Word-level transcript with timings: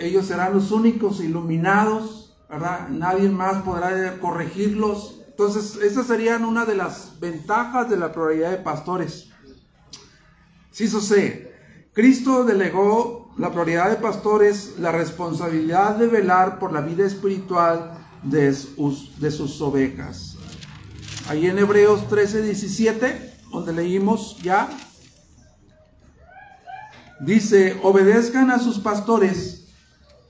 ellos 0.00 0.26
serán 0.26 0.54
los 0.54 0.70
únicos 0.70 1.20
iluminados, 1.20 2.36
¿verdad? 2.48 2.88
Nadie 2.88 3.28
más 3.28 3.62
podrá 3.62 4.18
corregirlos. 4.18 5.20
Entonces, 5.28 5.76
esas 5.82 6.06
serían 6.06 6.44
una 6.44 6.64
de 6.64 6.76
las 6.76 7.18
ventajas 7.20 7.90
de 7.90 7.96
la 7.96 8.12
pluralidad 8.12 8.50
de 8.50 8.58
pastores. 8.58 9.30
Sí, 10.70 10.88
sé. 10.88 11.52
Cristo 11.92 12.44
delegó 12.44 13.32
la 13.38 13.50
pluralidad 13.50 13.90
de 13.90 13.96
pastores 13.96 14.74
la 14.78 14.92
responsabilidad 14.92 15.96
de 15.96 16.06
velar 16.06 16.58
por 16.58 16.72
la 16.72 16.80
vida 16.80 17.04
espiritual 17.04 17.92
de 18.22 18.52
sus, 18.52 19.20
de 19.20 19.30
sus 19.30 19.60
ovejas. 19.60 20.36
Ahí 21.28 21.46
en 21.46 21.58
Hebreos 21.58 22.08
13, 22.08 22.42
17, 22.42 23.34
donde 23.50 23.72
leímos 23.72 24.38
ya, 24.42 24.68
Dice, 27.20 27.78
obedezcan 27.82 28.50
a 28.50 28.58
sus 28.58 28.78
pastores 28.78 29.68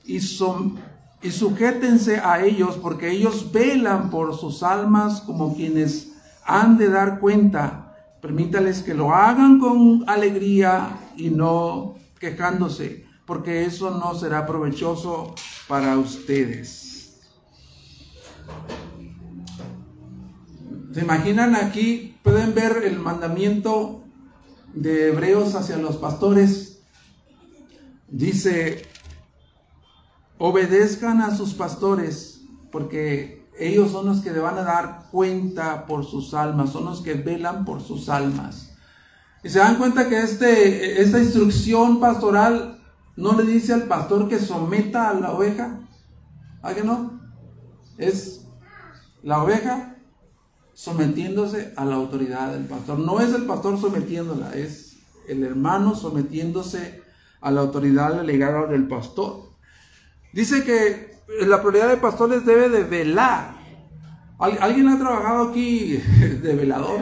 y, 0.05 0.17
y 0.17 1.31
sujétense 1.31 2.19
a 2.19 2.43
ellos 2.43 2.77
porque 2.81 3.09
ellos 3.09 3.51
velan 3.51 4.09
por 4.09 4.37
sus 4.37 4.61
almas 4.61 5.21
como 5.21 5.55
quienes 5.55 6.13
han 6.45 6.77
de 6.77 6.89
dar 6.89 7.19
cuenta. 7.19 7.81
Permítales 8.21 8.81
que 8.81 8.93
lo 8.93 9.13
hagan 9.13 9.59
con 9.59 10.03
alegría 10.07 10.97
y 11.17 11.29
no 11.29 11.95
quejándose, 12.19 13.05
porque 13.25 13.65
eso 13.65 13.91
no 13.91 14.15
será 14.15 14.45
provechoso 14.45 15.35
para 15.67 15.97
ustedes. 15.97 17.19
¿Se 20.91 21.01
imaginan 21.01 21.55
aquí? 21.55 22.17
Pueden 22.23 22.55
ver 22.55 22.83
el 22.85 22.99
mandamiento 22.99 24.01
de 24.73 25.09
Hebreos 25.09 25.55
hacia 25.55 25.77
los 25.77 25.97
pastores 25.97 26.74
Dice, 28.07 28.85
obedezcan 30.37 31.21
a 31.21 31.35
sus 31.35 31.53
pastores, 31.53 32.41
porque 32.71 33.47
ellos 33.57 33.91
son 33.91 34.05
los 34.07 34.21
que 34.21 34.31
le 34.31 34.39
van 34.39 34.57
a 34.57 34.63
dar 34.63 35.07
cuenta 35.11 35.85
por 35.85 36.05
sus 36.05 36.33
almas, 36.33 36.71
son 36.71 36.85
los 36.85 37.01
que 37.01 37.13
velan 37.13 37.65
por 37.65 37.81
sus 37.81 38.09
almas. 38.09 38.75
Y 39.43 39.49
se 39.49 39.59
dan 39.59 39.77
cuenta 39.77 40.09
que 40.09 40.19
este, 40.19 41.01
esta 41.01 41.21
instrucción 41.21 41.99
pastoral 41.99 42.83
no 43.15 43.33
le 43.33 43.43
dice 43.43 43.73
al 43.73 43.83
pastor 43.83 44.27
que 44.27 44.39
someta 44.39 45.09
a 45.09 45.13
la 45.13 45.31
oveja. 45.31 45.79
¿A 46.61 46.73
que 46.73 46.83
no? 46.83 47.21
Es 47.97 48.47
la 49.23 49.43
oveja 49.43 49.95
sometiéndose 50.73 51.73
a 51.77 51.85
la 51.85 51.95
autoridad 51.95 52.51
del 52.51 52.65
pastor. 52.65 52.99
No 52.99 53.21
es 53.21 53.33
el 53.33 53.45
pastor 53.45 53.79
sometiéndola, 53.79 54.53
es 54.53 54.97
el 55.29 55.43
hermano 55.43 55.95
sometiéndose 55.95 57.04
a 57.45 57.51
la 57.51 57.61
autoridad 57.61 58.15
delegada 58.15 58.65
del 58.65 58.87
pastor. 58.87 59.51
Dice 60.33 60.63
que 60.63 61.15
la 61.45 61.61
prioridad 61.61 61.89
de 61.89 61.97
pastores 61.97 62.43
debe 62.43 62.69
de 62.69 62.83
velar. 62.83 63.55
¿Alguien 64.39 64.87
ha 64.89 64.97
trabajado 64.97 65.49
aquí 65.49 65.97
de 66.41 66.55
velador? 66.55 67.01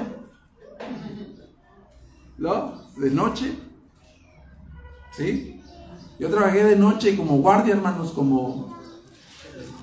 ¿No? 2.37 2.73
¿De 2.97 3.09
noche? 3.09 3.55
¿Sí? 5.11 5.61
Yo 6.19 6.29
trabajé 6.29 6.65
de 6.65 6.75
noche 6.75 7.15
como 7.15 7.37
guardia, 7.37 7.75
hermanos, 7.75 8.11
como 8.11 8.77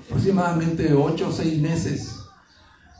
aproximadamente 0.05 0.93
ocho 0.93 1.29
o 1.29 1.31
seis 1.31 1.59
meses. 1.59 2.19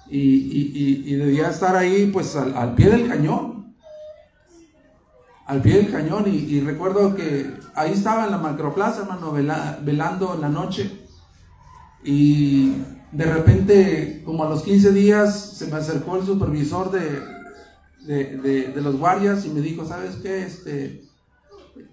Y, 0.09 1.15
debía 1.15 1.49
estar 1.51 1.75
ahí, 1.75 2.09
pues, 2.11 2.35
al 2.35 2.73
pie 2.73 2.89
del 2.89 3.07
cañón 3.07 3.50
al 5.51 5.61
pie 5.61 5.81
del 5.81 5.91
cañón 5.91 6.23
y, 6.27 6.61
recuerdo 6.61 7.13
que 7.13 7.53
ahí 7.75 7.91
estaba 7.91 8.23
en 8.23 8.31
la 8.31 8.37
macroplaza, 8.37 9.01
hermano, 9.01 9.33
velando 9.33 10.33
en 10.33 10.39
la 10.39 10.47
noche 10.47 10.89
y 12.05 12.71
de 13.11 13.25
repente, 13.25 14.21
como 14.25 14.45
a 14.45 14.49
los 14.49 14.63
15 14.63 14.93
días, 14.93 15.57
se 15.57 15.67
me 15.67 15.75
acercó 15.75 16.15
el 16.15 16.25
supervisor 16.25 16.89
de, 16.89 18.37
de, 18.37 18.81
los 18.81 18.95
guardias 18.95 19.45
y 19.45 19.49
me 19.49 19.59
dijo, 19.59 19.85
¿sabes 19.85 20.15
qué? 20.23 20.45
Este, 20.45 21.03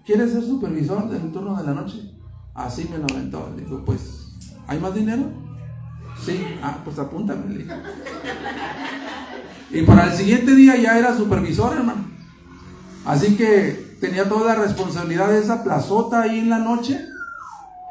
¿Quieres 0.05 0.31
ser 0.31 0.43
supervisor 0.43 1.09
del 1.09 1.29
turno 1.33 1.57
de 1.57 1.65
la 1.65 1.73
noche? 1.73 2.13
Así 2.53 2.87
me 2.89 2.97
lo 2.97 3.07
aventó. 3.13 3.53
Dijo, 3.57 3.83
pues, 3.83 4.37
¿hay 4.67 4.79
más 4.79 4.95
dinero? 4.95 5.23
Sí, 6.25 6.45
ah, 6.63 6.79
pues 6.85 6.97
apúntame. 6.97 7.65
Y 9.69 9.81
para 9.81 10.05
el 10.05 10.17
siguiente 10.17 10.55
día 10.55 10.77
ya 10.77 10.97
era 10.97 11.17
supervisor, 11.17 11.75
hermano. 11.75 12.18
Así 13.09 13.35
que 13.35 13.97
tenía 13.99 14.29
toda 14.29 14.53
la 14.53 14.61
responsabilidad 14.61 15.29
de 15.29 15.39
esa 15.39 15.63
plazota 15.63 16.21
ahí 16.21 16.37
en 16.37 16.49
la 16.51 16.59
noche, 16.59 17.03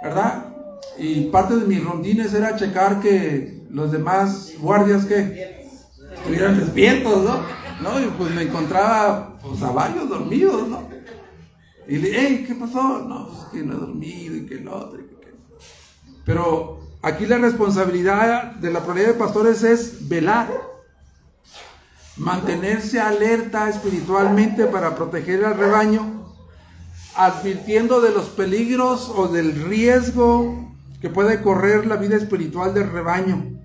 ¿verdad? 0.01 0.45
Y 0.97 1.23
parte 1.33 1.57
de 1.57 1.67
mis 1.67 1.83
rondines 1.83 2.33
era 2.35 2.55
checar 2.55 3.01
que 3.01 3.67
los 3.69 3.91
demás 3.91 4.53
guardias 4.61 5.07
que 5.07 5.67
estuvieran 6.15 6.61
despiertos, 6.61 7.25
¿no? 7.25 7.41
¿no? 7.83 8.01
Y 8.01 8.07
pues 8.17 8.33
me 8.33 8.43
encontraba 8.43 9.37
pues, 9.43 9.61
a 9.61 9.73
dormidos, 10.09 10.69
¿no? 10.69 10.89
Y 11.89 11.97
le 11.97 12.11
hey, 12.15 12.45
¿qué 12.47 12.55
pasó? 12.55 13.01
No, 13.01 13.27
pues 13.27 13.41
que 13.53 13.67
no 13.67 13.73
he 13.73 13.77
dormido 13.77 14.37
y 14.37 14.47
que 14.47 14.55
el 14.55 14.69
otro. 14.69 15.01
Y 15.01 15.03
que... 15.03 15.35
Pero 16.27 16.79
aquí 17.03 17.27
la 17.27 17.39
responsabilidad 17.39 18.53
de 18.53 18.71
la 18.71 18.85
prioridad 18.85 19.09
de 19.09 19.15
pastores 19.15 19.65
es 19.65 20.09
velar 20.09 20.49
mantenerse 22.19 23.01
alerta 23.01 23.69
espiritualmente 23.69 24.67
para 24.67 24.95
proteger 24.95 25.45
al 25.45 25.57
rebaño, 25.57 26.35
advirtiendo 27.17 28.01
de 28.01 28.11
los 28.11 28.27
peligros 28.27 29.11
o 29.15 29.29
del 29.29 29.55
riesgo 29.69 30.69
que 31.01 31.09
puede 31.09 31.43
correr 31.43 31.87
la 31.87 31.97
vida 31.97 32.17
espiritual 32.17 32.75
del 32.75 32.91
rebaño. 32.91 33.59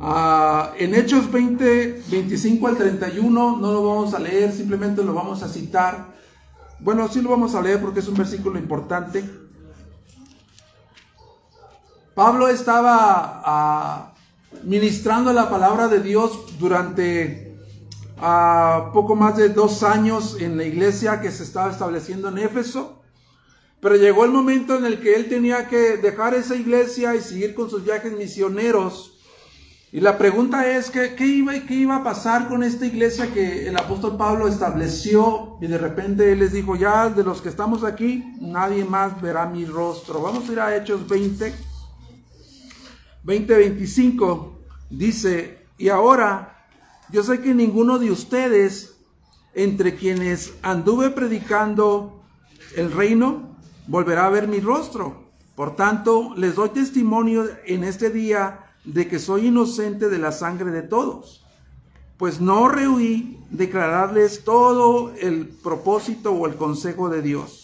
Ah, 0.00 0.72
en 0.78 0.94
Hechos 0.94 1.30
20, 1.30 2.04
25 2.08 2.68
al 2.68 2.76
31, 2.76 3.56
no 3.56 3.72
lo 3.72 3.86
vamos 3.86 4.14
a 4.14 4.18
leer, 4.18 4.52
simplemente 4.52 5.02
lo 5.02 5.12
vamos 5.12 5.42
a 5.42 5.48
citar. 5.48 6.06
Bueno, 6.80 7.08
sí 7.08 7.20
lo 7.20 7.30
vamos 7.30 7.54
a 7.54 7.60
leer 7.60 7.80
porque 7.80 8.00
es 8.00 8.08
un 8.08 8.14
versículo 8.14 8.58
importante. 8.58 9.24
Pablo 12.14 12.48
estaba 12.48 13.42
ah, 13.44 14.14
ministrando 14.64 15.32
la 15.32 15.50
palabra 15.50 15.88
de 15.88 16.00
Dios 16.00 16.58
durante 16.58 17.56
ah, 18.18 18.90
poco 18.92 19.14
más 19.14 19.36
de 19.36 19.50
dos 19.50 19.82
años 19.82 20.36
en 20.40 20.56
la 20.56 20.64
iglesia 20.64 21.20
que 21.20 21.30
se 21.30 21.42
estaba 21.42 21.70
estableciendo 21.70 22.28
en 22.28 22.38
Éfeso. 22.38 23.02
Pero 23.80 23.94
llegó 23.94 24.24
el 24.24 24.32
momento 24.32 24.76
en 24.76 24.84
el 24.84 25.00
que 25.00 25.14
él 25.14 25.28
tenía 25.28 25.68
que 25.68 25.98
dejar 25.98 26.34
esa 26.34 26.56
iglesia 26.56 27.14
y 27.14 27.20
seguir 27.20 27.54
con 27.54 27.70
sus 27.70 27.84
viajes 27.84 28.12
misioneros. 28.12 29.14
Y 29.92 30.00
la 30.00 30.18
pregunta 30.18 30.68
es, 30.70 30.90
¿qué, 30.90 31.14
qué, 31.14 31.26
iba, 31.26 31.54
¿qué 31.60 31.74
iba 31.74 31.96
a 31.96 32.04
pasar 32.04 32.48
con 32.48 32.62
esta 32.62 32.84
iglesia 32.84 33.32
que 33.32 33.68
el 33.68 33.76
apóstol 33.76 34.18
Pablo 34.18 34.48
estableció? 34.48 35.56
Y 35.62 35.66
de 35.66 35.78
repente 35.78 36.32
él 36.32 36.40
les 36.40 36.52
dijo, 36.52 36.76
ya 36.76 37.08
de 37.08 37.22
los 37.22 37.40
que 37.40 37.48
estamos 37.48 37.84
aquí, 37.84 38.34
nadie 38.40 38.84
más 38.84 39.22
verá 39.22 39.46
mi 39.46 39.64
rostro. 39.64 40.20
Vamos 40.20 40.48
a 40.48 40.52
ir 40.52 40.60
a 40.60 40.76
Hechos 40.76 41.08
20. 41.08 41.67
20:25 43.28 44.52
dice, 44.88 45.58
y 45.76 45.90
ahora 45.90 46.66
yo 47.12 47.22
sé 47.22 47.42
que 47.42 47.52
ninguno 47.52 47.98
de 47.98 48.10
ustedes, 48.10 48.96
entre 49.52 49.96
quienes 49.96 50.54
anduve 50.62 51.10
predicando 51.10 52.22
el 52.74 52.90
reino, 52.90 53.54
volverá 53.86 54.24
a 54.24 54.30
ver 54.30 54.48
mi 54.48 54.60
rostro. 54.60 55.28
Por 55.56 55.76
tanto, 55.76 56.34
les 56.36 56.54
doy 56.54 56.70
testimonio 56.70 57.44
en 57.66 57.84
este 57.84 58.08
día 58.08 58.60
de 58.84 59.08
que 59.08 59.18
soy 59.18 59.48
inocente 59.48 60.08
de 60.08 60.18
la 60.18 60.32
sangre 60.32 60.70
de 60.70 60.82
todos. 60.82 61.44
Pues 62.16 62.40
no 62.40 62.68
rehuí 62.68 63.38
declararles 63.50 64.42
todo 64.42 65.12
el 65.20 65.48
propósito 65.48 66.32
o 66.32 66.46
el 66.46 66.56
consejo 66.56 67.10
de 67.10 67.20
Dios. 67.20 67.57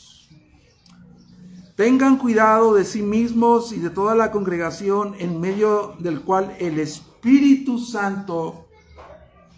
Tengan 1.77 2.19
cuidado 2.19 2.75
de 2.75 2.85
sí 2.85 3.03
mismos 3.03 3.73
y 3.73 3.81
de 3.81 3.91
toda 3.91 4.15
la 4.15 4.31
congregación 4.31 5.17
en 5.19 5.41
medio 5.41 5.97
del 5.99 6.21
cual 6.21 6.55
el 6.61 6.79
Espíritu 6.79 7.81
Santo 7.81 8.69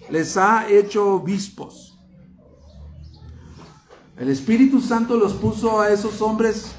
les 0.09 0.39
ha 0.39 0.67
hecho 0.67 1.15
obispos. 1.15 1.99
El 4.17 4.31
Espíritu 4.31 4.81
Santo 4.81 5.19
los 5.19 5.35
puso 5.35 5.79
a 5.79 5.91
esos 5.91 6.23
hombres 6.23 6.75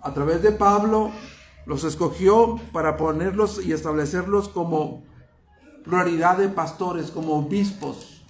a 0.00 0.14
través 0.14 0.42
de 0.42 0.52
Pablo, 0.52 1.10
los 1.66 1.84
escogió 1.84 2.58
para 2.72 2.96
ponerlos 2.96 3.62
y 3.62 3.72
establecerlos 3.72 4.48
como 4.48 5.04
pluralidad 5.84 6.38
de 6.38 6.48
pastores, 6.48 7.10
como 7.10 7.34
obispos. 7.34 8.22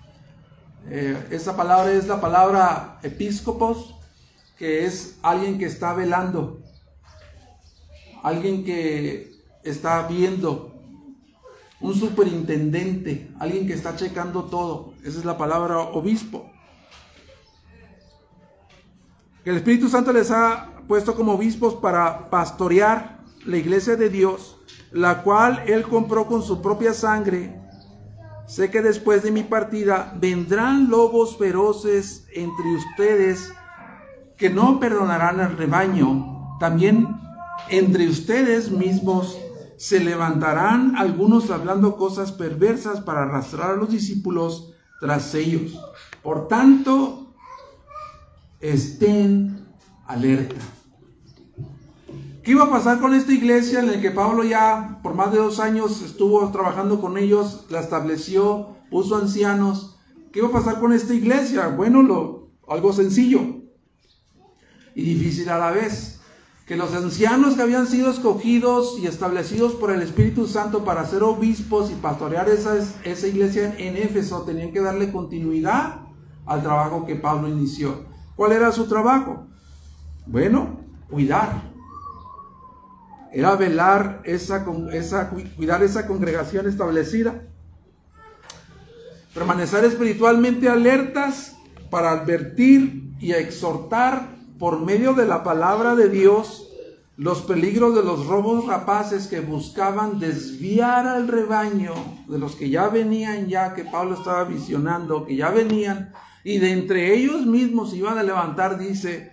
Eh, 0.88 1.28
esa 1.30 1.56
palabra 1.56 1.92
es 1.92 2.08
la 2.08 2.20
palabra 2.20 2.98
episcopos, 3.04 3.93
es 4.64 5.18
alguien 5.22 5.58
que 5.58 5.66
está 5.66 5.92
velando, 5.92 6.60
alguien 8.22 8.64
que 8.64 9.32
está 9.62 10.06
viendo, 10.06 10.72
un 11.80 11.94
superintendente, 11.94 13.30
alguien 13.38 13.66
que 13.66 13.74
está 13.74 13.94
checando 13.94 14.44
todo. 14.44 14.94
Esa 15.04 15.18
es 15.18 15.24
la 15.24 15.36
palabra 15.36 15.80
obispo. 15.80 16.50
Que 19.42 19.50
el 19.50 19.56
Espíritu 19.56 19.90
Santo 19.90 20.12
les 20.12 20.30
ha 20.30 20.72
puesto 20.88 21.14
como 21.14 21.32
obispos 21.32 21.74
para 21.74 22.30
pastorear 22.30 23.22
la 23.44 23.58
iglesia 23.58 23.96
de 23.96 24.08
Dios, 24.08 24.58
la 24.92 25.22
cual 25.22 25.62
él 25.66 25.82
compró 25.82 26.26
con 26.26 26.42
su 26.42 26.62
propia 26.62 26.94
sangre. 26.94 27.60
Sé 28.46 28.70
que 28.70 28.80
después 28.80 29.22
de 29.22 29.30
mi 29.30 29.42
partida 29.42 30.14
vendrán 30.18 30.88
lobos 30.88 31.36
feroces 31.36 32.26
entre 32.32 32.74
ustedes 32.76 33.52
que 34.36 34.50
no 34.50 34.80
perdonarán 34.80 35.40
al 35.40 35.56
rebaño. 35.56 36.56
También 36.58 37.20
entre 37.68 38.08
ustedes 38.08 38.70
mismos 38.70 39.38
se 39.76 40.00
levantarán 40.00 40.96
algunos 40.96 41.50
hablando 41.50 41.96
cosas 41.96 42.32
perversas 42.32 43.00
para 43.00 43.22
arrastrar 43.22 43.72
a 43.72 43.76
los 43.76 43.90
discípulos 43.90 44.72
tras 45.00 45.34
ellos. 45.34 45.78
Por 46.22 46.48
tanto, 46.48 47.34
estén 48.60 49.66
alerta. 50.06 50.60
¿Qué 52.42 52.50
iba 52.50 52.64
a 52.64 52.70
pasar 52.70 53.00
con 53.00 53.14
esta 53.14 53.32
iglesia 53.32 53.80
en 53.80 53.86
la 53.86 54.00
que 54.00 54.10
Pablo 54.10 54.44
ya 54.44 55.00
por 55.02 55.14
más 55.14 55.32
de 55.32 55.38
dos 55.38 55.60
años 55.60 56.02
estuvo 56.02 56.46
trabajando 56.50 57.00
con 57.00 57.16
ellos, 57.16 57.64
la 57.70 57.80
estableció, 57.80 58.76
puso 58.90 59.16
ancianos? 59.16 59.96
¿Qué 60.30 60.40
iba 60.40 60.48
a 60.48 60.52
pasar 60.52 60.78
con 60.78 60.92
esta 60.92 61.14
iglesia? 61.14 61.68
Bueno, 61.68 62.02
lo, 62.02 62.50
algo 62.68 62.92
sencillo 62.92 63.63
y 64.94 65.02
difícil 65.02 65.48
a 65.48 65.58
la 65.58 65.70
vez. 65.70 66.20
Que 66.66 66.76
los 66.76 66.94
ancianos 66.94 67.54
que 67.54 67.62
habían 67.62 67.86
sido 67.86 68.10
escogidos 68.10 68.98
y 68.98 69.06
establecidos 69.06 69.74
por 69.74 69.90
el 69.90 70.00
Espíritu 70.00 70.46
Santo 70.46 70.84
para 70.84 71.06
ser 71.06 71.22
obispos 71.22 71.90
y 71.90 71.94
pastorear 71.94 72.48
esa, 72.48 72.76
esa 73.04 73.26
iglesia 73.26 73.74
en 73.76 73.96
Éfeso 73.96 74.42
tenían 74.42 74.72
que 74.72 74.80
darle 74.80 75.12
continuidad 75.12 76.00
al 76.46 76.62
trabajo 76.62 77.04
que 77.04 77.16
Pablo 77.16 77.48
inició. 77.48 78.06
¿Cuál 78.34 78.52
era 78.52 78.72
su 78.72 78.86
trabajo? 78.86 79.46
Bueno, 80.26 80.80
cuidar, 81.10 81.74
era 83.34 83.56
velar 83.56 84.22
esa, 84.24 84.64
esa, 84.92 85.28
cuidar 85.28 85.82
esa 85.82 86.06
congregación 86.06 86.68
establecida. 86.68 87.42
Permanecer 89.34 89.84
espiritualmente 89.84 90.68
alertas 90.68 91.56
para 91.90 92.12
advertir 92.12 93.12
y 93.18 93.32
exhortar 93.32 94.33
por 94.58 94.80
medio 94.80 95.14
de 95.14 95.26
la 95.26 95.42
palabra 95.42 95.94
de 95.94 96.08
Dios 96.08 96.68
los 97.16 97.42
peligros 97.42 97.94
de 97.94 98.02
los 98.02 98.26
robos 98.26 98.66
rapaces 98.66 99.28
que 99.28 99.40
buscaban 99.40 100.18
desviar 100.18 101.06
al 101.06 101.28
rebaño 101.28 101.94
de 102.26 102.38
los 102.38 102.56
que 102.56 102.70
ya 102.70 102.88
venían 102.88 103.46
ya 103.46 103.74
que 103.74 103.84
Pablo 103.84 104.14
estaba 104.14 104.44
visionando, 104.44 105.24
que 105.24 105.36
ya 105.36 105.50
venían 105.50 106.12
y 106.42 106.58
de 106.58 106.72
entre 106.72 107.14
ellos 107.14 107.46
mismos 107.46 107.94
iban 107.94 108.18
a 108.18 108.22
levantar, 108.22 108.78
dice, 108.78 109.32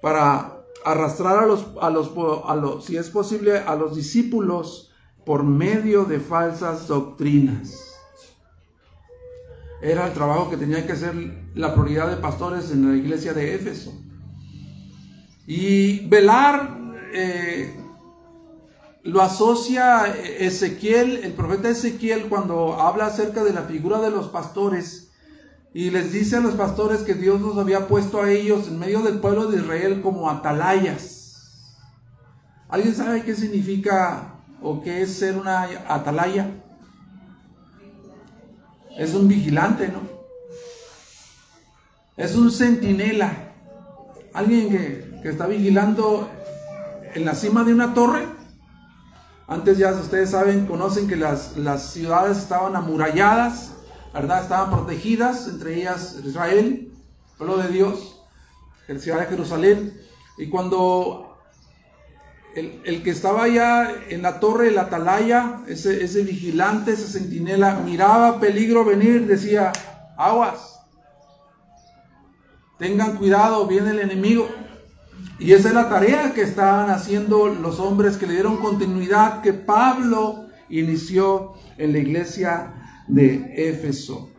para 0.00 0.64
arrastrar 0.84 1.38
a 1.38 1.46
los, 1.46 1.66
a 1.80 1.90
los, 1.90 2.12
a 2.46 2.54
los, 2.54 2.84
si 2.84 2.96
es 2.96 3.10
posible, 3.10 3.58
a 3.58 3.74
los 3.74 3.96
discípulos 3.96 4.92
por 5.24 5.42
medio 5.44 6.04
de 6.04 6.20
falsas 6.20 6.86
doctrinas. 6.86 7.96
Era 9.80 10.06
el 10.06 10.12
trabajo 10.12 10.48
que 10.48 10.56
tenía 10.56 10.86
que 10.86 10.94
ser 10.94 11.14
la 11.54 11.72
prioridad 11.72 12.08
de 12.08 12.16
pastores 12.16 12.70
en 12.70 12.88
la 12.88 12.96
iglesia 12.96 13.34
de 13.34 13.56
Éfeso. 13.56 13.92
Y 15.46 16.06
velar 16.06 16.78
eh, 17.12 17.74
lo 19.02 19.20
asocia 19.20 20.06
Ezequiel, 20.38 21.24
el 21.24 21.32
profeta 21.32 21.68
Ezequiel, 21.68 22.28
cuando 22.28 22.80
habla 22.80 23.06
acerca 23.06 23.42
de 23.42 23.52
la 23.52 23.62
figura 23.62 24.00
de 24.00 24.10
los 24.10 24.28
pastores 24.28 25.02
y 25.74 25.90
les 25.90 26.12
dice 26.12 26.36
a 26.36 26.40
los 26.40 26.54
pastores 26.54 27.00
que 27.00 27.14
Dios 27.14 27.40
los 27.40 27.56
había 27.56 27.88
puesto 27.88 28.20
a 28.20 28.30
ellos 28.30 28.68
en 28.68 28.78
medio 28.78 29.00
del 29.00 29.20
pueblo 29.20 29.46
de 29.46 29.58
Israel 29.58 30.02
como 30.02 30.28
atalayas. 30.28 31.22
¿Alguien 32.68 32.94
sabe 32.94 33.22
qué 33.22 33.34
significa 33.34 34.34
o 34.62 34.82
qué 34.82 35.02
es 35.02 35.14
ser 35.14 35.38
una 35.38 35.62
atalaya? 35.88 36.50
Es 38.98 39.14
un 39.14 39.28
vigilante, 39.28 39.88
¿no? 39.88 40.00
Es 42.18 42.34
un 42.34 42.50
centinela. 42.52 43.54
Alguien 44.34 44.68
que, 44.68 45.11
que 45.22 45.30
está 45.30 45.46
vigilando 45.46 46.28
en 47.14 47.24
la 47.24 47.34
cima 47.34 47.64
de 47.64 47.72
una 47.72 47.94
torre. 47.94 48.26
Antes 49.48 49.78
ya 49.78 49.92
ustedes 49.92 50.30
saben, 50.30 50.66
conocen 50.66 51.08
que 51.08 51.16
las, 51.16 51.56
las 51.56 51.92
ciudades 51.92 52.38
estaban 52.38 52.76
amuralladas 52.76 53.72
¿verdad? 54.12 54.42
Estaban 54.42 54.70
protegidas, 54.70 55.48
entre 55.48 55.74
ellas 55.80 56.18
Israel, 56.24 56.92
pueblo 57.38 57.56
de 57.56 57.68
Dios, 57.68 58.20
la 58.88 58.98
ciudad 58.98 59.20
de 59.20 59.26
Jerusalén. 59.26 60.00
Y 60.36 60.48
cuando 60.48 61.38
el, 62.54 63.02
que 63.02 63.10
estaba 63.10 63.44
allá 63.44 63.90
en 64.08 64.22
la 64.22 64.38
torre 64.38 64.70
la 64.70 64.82
atalaya, 64.82 65.60
ese, 65.66 66.04
ese 66.04 66.22
vigilante, 66.22 66.92
ese 66.92 67.18
centinela, 67.18 67.76
miraba 67.76 68.38
peligro 68.38 68.84
venir, 68.84 69.26
decía, 69.26 69.72
aguas, 70.18 70.80
tengan 72.78 73.16
cuidado, 73.16 73.66
viene 73.66 73.92
el 73.92 74.00
enemigo. 74.00 74.48
Y 75.38 75.52
esa 75.52 75.68
es 75.68 75.74
la 75.74 75.88
tarea 75.88 76.32
que 76.34 76.42
estaban 76.42 76.90
haciendo 76.90 77.48
los 77.48 77.80
hombres 77.80 78.16
que 78.16 78.26
le 78.26 78.34
dieron 78.34 78.58
continuidad, 78.58 79.42
que 79.42 79.52
Pablo 79.52 80.46
inició 80.68 81.54
en 81.78 81.92
la 81.92 81.98
iglesia 81.98 82.74
de 83.08 83.52
Éfeso. 83.56 84.30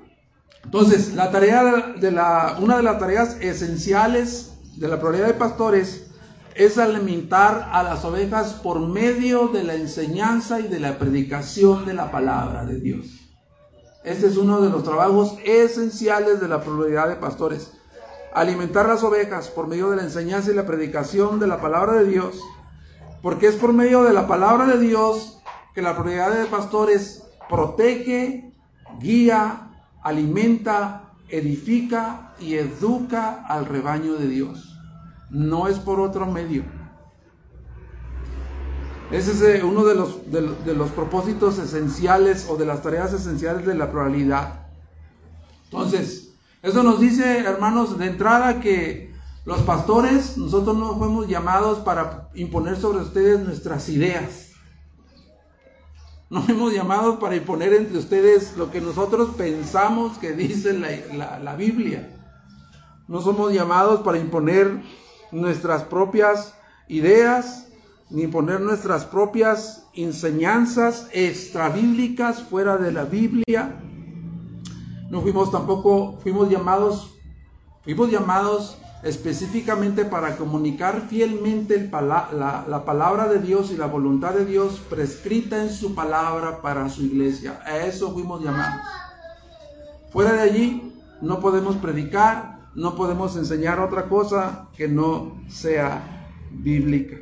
Entonces, 0.63 1.13
la 1.13 1.29
tarea 1.29 1.93
de 1.99 2.11
la, 2.11 2.57
una 2.59 2.77
de 2.77 2.83
las 2.83 2.99
tareas 2.99 3.37
esenciales 3.41 4.53
de 4.77 4.87
la 4.87 4.99
prioridad 4.99 5.27
de 5.27 5.33
pastores 5.33 6.07
es 6.55 6.77
alimentar 6.77 7.69
a 7.71 7.83
las 7.83 8.05
ovejas 8.05 8.53
por 8.53 8.79
medio 8.79 9.47
de 9.47 9.63
la 9.63 9.75
enseñanza 9.75 10.59
y 10.59 10.67
de 10.67 10.79
la 10.79 10.97
predicación 10.97 11.85
de 11.85 11.93
la 11.93 12.11
palabra 12.11 12.65
de 12.65 12.79
Dios. 12.79 13.07
Este 14.03 14.27
es 14.27 14.37
uno 14.37 14.61
de 14.61 14.69
los 14.69 14.83
trabajos 14.83 15.35
esenciales 15.45 16.39
de 16.39 16.47
la 16.47 16.61
prioridad 16.61 17.07
de 17.09 17.15
pastores. 17.15 17.71
Alimentar 18.33 18.87
las 18.87 19.03
ovejas 19.03 19.49
por 19.49 19.67
medio 19.67 19.89
de 19.89 19.97
la 19.97 20.03
enseñanza 20.03 20.51
y 20.51 20.55
la 20.55 20.65
predicación 20.65 21.39
de 21.39 21.47
la 21.47 21.61
palabra 21.61 21.93
de 21.93 22.05
Dios. 22.05 22.41
Porque 23.21 23.47
es 23.47 23.55
por 23.55 23.73
medio 23.73 24.03
de 24.03 24.13
la 24.13 24.27
palabra 24.27 24.65
de 24.65 24.79
Dios 24.79 25.41
que 25.73 25.81
la 25.81 25.97
prioridad 25.97 26.31
de 26.31 26.45
pastores 26.45 27.23
protege, 27.49 28.53
guía, 28.99 29.69
alimenta, 30.01 31.13
edifica 31.29 32.33
y 32.39 32.55
educa 32.55 33.45
al 33.47 33.65
rebaño 33.65 34.13
de 34.13 34.27
Dios. 34.27 34.77
No 35.29 35.67
es 35.67 35.79
por 35.79 35.99
otro 35.99 36.25
medio. 36.25 36.63
Ese 39.11 39.31
es 39.31 39.41
eh, 39.41 39.63
uno 39.63 39.83
de 39.83 39.95
los, 39.95 40.31
de, 40.31 40.73
los 40.73 40.89
propósitos 40.91 41.59
esenciales 41.59 42.47
o 42.49 42.57
de 42.57 42.65
las 42.65 42.81
tareas 42.81 43.13
esenciales 43.13 43.65
de 43.65 43.75
la 43.75 43.91
pluralidad. 43.91 44.67
Entonces, 45.65 46.22
eso 46.63 46.81
nos 46.81 47.01
dice, 47.01 47.39
hermanos, 47.39 47.99
de 47.99 48.07
entrada 48.07 48.61
que 48.61 49.13
los 49.43 49.59
pastores, 49.63 50.37
nosotros 50.37 50.77
no 50.77 50.97
fuimos 50.97 51.27
llamados 51.27 51.79
para 51.79 52.29
imponer 52.35 52.77
sobre 52.77 53.03
ustedes 53.03 53.41
nuestras 53.41 53.89
ideas. 53.89 54.51
No 56.29 56.43
hemos 56.47 56.73
llamado 56.73 57.19
para 57.19 57.35
imponer 57.35 57.73
entre 57.73 57.97
ustedes 57.97 58.55
lo 58.55 58.71
que 58.71 58.79
nosotros 58.79 59.31
pensamos 59.37 60.17
que 60.17 60.31
dice 60.31 60.73
la, 60.73 61.55
Biblia. 61.55 62.17
No 63.09 63.21
somos 63.21 63.53
llamados 63.53 63.99
para 63.99 64.17
imponer 64.17 64.81
nuestras 65.33 65.83
propias 65.83 66.53
ideas, 66.87 67.67
ni 68.09 68.21
imponer 68.23 68.61
nuestras 68.61 69.03
propias 69.03 69.85
enseñanzas 69.93 71.09
extrabíblicas 71.11 72.41
fuera 72.41 72.77
de 72.77 72.93
la 72.93 73.03
Biblia. 73.03 73.79
No 75.13 75.21
fuimos 75.21 75.51
tampoco, 75.51 76.17
fuimos 76.23 76.49
llamados, 76.49 77.13
fuimos 77.83 78.09
llamados 78.09 78.79
específicamente 79.03 80.05
para 80.05 80.37
comunicar 80.37 81.01
fielmente 81.07 81.87
la, 81.91 82.83
palabra 82.83 83.27
de 83.27 83.37
Dios 83.37 83.69
y 83.69 83.77
la 83.77 83.85
voluntad 83.85 84.33
de 84.33 84.43
Dios 84.43 84.81
prescrita 84.89 85.61
en 85.61 85.69
su 85.69 85.93
palabra 85.93 86.63
para 86.63 86.89
su 86.89 87.03
iglesia. 87.03 87.61
A 87.63 87.77
eso 87.77 88.11
fuimos 88.11 88.41
llamados. 88.41 88.81
Fuera 90.11 90.33
de 90.33 90.41
allí 90.41 90.91
no 91.21 91.39
podemos 91.39 91.75
predicar, 91.75 92.71
no 92.73 92.95
podemos 92.95 93.35
enseñar 93.35 93.79
otra 93.79 94.09
cosa 94.09 94.69
que 94.75 94.87
no 94.87 95.39
sea 95.47 96.31
bíblica. 96.49 97.17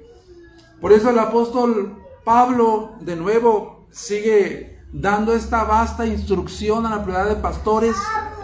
Por 0.80 0.94
eso 0.94 1.10
el 1.10 1.20
apóstol 1.20 1.98
Pablo 2.24 2.94
de 3.02 3.18
nuevo 3.18 3.86
sigue 3.92 4.71
dando 4.94 5.34
esta 5.34 5.64
vasta 5.64 6.06
instrucción 6.06 6.86
a 6.86 6.98
la 6.98 7.04
prioridad 7.04 7.30
de 7.30 7.36
pastores 7.42 7.96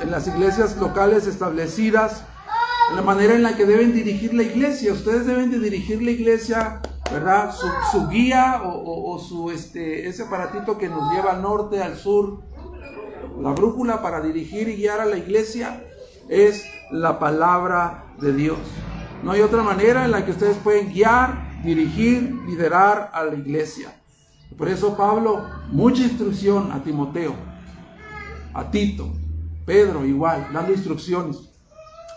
en 0.01 0.11
las 0.11 0.27
iglesias 0.27 0.77
locales 0.77 1.27
establecidas 1.27 2.23
la 2.95 3.01
manera 3.01 3.35
en 3.35 3.43
la 3.43 3.55
que 3.55 3.65
deben 3.65 3.93
dirigir 3.93 4.33
la 4.33 4.43
iglesia. 4.43 4.93
Ustedes 4.93 5.25
deben 5.25 5.51
de 5.51 5.59
dirigir 5.59 6.01
la 6.01 6.11
iglesia, 6.11 6.81
¿verdad? 7.11 7.53
Su, 7.91 8.07
guía 8.07 8.61
o, 8.63 9.19
su, 9.19 9.51
este, 9.51 10.07
ese 10.07 10.23
aparatito 10.23 10.77
que 10.77 10.87
nos 10.87 11.11
lleva 11.11 11.31
al 11.31 11.41
norte, 11.41 11.81
al 11.81 11.97
sur, 11.97 12.43
la 13.39 13.51
brújula 13.51 14.01
para 14.01 14.21
dirigir 14.21 14.69
y 14.69 14.77
guiar 14.77 15.01
a 15.01 15.05
la 15.05 15.17
iglesia 15.17 15.83
es 16.29 16.65
la 16.91 17.19
palabra 17.19 18.05
de 18.19 18.33
Dios. 18.33 18.59
No 19.21 19.31
hay 19.31 19.41
otra 19.41 19.63
manera 19.63 20.05
en 20.05 20.11
la 20.11 20.25
que 20.25 20.31
ustedes 20.31 20.57
pueden 20.57 20.91
guiar, 20.91 21.61
dirigir, 21.63 22.33
liderar 22.47 23.09
a 23.13 23.23
la 23.23 23.35
iglesia. 23.35 23.93
Por 24.57 24.69
eso 24.69 24.97
Pablo, 24.97 25.45
mucha 25.71 26.01
instrucción 26.01 26.71
a 26.71 26.83
Timoteo, 26.83 27.35
a 28.53 28.71
Tito, 28.71 29.13
Pedro 29.65 30.03
igual, 30.03 30.47
dando 30.51 30.73
instrucciones. 30.73 31.37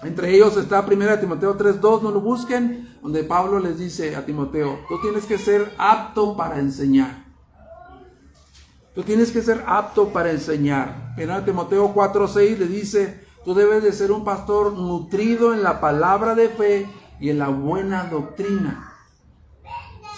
Entre 0.02 0.34
ellos 0.34 0.56
está 0.56 0.80
1 0.80 1.18
Timoteo 1.18 1.58
3.2, 1.58 2.00
no 2.00 2.10
lo 2.10 2.20
busquen, 2.22 2.96
donde 3.02 3.24
Pablo 3.24 3.58
les 3.58 3.78
dice 3.78 4.16
a 4.16 4.24
Timoteo, 4.24 4.78
tú 4.88 4.98
tienes 5.02 5.26
que 5.26 5.36
ser 5.36 5.74
apto 5.76 6.34
para 6.36 6.58
enseñar. 6.58 7.26
Tú 8.94 9.02
tienes 9.02 9.30
que 9.30 9.42
ser 9.42 9.62
apto 9.66 10.08
para 10.08 10.30
enseñar. 10.30 11.14
1 11.18 11.44
Timoteo 11.44 11.94
4.6 11.94 12.56
le 12.56 12.66
dice, 12.66 13.20
tú 13.44 13.52
debes 13.52 13.82
de 13.82 13.92
ser 13.92 14.10
un 14.10 14.24
pastor 14.24 14.72
nutrido 14.72 15.52
en 15.52 15.62
la 15.62 15.80
palabra 15.80 16.34
de 16.34 16.48
fe 16.48 16.88
y 17.20 17.28
en 17.28 17.38
la 17.38 17.48
buena 17.48 18.04
doctrina. 18.04 18.94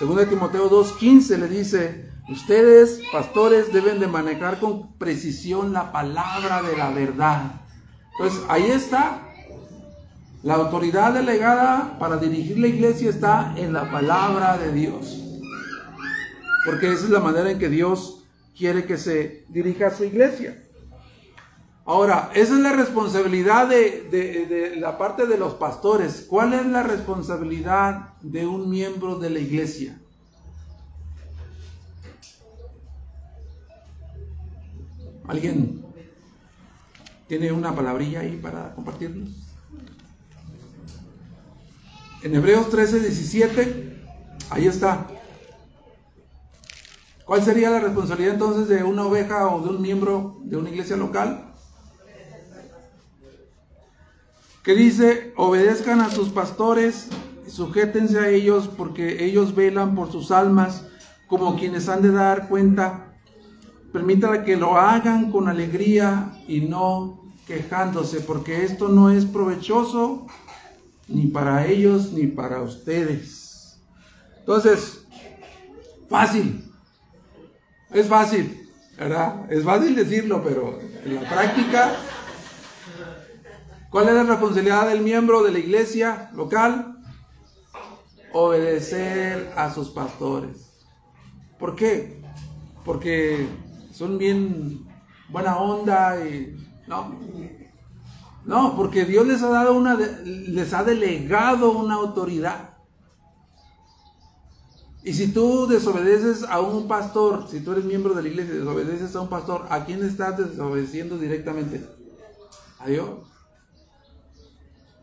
2 0.01 0.29
Timoteo 0.29 0.71
2.15 0.71 1.39
le 1.39 1.49
dice, 1.49 2.12
ustedes, 2.33 3.01
pastores, 3.13 3.73
deben 3.73 4.01
de 4.01 4.09
manejar 4.09 4.59
con 4.59 4.93
precisión 4.95 5.73
la 5.73 5.93
palabra 5.93 6.63
de 6.63 6.77
la 6.77 6.91
verdad. 6.91 7.61
Entonces, 8.13 8.43
ahí 8.49 8.71
está 8.71 9.23
la 10.43 10.55
autoridad 10.55 11.15
delegada 11.15 11.97
para 12.01 12.17
dirigir 12.17 12.59
la 12.59 12.67
iglesia 12.67 13.11
está 13.11 13.55
en 13.57 13.73
la 13.73 13.89
palabra 13.93 14.59
de 14.59 14.73
Dios. 14.73 15.23
Porque 16.65 16.93
esa 16.93 17.05
es 17.05 17.11
la 17.11 17.21
manera 17.21 17.51
en 17.51 17.61
que 17.61 17.69
Dios 17.69 18.25
quiere 18.57 18.85
que 18.85 18.99
se 18.99 19.45
dirija 19.49 19.87
a 19.87 19.91
su 19.95 20.05
iglesia. 20.05 20.61
Ahora, 21.85 22.31
esa 22.35 22.55
es 22.55 22.61
la 22.61 22.73
responsabilidad 22.73 23.69
de, 23.69 24.75
la 24.79 24.99
parte 24.99 25.27
de 25.27 25.39
los 25.39 25.55
pastores. 25.55 26.27
¿Cuál 26.29 26.55
es 26.55 26.67
la 26.67 26.83
responsabilidad 26.83 28.15
de 28.21 28.45
un 28.45 28.69
miembro 28.69 29.21
de 29.21 29.31
la 29.31 29.39
iglesia? 29.39 30.02
¿Alguien 35.33 35.83
tiene 37.27 37.51
una 37.53 37.75
palabrilla 37.75 38.21
ahí 38.21 38.37
para 38.37 38.75
compartirnos? 38.75 39.31
En 42.23 42.35
Hebreos 42.35 42.69
13, 42.69 43.01
17, 43.01 43.97
ahí 44.51 44.67
está. 44.67 45.07
¿Cuál 47.25 47.43
sería 47.43 47.71
la 47.71 47.81
responsabilidad 47.81 48.35
entonces 48.35 48.69
de 48.69 48.85
una 48.85 49.07
oveja 49.07 49.49
o 49.49 49.63
de 49.63 49.71
un 49.71 49.81
miembro 49.81 50.37
de 50.43 50.59
una 50.59 50.69
iglesia 50.69 50.99
local? 50.99 51.51
Que 54.63 54.75
dice, 54.75 55.33
obedezcan 55.39 56.03
a 56.03 56.11
sus 56.11 56.29
pastores, 56.29 57.09
sujétense 57.49 58.19
a 58.19 58.29
ellos 58.29 58.69
porque 58.69 59.25
ellos 59.25 59.55
velan 59.55 59.95
por 59.95 60.13
sus 60.13 60.31
almas 60.31 60.85
como 61.27 61.57
quienes 61.57 61.89
han 61.89 62.03
de 62.03 62.13
dar 62.13 62.49
cuenta. 62.51 63.12
Permítala 63.93 64.45
que 64.45 64.57
lo 64.57 64.77
hagan 64.77 65.31
con 65.31 65.49
alegría 65.49 66.33
y 66.49 66.63
no 66.63 67.21
quejándose, 67.47 68.21
porque 68.21 68.65
esto 68.65 68.89
no 68.89 69.11
es 69.11 69.27
provechoso 69.27 70.27
ni 71.09 71.27
para 71.27 71.67
ellos 71.67 72.13
ni 72.13 72.27
para 72.27 72.63
ustedes. 72.63 73.79
Entonces, 74.39 75.05
fácil, 76.09 76.65
es 77.91 78.09
fácil, 78.09 78.69
¿verdad? 78.97 79.51
Es 79.53 79.63
fácil 79.63 79.95
decirlo, 79.95 80.43
pero 80.43 80.79
en 81.05 81.15
la 81.15 81.29
práctica, 81.29 81.95
¿cuál 83.91 84.09
es 84.09 84.15
la 84.15 84.23
responsabilidad 84.23 84.89
del 84.89 85.03
miembro 85.03 85.43
de 85.43 85.53
la 85.53 85.59
iglesia 85.59 86.31
local? 86.35 86.97
Obedecer 88.33 89.53
a 89.55 89.71
sus 89.73 89.91
pastores. 89.91 90.71
¿Por 91.59 91.77
qué? 91.77 92.23
Porque 92.85 93.47
son 93.93 94.19
bien 94.19 94.87
buena 95.29 95.57
onda 95.59 96.27
y 96.27 96.57
no, 96.87 97.15
no, 98.45 98.77
porque 98.77 99.05
Dios 99.05 99.27
les 99.27 99.43
ha 99.43 99.49
dado 99.49 99.75
una, 99.75 99.95
les 99.95 100.73
ha 100.75 100.83
delegado 100.83 101.73
una 101.73 101.95
autoridad. 101.95 102.71
Y 105.05 105.13
si 105.15 105.29
tú 105.33 105.67
desobedeces 105.67 106.45
a 106.45 106.61
un 106.61 106.87
pastor, 106.87 107.49
si 107.49 107.61
tú 107.61 107.73
eres 107.73 107.85
miembro 107.85 108.15
de 108.15 108.23
la 108.23 108.29
iglesia 108.29 108.55
desobedeces 108.55 109.17
a 109.17 109.21
un 109.21 109.29
pastor, 109.29 109.67
¿a 109.69 109.85
quién 109.85 110.05
estás 110.05 110.39
desobedeciendo 110.39 111.19
directamente? 111.19 111.85
A 112.79 112.89
Dios. 112.89 113.09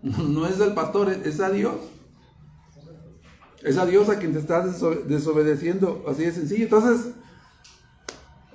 No 0.02 0.48
es 0.48 0.62
al 0.62 0.74
pastor, 0.74 1.10
es 1.10 1.42
a 1.42 1.50
Dios. 1.50 1.76
Es 3.64 3.78
a 3.78 3.86
Dios 3.86 4.08
a 4.08 4.18
quien 4.18 4.32
te 4.32 4.40
estás 4.40 4.82
desobedeciendo, 5.10 6.06
así 6.08 6.24
de 6.24 6.32
sencillo. 6.32 6.64
Entonces, 6.64 7.14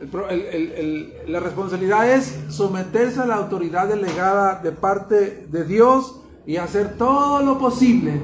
la 0.00 1.40
responsabilidad 1.40 2.10
es 2.10 2.36
someterse 2.48 3.20
a 3.20 3.26
la 3.26 3.36
autoridad 3.36 3.88
delegada 3.88 4.60
de 4.60 4.72
parte 4.72 5.46
de 5.46 5.64
Dios 5.64 6.20
y 6.46 6.56
hacer 6.56 6.96
todo 6.98 7.42
lo 7.42 7.58
posible 7.58 8.20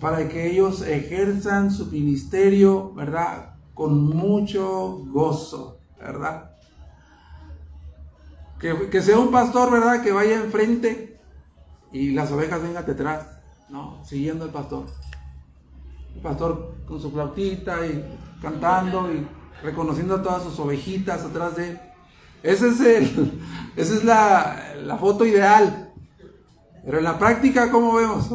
para 0.00 0.28
que 0.28 0.50
ellos 0.50 0.82
ejerzan 0.82 1.70
su 1.70 1.86
ministerio, 1.86 2.92
¿verdad? 2.94 3.54
Con 3.74 4.02
mucho 4.04 4.98
gozo, 5.10 5.78
¿verdad? 5.98 6.56
Que, 8.58 8.88
que, 8.90 9.02
sea 9.02 9.18
un 9.18 9.30
pastor, 9.30 9.70
¿verdad? 9.70 10.02
Que 10.02 10.12
vaya 10.12 10.36
enfrente 10.36 11.20
y 11.92 12.12
las 12.12 12.32
ovejas 12.32 12.62
vengan 12.62 12.86
detrás, 12.86 13.26
¿no? 13.68 14.04
Siguiendo 14.04 14.44
al 14.44 14.50
pastor. 14.50 14.86
El 16.14 16.20
pastor 16.20 16.74
con 16.86 17.00
su 17.00 17.10
flautita 17.10 17.86
y 17.86 18.04
cantando 18.40 19.12
y 19.12 19.26
reconociendo 19.62 20.16
a 20.16 20.22
todas 20.22 20.42
sus 20.42 20.58
ovejitas 20.58 21.22
atrás 21.22 21.56
de. 21.56 21.78
Ese 22.42 22.68
es 22.68 22.80
el, 22.80 23.40
esa 23.76 23.94
es 23.94 24.04
la, 24.04 24.96
foto 24.98 25.24
ideal. 25.24 25.92
Pero 26.84 26.98
en 26.98 27.04
la 27.04 27.18
práctica, 27.18 27.70
¿cómo 27.70 27.94
vemos? 27.94 28.28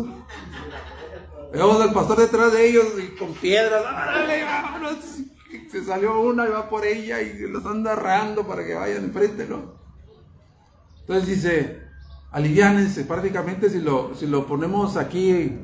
Vemos 1.52 1.82
al 1.82 1.94
pastor 1.94 2.20
detrás 2.20 2.54
de 2.54 2.70
ellos 2.70 2.86
y 2.98 3.18
con 3.18 3.34
piedras. 3.34 3.84
Se 5.70 5.84
salió 5.84 6.22
una 6.22 6.46
y 6.46 6.50
va 6.50 6.70
por 6.70 6.86
ella 6.86 7.22
y 7.22 7.40
los 7.40 7.66
anda 7.66 7.94
arreando 7.94 8.48
para 8.48 8.66
que 8.66 8.74
vayan 8.74 9.06
enfrente, 9.06 9.46
¿no? 9.48 9.76
Entonces 11.02 11.28
dice, 11.28 11.82
aliviánense. 12.32 13.04
Prácticamente 13.04 13.70
si 13.70 13.82
lo, 13.82 14.16
si 14.16 14.28
lo 14.28 14.48
ponemos 14.48 14.96
aquí, 14.96 15.58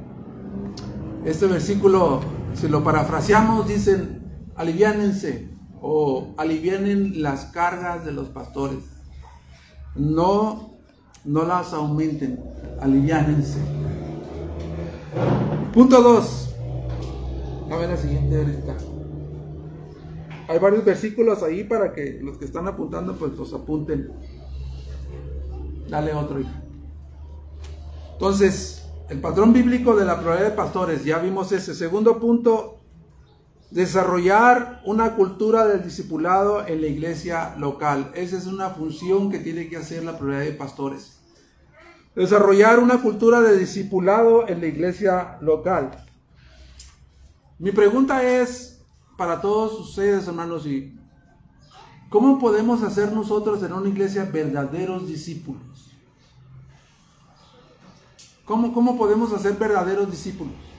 este 1.24 1.48
versículo, 1.48 2.22
si 2.54 2.68
lo 2.68 2.84
parafraseamos, 2.84 3.68
dicen, 3.68 4.52
aliviánense 4.58 5.53
o 5.86 6.34
alivianen 6.38 7.22
las 7.22 7.46
cargas 7.46 8.06
de 8.06 8.14
los 8.14 8.30
pastores. 8.30 8.80
No, 9.96 10.80
no 11.26 11.44
las 11.46 11.74
aumenten, 11.74 12.42
aliviánense. 12.80 13.60
Punto 15.74 16.02
2. 16.02 16.56
A 17.70 17.76
ver 17.76 17.90
la 17.90 17.98
siguiente 17.98 18.38
ahorita. 18.38 18.78
Hay 20.48 20.60
varios 20.60 20.86
versículos 20.86 21.44
ahí 21.44 21.66
para 21.66 21.94
que 21.94 22.20
los 22.22 22.38
que 22.38 22.46
están 22.46 22.68
apuntando 22.68 23.18
pues 23.18 23.34
los 23.34 23.54
apunten. 23.54 24.10
Dale 25.90 26.14
otro. 26.14 26.40
Entonces, 28.14 28.88
el 29.10 29.20
patrón 29.20 29.52
bíblico 29.52 29.98
de 29.98 30.06
la 30.06 30.18
prioridad 30.18 30.46
de 30.46 30.52
pastores, 30.52 31.04
ya 31.04 31.20
vimos 31.20 31.52
ese. 31.52 31.76
Segundo 31.76 32.20
punto, 32.20 32.73
Desarrollar 33.74 34.84
una 34.86 35.16
cultura 35.16 35.66
del 35.66 35.82
discipulado 35.82 36.64
en 36.68 36.80
la 36.80 36.86
iglesia 36.86 37.56
local. 37.58 38.12
Esa 38.14 38.38
es 38.38 38.46
una 38.46 38.70
función 38.70 39.32
que 39.32 39.40
tiene 39.40 39.68
que 39.68 39.78
hacer 39.78 40.04
la 40.04 40.16
prioridad 40.16 40.42
de 40.42 40.52
pastores. 40.52 41.18
Desarrollar 42.14 42.78
una 42.78 43.02
cultura 43.02 43.42
de 43.42 43.58
discipulado 43.58 44.48
en 44.48 44.62
la 44.62 44.68
iglesia 44.68 45.40
local. 45.42 46.06
Mi 47.58 47.72
pregunta 47.72 48.22
es 48.22 48.86
para 49.18 49.42
todos 49.42 49.80
ustedes, 49.80 50.28
hermanos, 50.28 50.68
y 50.68 50.96
¿cómo 52.10 52.38
podemos 52.38 52.84
hacer 52.84 53.12
nosotros 53.12 53.64
en 53.64 53.74
una 53.74 53.90
iglesia 53.90 54.30
verdaderos 54.32 55.08
discípulos? 55.08 55.90
¿Cómo, 58.46 58.72
cómo 58.72 59.00
podemos 59.00 59.34
hacer 59.34 59.54
verdaderos 59.54 60.12
discípulos? 60.12 60.73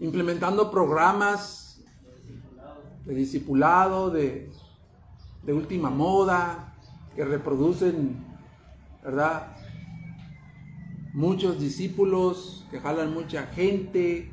Implementando 0.00 0.70
programas 0.70 1.78
de 3.04 3.14
discipulado, 3.14 4.10
de, 4.10 4.50
última 5.46 5.90
moda, 5.90 6.74
que 7.14 7.24
reproducen, 7.24 8.16
¿verdad? 9.04 9.56
Muchos 11.12 11.60
discípulos 11.60 12.66
que 12.70 12.80
jalan 12.80 13.12
mucha 13.12 13.46
gente, 13.48 14.32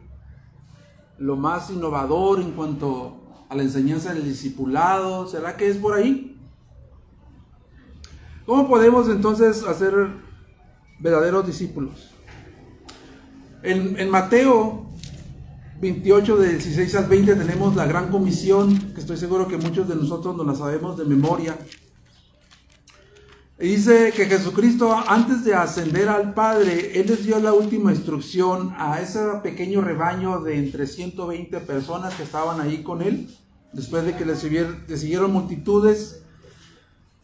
lo 1.18 1.36
más 1.36 1.70
innovador 1.70 2.40
en 2.40 2.52
cuanto 2.52 3.46
a 3.50 3.56
la 3.56 3.64
enseñanza 3.64 4.14
del 4.14 4.24
discipulado, 4.24 5.28
¿será 5.28 5.58
que 5.58 5.68
es 5.68 5.78
por 5.78 5.96
ahí? 5.96 6.40
¿Cómo 8.46 8.68
podemos 8.68 9.10
entonces 9.10 9.64
hacer 9.64 9.94
verdaderos 11.00 11.46
discípulos? 11.48 12.12
En, 13.64 14.00
en 14.00 14.10
Mateo 14.10 14.87
28, 15.80 16.38
de 16.38 16.50
16 16.54 16.96
al 16.96 17.06
20, 17.06 17.36
tenemos 17.36 17.76
la 17.76 17.86
gran 17.86 18.10
comisión, 18.10 18.94
que 18.94 19.02
estoy 19.02 19.18
seguro 19.18 19.48
que 19.48 19.58
muchos 19.58 19.88
de 19.88 19.96
nosotros 19.96 20.36
no 20.36 20.44
la 20.44 20.56
sabemos 20.56 20.98
de 20.98 21.06
memoria. 21.06 21.58
Dice 23.60 24.12
que 24.16 24.26
Jesucristo, 24.26 24.96
antes 25.08 25.44
de 25.44 25.56
ascender 25.56 26.10
al 26.10 26.34
Padre, 26.34 27.00
Él 27.00 27.08
les 27.08 27.26
dio 27.26 27.40
la 27.40 27.54
última 27.54 27.92
instrucción 27.92 28.74
a 28.78 29.02
ese 29.02 29.20
pequeño 29.44 29.82
rebaño 29.82 30.42
de 30.42 30.58
entre 30.58 30.88
120 30.88 31.60
personas 31.62 32.14
que 32.16 32.24
estaban 32.24 32.60
ahí 32.62 32.84
con 32.84 33.02
Él, 33.02 33.30
después 33.74 34.06
de 34.06 34.16
que 34.16 34.26
le 34.26 34.36
siguieron 34.36 35.32
multitudes. 35.32 36.22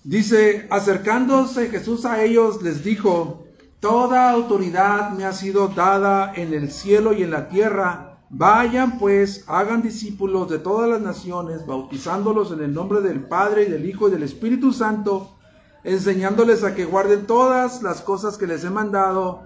Dice, 0.04 0.68
acercándose 0.70 1.70
Jesús 1.70 2.06
a 2.06 2.24
ellos, 2.24 2.62
les 2.62 2.84
dijo, 2.84 3.44
Toda 3.84 4.32
autoridad 4.32 5.12
me 5.12 5.26
ha 5.26 5.34
sido 5.34 5.68
dada 5.68 6.32
en 6.36 6.54
el 6.54 6.72
cielo 6.72 7.12
y 7.12 7.22
en 7.22 7.32
la 7.32 7.50
tierra. 7.50 8.13
Vayan 8.30 8.98
pues, 8.98 9.44
hagan 9.48 9.82
discípulos 9.82 10.50
de 10.50 10.60
todas 10.60 10.90
las 10.90 11.02
naciones, 11.02 11.66
bautizándolos 11.66 12.52
en 12.52 12.62
el 12.64 12.74
nombre 12.74 13.02
del 13.02 13.22
Padre 13.26 13.64
y 13.64 13.72
del 13.72 13.86
Hijo 13.88 14.08
y 14.08 14.12
del 14.12 14.24
Espíritu 14.24 14.74
Santo 14.74 15.34
enseñándoles 15.84 16.64
a 16.64 16.76
que 16.76 16.86
guarden 16.86 17.28
todas 17.28 17.84
las 17.84 18.02
cosas 18.02 18.38
que 18.38 18.48
les 18.48 18.64
he 18.64 18.70
mandado. 18.70 19.44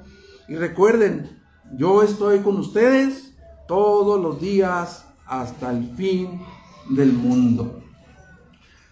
Y 0.47 0.55
recuerden, 0.55 1.41
yo 1.75 2.03
estoy 2.03 2.39
con 2.39 2.57
ustedes 2.57 3.33
todos 3.67 4.21
los 4.21 4.39
días 4.39 5.05
hasta 5.25 5.71
el 5.71 5.89
fin 5.95 6.41
del 6.89 7.11
mundo. 7.11 7.81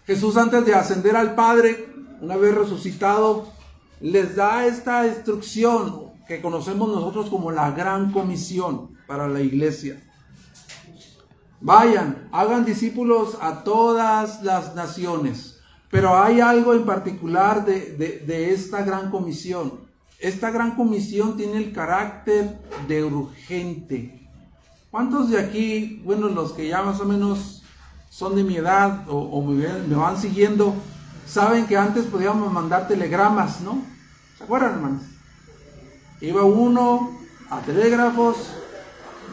Jesús 0.06 0.36
antes 0.36 0.64
de 0.66 0.74
ascender 0.74 1.16
al 1.16 1.34
Padre, 1.34 1.88
una 2.20 2.36
vez 2.36 2.54
resucitado, 2.54 3.48
les 4.00 4.36
da 4.36 4.66
esta 4.66 5.06
instrucción 5.06 6.05
que 6.26 6.40
conocemos 6.40 6.88
nosotros 6.88 7.30
como 7.30 7.50
la 7.50 7.70
gran 7.70 8.12
comisión 8.12 8.96
para 9.06 9.28
la 9.28 9.40
iglesia. 9.40 10.02
Vayan, 11.60 12.28
hagan 12.32 12.64
discípulos 12.64 13.38
a 13.40 13.64
todas 13.64 14.42
las 14.42 14.74
naciones 14.74 15.56
pero 15.90 16.20
hay 16.20 16.40
algo 16.40 16.74
en 16.74 16.84
particular 16.84 17.64
de, 17.64 18.52
esta 18.52 18.82
gran 18.82 19.10
comisión. 19.10 19.80
Esta 20.18 20.50
gran 20.50 20.74
comisión 20.74 21.36
tiene 21.36 21.58
el 21.58 21.72
carácter 21.72 22.58
de 22.88 23.04
urgente. 23.04 24.28
¿Cuántos 24.90 25.30
de 25.30 25.38
aquí, 25.38 26.02
bueno, 26.04 26.28
los 26.28 26.52
que 26.52 26.68
ya 26.68 26.82
más 26.82 27.00
o 27.00 27.04
menos 27.04 27.62
son 28.08 28.34
de 28.34 28.44
mi 28.44 28.56
edad 28.56 29.04
o, 29.08 29.42
me, 29.42 29.66
van 29.94 30.18
siguiendo, 30.18 30.74
saben 31.26 31.66
que 31.66 31.76
antes 31.76 32.06
podíamos 32.06 32.52
mandar 32.52 32.88
telegramas, 32.88 33.60
¿no? 33.60 33.82
¿Se 34.38 34.44
acuerdan, 34.44 34.74
hermanos? 34.74 35.02
Iba 36.20 36.44
uno 36.44 37.10
a 37.50 37.60
telégrafos, 37.60 38.36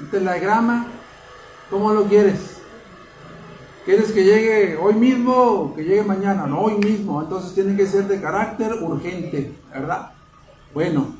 un 0.02 0.10
telegrama, 0.10 0.88
¿cómo 1.70 1.94
lo 1.94 2.06
quieres? 2.06 2.54
¿Quieres 3.86 4.12
que 4.12 4.24
llegue 4.24 4.78
hoy 4.78 4.94
mismo 4.94 5.34
o 5.34 5.76
que 5.76 5.84
llegue 5.84 6.04
mañana? 6.04 6.46
No, 6.46 6.62
hoy 6.62 6.78
mismo. 6.78 7.22
Entonces 7.22 7.54
tiene 7.54 7.76
que 7.76 7.86
ser 7.86 8.08
de 8.08 8.22
carácter 8.22 8.74
urgente, 8.82 9.54
¿verdad? 9.72 10.12
Bueno, 10.74 11.16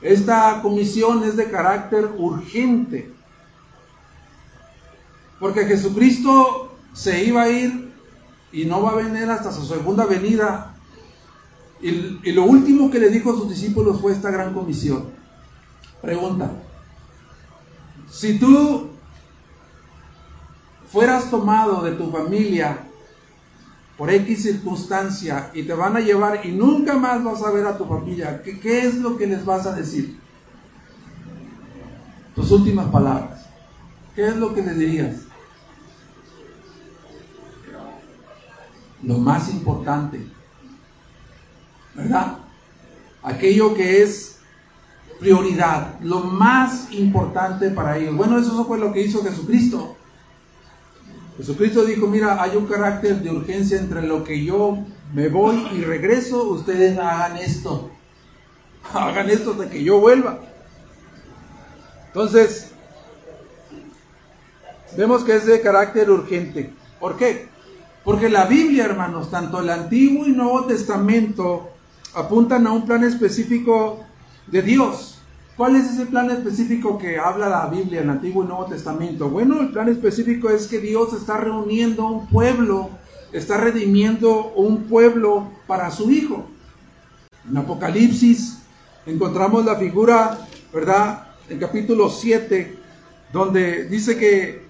esta 0.00 0.60
comisión 0.62 1.24
es 1.24 1.36
de 1.36 1.50
carácter 1.50 2.10
urgente. 2.16 3.10
Porque 5.40 5.64
Jesucristo 5.64 6.76
se 6.92 7.24
iba 7.24 7.42
a 7.42 7.48
ir 7.48 7.92
y 8.52 8.64
no 8.64 8.82
va 8.82 8.92
a 8.92 8.96
venir 8.96 9.28
hasta 9.28 9.50
su 9.50 9.64
segunda 9.64 10.06
venida. 10.06 10.73
Y, 11.84 12.32
lo 12.32 12.44
último 12.44 12.90
que 12.90 12.98
le 12.98 13.10
dijo 13.10 13.30
a 13.30 13.36
sus 13.36 13.50
discípulos 13.50 14.00
fue 14.00 14.12
esta 14.12 14.30
gran 14.30 14.54
comisión. 14.54 15.04
Pregunta. 16.00 16.50
Si 18.10 18.38
tú 18.38 18.88
fueras 20.90 21.30
tomado 21.30 21.82
de 21.82 21.92
tu 21.92 22.10
familia 22.10 22.78
por 23.98 24.08
X 24.08 24.44
circunstancia 24.44 25.50
y 25.52 25.64
te 25.64 25.74
van 25.74 25.94
a 25.94 26.00
llevar 26.00 26.40
y 26.46 26.52
nunca 26.52 26.96
más 26.96 27.22
vas 27.22 27.42
a 27.42 27.50
ver 27.50 27.66
a 27.66 27.76
tu 27.76 27.84
familia, 27.84 28.42
¿qué, 28.42 28.58
qué 28.58 28.86
es 28.86 28.94
lo 28.94 29.18
que 29.18 29.26
les 29.26 29.44
vas 29.44 29.66
a 29.66 29.74
decir? 29.74 30.18
Tus 32.34 32.50
últimas 32.50 32.86
palabras. 32.86 33.44
¿Qué 34.14 34.26
es 34.26 34.36
lo 34.36 34.54
que 34.54 34.62
les 34.62 34.78
dirías? 34.78 35.16
Lo 39.02 39.18
más 39.18 39.50
importante, 39.50 40.33
¿verdad? 41.94 42.38
Aquello 43.22 43.74
que 43.74 44.02
es 44.02 44.38
prioridad, 45.18 45.98
lo 46.00 46.20
más 46.20 46.92
importante 46.92 47.70
para 47.70 47.96
ellos. 47.98 48.16
Bueno, 48.16 48.38
eso 48.38 48.64
fue 48.64 48.78
lo 48.78 48.92
que 48.92 49.02
hizo 49.02 49.22
Jesucristo. 49.22 49.96
Jesucristo 51.36 51.84
dijo, 51.84 52.06
mira, 52.06 52.42
hay 52.42 52.56
un 52.56 52.66
carácter 52.66 53.20
de 53.22 53.30
urgencia 53.30 53.78
entre 53.78 54.02
lo 54.02 54.22
que 54.22 54.44
yo 54.44 54.78
me 55.12 55.28
voy 55.28 55.66
y 55.72 55.82
regreso, 55.82 56.44
ustedes 56.44 56.98
hagan 56.98 57.36
esto. 57.36 57.90
Hagan 58.92 59.30
esto 59.30 59.52
hasta 59.52 59.70
que 59.70 59.82
yo 59.82 59.98
vuelva. 59.98 60.40
Entonces, 62.08 62.72
vemos 64.96 65.24
que 65.24 65.34
es 65.34 65.46
de 65.46 65.60
carácter 65.60 66.10
urgente. 66.10 66.72
¿Por 67.00 67.16
qué? 67.16 67.48
Porque 68.04 68.28
la 68.28 68.44
Biblia, 68.44 68.84
hermanos, 68.84 69.30
tanto 69.30 69.60
el 69.60 69.70
Antiguo 69.70 70.26
y 70.26 70.32
Nuevo 70.32 70.66
Testamento 70.66 71.73
apuntan 72.14 72.66
a 72.66 72.72
un 72.72 72.86
plan 72.86 73.04
específico 73.04 74.04
de 74.46 74.62
Dios. 74.62 75.18
¿Cuál 75.56 75.76
es 75.76 75.90
ese 75.90 76.06
plan 76.06 76.30
específico 76.30 76.98
que 76.98 77.16
habla 77.18 77.48
la 77.48 77.66
Biblia 77.66 78.00
en 78.00 78.08
el 78.08 78.16
Antiguo 78.16 78.42
y 78.42 78.48
Nuevo 78.48 78.66
Testamento? 78.66 79.28
Bueno, 79.28 79.60
el 79.60 79.70
plan 79.70 79.88
específico 79.88 80.50
es 80.50 80.66
que 80.66 80.80
Dios 80.80 81.12
está 81.12 81.36
reuniendo 81.36 82.06
un 82.06 82.26
pueblo, 82.26 82.90
está 83.32 83.58
redimiendo 83.58 84.52
un 84.56 84.84
pueblo 84.84 85.48
para 85.68 85.92
su 85.92 86.10
Hijo. 86.10 86.44
En 87.48 87.56
Apocalipsis 87.56 88.58
encontramos 89.06 89.64
la 89.64 89.76
figura, 89.76 90.38
¿verdad? 90.72 91.28
En 91.48 91.58
capítulo 91.60 92.10
7, 92.10 92.76
donde 93.32 93.84
dice 93.84 94.16
que 94.16 94.64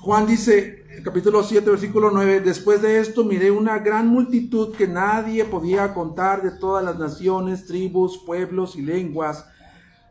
Juan 0.00 0.26
dice, 0.26 0.75
capítulo 1.02 1.42
7, 1.42 1.68
versículo 1.70 2.10
9, 2.10 2.40
después 2.40 2.82
de 2.82 3.00
esto 3.00 3.24
miré 3.24 3.50
una 3.50 3.78
gran 3.78 4.08
multitud 4.08 4.74
que 4.74 4.86
nadie 4.86 5.44
podía 5.44 5.92
contar 5.94 6.42
de 6.42 6.52
todas 6.52 6.84
las 6.84 6.98
naciones, 6.98 7.66
tribus, 7.66 8.18
pueblos 8.24 8.76
y 8.76 8.82
lenguas 8.82 9.46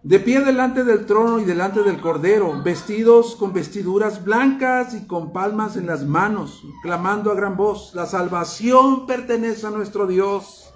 de 0.06 0.20
pie 0.20 0.42
delante 0.42 0.84
del 0.84 1.08
trono 1.08 1.40
y 1.40 1.46
delante 1.46 1.82
del 1.82 2.00
cordero, 2.00 2.62
vestidos 2.62 3.36
con 3.36 3.54
vestiduras 3.54 4.24
blancas 4.24 4.94
y 4.94 5.08
con 5.08 5.34
palmas 5.34 5.78
en 5.78 5.88
las 5.88 6.06
manos, 6.06 6.62
clamando 6.84 7.32
a 7.32 7.36
gran 7.36 7.58
voz, 7.58 7.96
la 7.96 8.06
salvación 8.06 9.08
pertenece 9.08 9.66
a 9.66 9.72
nuestro 9.72 10.06
Dios, 10.06 10.72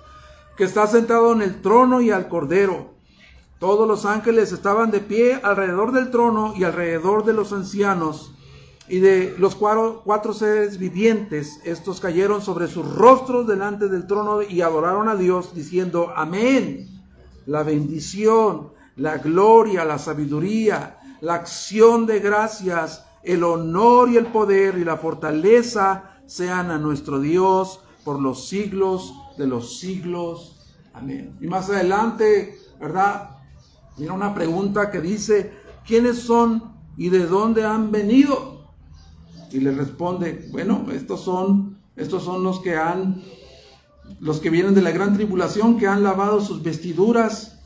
que 0.58 0.64
está 0.64 0.88
sentado 0.88 1.32
en 1.34 1.44
el 1.44 1.62
trono 1.62 2.02
y 2.02 2.10
al 2.10 2.28
cordero. 2.28 2.96
Todos 3.60 3.88
los 3.88 4.06
ángeles 4.06 4.52
estaban 4.52 4.90
de 4.90 5.00
pie 5.00 5.40
alrededor 5.44 5.92
del 5.92 6.10
trono 6.10 6.54
y 6.56 6.64
alrededor 6.64 7.24
de 7.24 7.34
los 7.34 7.54
ancianos 7.54 8.34
y 8.90 9.00
de 9.00 9.36
los 9.38 9.56
cuatro, 9.56 10.02
cuatro 10.04 10.34
seres 10.34 10.80
vivientes. 10.80 11.60
Estos 11.64 12.00
cayeron 12.00 12.42
sobre 12.42 12.68
sus 12.68 12.86
rostros 12.96 13.48
delante 13.48 13.88
del 13.88 14.08
trono 14.08 14.42
y 14.42 14.62
adoraron 14.62 15.08
a 15.08 15.16
Dios 15.16 15.54
diciendo, 15.54 16.12
amén. 16.16 16.88
La 17.46 17.64
bendición, 17.64 18.74
la 18.96 19.18
gloria, 19.18 19.86
la 19.86 20.00
sabiduría, 20.00 21.00
la 21.22 21.36
acción 21.36 22.06
de 22.06 22.20
gracias, 22.20 23.06
el 23.24 23.44
honor 23.44 24.10
y 24.10 24.18
el 24.18 24.28
poder 24.28 24.78
y 24.78 24.84
la 24.84 24.98
fortaleza 24.98 26.16
sean 26.26 26.72
a 26.72 26.78
nuestro 26.78 27.20
Dios 27.20 27.82
por 28.04 28.20
los 28.20 28.48
siglos 28.48 29.14
de 29.38 29.48
los 29.48 29.80
siglos. 29.80 30.56
Amén. 30.94 31.38
Y 31.40 31.48
más 31.48 31.70
adelante, 31.70 32.58
¿verdad? 32.80 33.38
Mira 33.98 34.14
una 34.14 34.34
pregunta 34.34 34.90
que 34.90 35.02
dice, 35.02 35.54
¿quiénes 35.86 36.20
son 36.20 36.74
y 36.98 37.10
de 37.10 37.28
dónde 37.28 37.66
han 37.66 37.92
venido? 37.92 38.49
Y 39.52 39.60
le 39.60 39.72
responde, 39.72 40.48
bueno, 40.52 40.86
estos 40.94 41.22
son, 41.22 41.78
estos 41.96 42.24
son 42.24 42.44
los 42.44 42.60
que 42.62 42.76
han, 42.76 43.22
los 44.20 44.40
que 44.40 44.50
vienen 44.50 44.76
de 44.76 44.82
la 44.82 44.92
gran 44.92 45.14
tribulación, 45.14 45.78
que 45.78 45.88
han 45.88 46.04
lavado 46.04 46.42
sus 46.42 46.62
vestiduras 46.62 47.60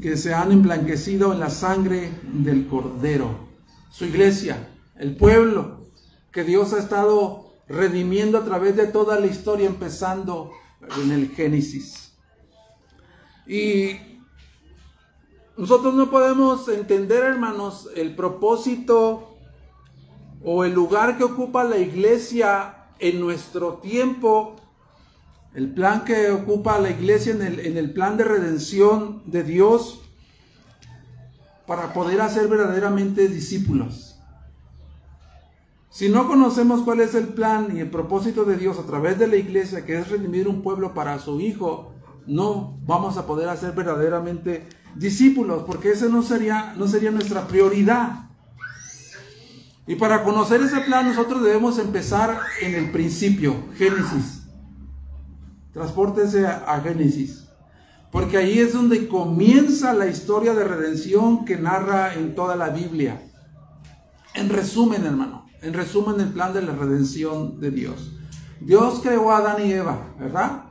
que 0.00 0.16
se 0.16 0.32
han 0.32 0.52
emblanquecido 0.52 1.32
en 1.32 1.40
la 1.40 1.50
sangre 1.50 2.10
del 2.32 2.66
Cordero. 2.66 3.48
Su 3.90 4.06
iglesia, 4.06 4.70
el 4.96 5.16
pueblo 5.16 5.82
que 6.30 6.44
Dios 6.44 6.72
ha 6.72 6.78
estado 6.78 7.52
redimiendo 7.68 8.38
a 8.38 8.44
través 8.44 8.76
de 8.76 8.86
toda 8.86 9.20
la 9.20 9.26
historia, 9.26 9.66
empezando 9.66 10.50
en 11.02 11.12
el 11.12 11.28
Génesis. 11.30 12.14
Y 13.46 13.96
nosotros 15.56 15.94
no 15.94 16.10
podemos 16.10 16.68
entender, 16.68 17.22
hermanos, 17.24 17.88
el 17.94 18.14
propósito 18.16 19.31
o 20.44 20.64
el 20.64 20.72
lugar 20.72 21.18
que 21.18 21.24
ocupa 21.24 21.64
la 21.64 21.78
iglesia 21.78 22.74
en 22.98 23.20
nuestro 23.20 23.74
tiempo 23.74 24.56
el 25.54 25.74
plan 25.74 26.04
que 26.04 26.30
ocupa 26.30 26.78
la 26.78 26.90
iglesia 26.90 27.32
en 27.34 27.42
el, 27.42 27.60
en 27.60 27.76
el 27.76 27.92
plan 27.92 28.16
de 28.16 28.24
redención 28.24 29.22
de 29.26 29.42
Dios 29.42 30.00
para 31.66 31.92
poder 31.92 32.20
hacer 32.22 32.48
verdaderamente 32.48 33.28
discípulos. 33.28 34.18
Si 35.90 36.08
no 36.08 36.26
conocemos 36.26 36.80
cuál 36.82 37.00
es 37.00 37.14
el 37.14 37.28
plan 37.28 37.76
y 37.76 37.80
el 37.80 37.90
propósito 37.90 38.44
de 38.44 38.56
Dios 38.56 38.78
a 38.78 38.86
través 38.86 39.18
de 39.18 39.26
la 39.26 39.36
iglesia, 39.36 39.84
que 39.84 39.98
es 39.98 40.08
redimir 40.08 40.48
un 40.48 40.62
pueblo 40.62 40.94
para 40.94 41.18
su 41.18 41.38
Hijo, 41.38 41.92
no 42.26 42.78
vamos 42.86 43.18
a 43.18 43.26
poder 43.26 43.50
hacer 43.50 43.72
verdaderamente 43.72 44.66
discípulos, 44.94 45.64
porque 45.66 45.90
ese 45.90 46.08
no 46.08 46.22
sería, 46.22 46.74
no 46.78 46.86
sería 46.86 47.10
nuestra 47.10 47.46
prioridad. 47.46 48.30
Y 49.86 49.96
para 49.96 50.22
conocer 50.22 50.60
ese 50.62 50.80
plan 50.80 51.06
nosotros 51.06 51.42
debemos 51.42 51.78
empezar 51.78 52.38
en 52.60 52.74
el 52.74 52.90
principio, 52.90 53.56
Génesis. 53.76 54.42
Transpórtese 55.72 56.46
a 56.46 56.80
Génesis. 56.82 57.48
Porque 58.12 58.36
ahí 58.36 58.58
es 58.58 58.74
donde 58.74 59.08
comienza 59.08 59.94
la 59.94 60.06
historia 60.06 60.54
de 60.54 60.64
redención 60.64 61.44
que 61.44 61.56
narra 61.56 62.14
en 62.14 62.34
toda 62.34 62.56
la 62.56 62.68
Biblia. 62.68 63.20
En 64.34 64.50
resumen, 64.50 65.04
hermano, 65.04 65.46
en 65.62 65.72
resumen 65.72 66.20
el 66.20 66.28
plan 66.28 66.52
de 66.52 66.62
la 66.62 66.72
redención 66.74 67.58
de 67.58 67.70
Dios. 67.70 68.12
Dios 68.60 69.00
creó 69.02 69.32
a 69.32 69.38
Adán 69.38 69.66
y 69.66 69.72
Eva, 69.72 70.14
¿verdad? 70.20 70.64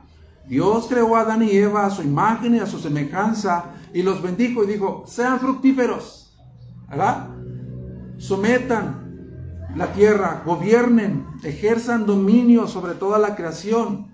Dios 0.48 0.86
creó 0.88 1.16
a 1.16 1.22
Adán 1.22 1.42
y 1.42 1.50
Eva 1.50 1.84
a 1.84 1.90
su 1.90 2.02
imagen 2.02 2.54
y 2.54 2.60
a 2.60 2.66
su 2.66 2.78
semejanza 2.78 3.72
y 3.92 4.02
los 4.02 4.22
bendijo 4.22 4.64
y 4.64 4.68
dijo, 4.68 5.04
sean 5.06 5.38
fructíferos, 5.38 6.34
¿verdad? 6.88 7.28
Sometan 8.18 9.01
la 9.74 9.92
tierra, 9.92 10.42
gobiernen, 10.44 11.26
ejerzan 11.42 12.06
dominio 12.06 12.66
sobre 12.66 12.94
toda 12.94 13.18
la 13.18 13.34
creación 13.36 14.12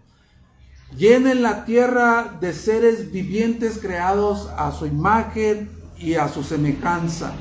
Llenen 0.96 1.42
la 1.42 1.64
tierra 1.64 2.36
de 2.40 2.52
seres 2.52 3.12
vivientes 3.12 3.78
creados 3.78 4.48
a 4.56 4.72
su 4.72 4.86
imagen 4.86 5.70
y 5.98 6.14
a 6.14 6.28
su 6.28 6.42
semejanza. 6.42 7.32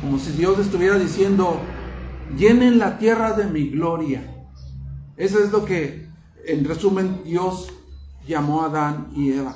Como 0.00 0.18
si 0.18 0.32
Dios 0.32 0.58
estuviera 0.58 0.98
diciendo, 0.98 1.60
llenen 2.36 2.78
la 2.78 2.98
tierra 2.98 3.32
de 3.34 3.46
mi 3.46 3.70
gloria. 3.70 4.44
Eso 5.16 5.38
es 5.38 5.52
lo 5.52 5.64
que, 5.64 6.08
en 6.44 6.64
resumen, 6.64 7.22
Dios 7.24 7.72
llamó 8.26 8.62
a 8.62 8.66
Adán 8.66 9.08
y 9.14 9.32
Eva. 9.32 9.54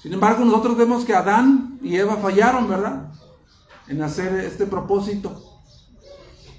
Sin 0.00 0.12
embargo, 0.12 0.44
nosotros 0.44 0.76
vemos 0.76 1.04
que 1.04 1.14
Adán 1.14 1.78
y 1.82 1.96
Eva 1.96 2.16
fallaron, 2.16 2.68
¿verdad? 2.68 3.12
En 3.88 4.02
hacer 4.02 4.34
este 4.36 4.66
propósito 4.66 5.53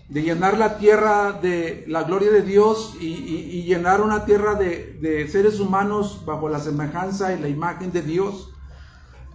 de 0.07 0.21
llenar 0.21 0.57
la 0.57 0.77
tierra 0.77 1.33
de 1.33 1.83
la 1.87 2.03
gloria 2.03 2.31
de 2.31 2.43
Dios 2.43 2.95
y, 2.99 3.63
llenar 3.63 4.01
una 4.01 4.25
tierra 4.25 4.53
de, 4.55 5.27
seres 5.31 5.59
humanos 5.59 6.21
bajo 6.25 6.47
la 6.49 6.59
semejanza 6.59 7.33
y 7.33 7.39
la 7.39 7.47
imagen 7.47 7.91
de 7.91 8.03
Dios. 8.03 8.51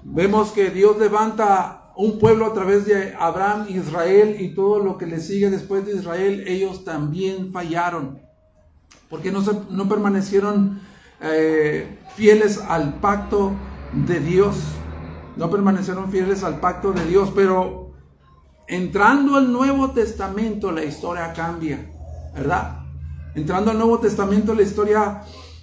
Vemos 0.05 0.53
que 0.53 0.71
Dios 0.71 0.99
levanta 0.99 1.93
un 1.97 2.19
pueblo 2.19 2.47
a 2.47 2.55
través 2.55 2.87
de 2.87 3.15
Abraham, 3.19 3.67
Israel 3.69 4.37
y 4.39 4.55
todo 4.55 4.79
lo 4.79 4.97
que 4.97 5.07
le 5.07 5.21
sigue 5.21 5.51
después 5.51 5.85
de 5.85 5.97
Israel, 5.97 6.45
ellos 6.47 6.85
también 6.85 7.53
fallaron, 7.53 8.21
porque 9.11 9.33
no, 9.33 9.43
se, 9.43 9.53
no 9.69 9.89
permanecieron 9.89 10.81
eh, 11.21 11.99
fieles 12.15 12.59
al 12.69 12.95
pacto 13.01 13.53
de 13.93 14.21
Dios, 14.21 14.57
no 15.37 15.51
permanecieron 15.51 16.11
fieles 16.11 16.45
al 16.45 16.61
pacto 16.61 16.93
de 16.93 17.05
Dios, 17.05 17.33
pero 17.35 17.80
entrando 18.71 19.35
al 19.35 19.53
Nuevo 19.53 19.91
Testamento 19.91 20.71
la 20.71 20.85
historia 20.85 21.33
cambia, 21.33 21.91
¿verdad? 22.33 22.83
Entrando 23.35 23.73
al 23.73 23.79
Nuevo 23.79 23.99
Testamento 23.99 24.55
la 24.55 24.63
historia 24.63 25.23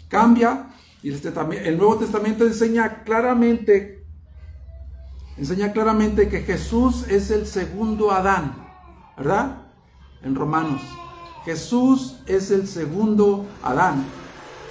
cambia 0.09 0.67
y 1.01 1.13
este, 1.13 1.29
el 1.63 1.77
Nuevo 1.77 1.97
Testamento 1.97 2.45
enseña 2.45 3.03
claramente, 3.05 4.05
enseña 5.37 5.71
claramente 5.71 6.27
que 6.27 6.41
Jesús 6.41 7.07
es 7.07 7.31
el 7.31 7.47
segundo 7.47 8.11
Adán, 8.11 8.55
¿verdad? 9.15 9.61
En 10.21 10.35
Romanos. 10.35 10.81
Jesús 11.45 12.19
es 12.25 12.51
el 12.51 12.67
segundo 12.67 13.45
Adán. 13.63 14.03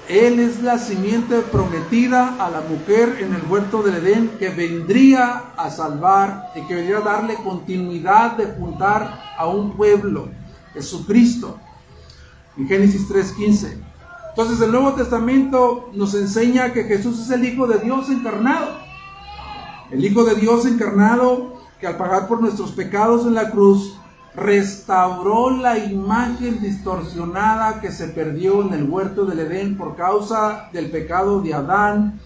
Él 0.08 0.38
es 0.38 0.62
la 0.62 0.78
simiente 0.78 1.40
prometida 1.40 2.36
a 2.38 2.48
la 2.48 2.60
mujer 2.60 3.18
en 3.20 3.34
el 3.34 3.42
huerto 3.50 3.82
del 3.82 3.96
Edén 3.96 4.28
que 4.38 4.50
vendría 4.50 5.52
a 5.56 5.68
salvar 5.68 6.52
y 6.54 6.60
que 6.62 6.76
vendría 6.76 6.98
a 6.98 7.00
darle 7.00 7.34
continuidad 7.42 8.36
de 8.36 8.46
juntar 8.46 9.20
a 9.36 9.46
un 9.48 9.76
pueblo, 9.76 10.28
Jesucristo. 10.74 11.58
En 12.56 12.68
Génesis 12.68 13.08
3:15. 13.08 13.78
Entonces 14.30 14.60
el 14.60 14.70
Nuevo 14.70 14.92
Testamento 14.92 15.90
nos 15.92 16.14
enseña 16.14 16.72
que 16.72 16.84
Jesús 16.84 17.20
es 17.20 17.30
el 17.30 17.44
Hijo 17.44 17.66
de 17.66 17.78
Dios 17.78 18.08
encarnado. 18.08 18.76
El 19.90 20.04
Hijo 20.04 20.24
de 20.24 20.36
Dios 20.36 20.66
encarnado 20.66 21.56
que 21.80 21.86
al 21.88 21.96
pagar 21.96 22.28
por 22.28 22.40
nuestros 22.40 22.70
pecados 22.70 23.26
en 23.26 23.34
la 23.34 23.50
cruz 23.50 23.95
restauró 24.36 25.50
la 25.50 25.78
imagen 25.78 26.60
distorsionada 26.60 27.80
que 27.80 27.90
se 27.90 28.08
perdió 28.08 28.62
en 28.62 28.74
el 28.74 28.88
huerto 28.88 29.24
del 29.24 29.40
Edén 29.40 29.78
por 29.78 29.96
causa 29.96 30.68
del 30.72 30.90
pecado 30.90 31.40
de 31.40 31.54
Adán. 31.54 32.20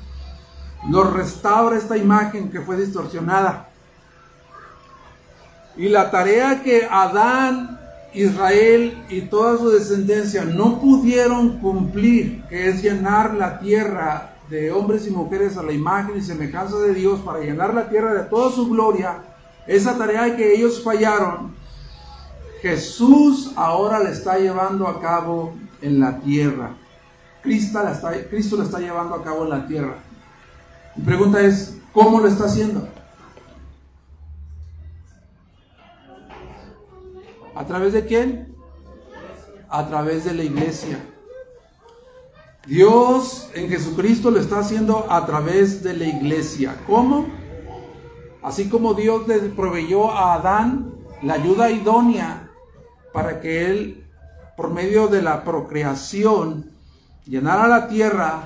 Nos 0.89 1.13
restaura 1.13 1.77
esta 1.77 1.97
imagen 1.97 2.51
que 2.51 2.61
fue 2.61 2.77
distorsionada. 2.77 3.69
Y 5.77 5.89
la 5.89 6.11
tarea 6.11 6.63
que 6.65 6.87
Adán, 6.91 7.79
Israel 8.13 9.05
y 9.09 9.23
toda 9.23 9.57
su 9.57 9.71
descendencia 9.71 10.45
no 10.45 10.81
pudieron 10.81 11.61
cumplir, 11.61 12.43
que 12.49 12.69
es 12.69 12.83
llenar 12.83 13.35
la 13.35 13.61
tierra 13.61 14.33
de 14.49 14.73
hombres 14.73 15.07
y 15.07 15.11
mujeres 15.11 15.57
a 15.57 15.63
la 15.63 15.71
imagen 15.71 16.17
y 16.17 16.23
semejanza 16.23 16.77
de 16.79 16.93
Dios 16.93 17.21
para 17.21 17.39
llenar 17.39 17.73
la 17.73 17.89
tierra 17.89 18.13
de 18.15 18.25
toda 18.25 18.51
su 18.51 18.69
gloria, 18.69 19.23
esa 19.69 19.97
tarea 19.97 20.35
que 20.35 20.53
ellos 20.53 20.83
fallaron, 20.83 21.60
Jesús 22.63 23.53
ahora 23.57 24.01
la 24.01 24.11
está 24.11 24.39
llevando 24.39 24.87
a 24.87 25.01
cabo 25.01 25.55
en 25.81 26.01
la 26.01 26.19
tierra. 26.21 26.75
Cristo 27.43 27.83
la 27.83 27.93
está, 27.93 28.13
Cristo 28.29 28.63
está 28.63 28.79
llevando 28.79 29.15
a 29.15 29.25
cabo 29.25 29.45
en 29.45 29.51
la 29.51 29.67
tierra. 29.67 29.97
Mi 30.95 31.05
pregunta 31.05 31.41
es, 31.41 31.79
¿cómo 31.93 32.21
lo 32.21 32.29
está 32.29 32.45
haciendo? 32.45 32.87
¿A 37.55 37.65
través 37.65 37.95
de 37.95 38.05
quién? 38.05 38.55
A 39.71 39.87
través 39.89 40.25
de 40.25 40.35
la 40.35 40.45
iglesia. 40.45 40.99
Dios 42.67 43.51
en 43.55 43.71
Jesucristo 43.71 44.31
lo 44.31 44.39
está 44.39 44.59
haciendo 44.59 45.07
a 45.11 45.25
través 45.25 45.83
de 45.83 45.95
la 45.95 46.05
iglesia. 46.05 46.77
¿Cómo? 46.87 47.27
Así 48.43 48.69
como 48.69 48.93
Dios 48.93 49.27
le 49.27 49.39
proveyó 49.39 50.11
a 50.11 50.35
Adán 50.35 50.93
la 51.23 51.35
ayuda 51.35 51.71
idónea 51.71 52.50
para 53.13 53.41
que 53.41 53.67
Él, 53.67 54.05
por 54.57 54.71
medio 54.71 55.09
de 55.09 55.23
la 55.23 55.45
procreación, 55.45 56.71
llenara 57.27 57.69
la 57.69 57.89
tierra 57.89 58.45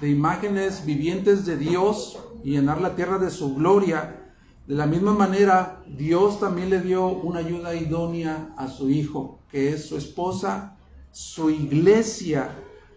de 0.00 0.10
imágenes 0.10 0.84
vivientes 0.84 1.46
de 1.46 1.56
Dios 1.56 2.18
y 2.44 2.52
llenar 2.52 2.80
la 2.80 2.94
tierra 2.94 3.18
de 3.18 3.30
su 3.30 3.54
gloria. 3.54 4.22
De 4.66 4.74
la 4.74 4.86
misma 4.86 5.14
manera, 5.14 5.82
Dios 5.86 6.40
también 6.40 6.70
le 6.70 6.80
dio 6.80 7.06
una 7.06 7.40
ayuda 7.40 7.74
idónea 7.74 8.48
a 8.56 8.68
su 8.68 8.90
Hijo, 8.90 9.40
que 9.50 9.72
es 9.72 9.86
su 9.86 9.96
esposa, 9.96 10.76
su 11.12 11.50
iglesia, 11.50 12.50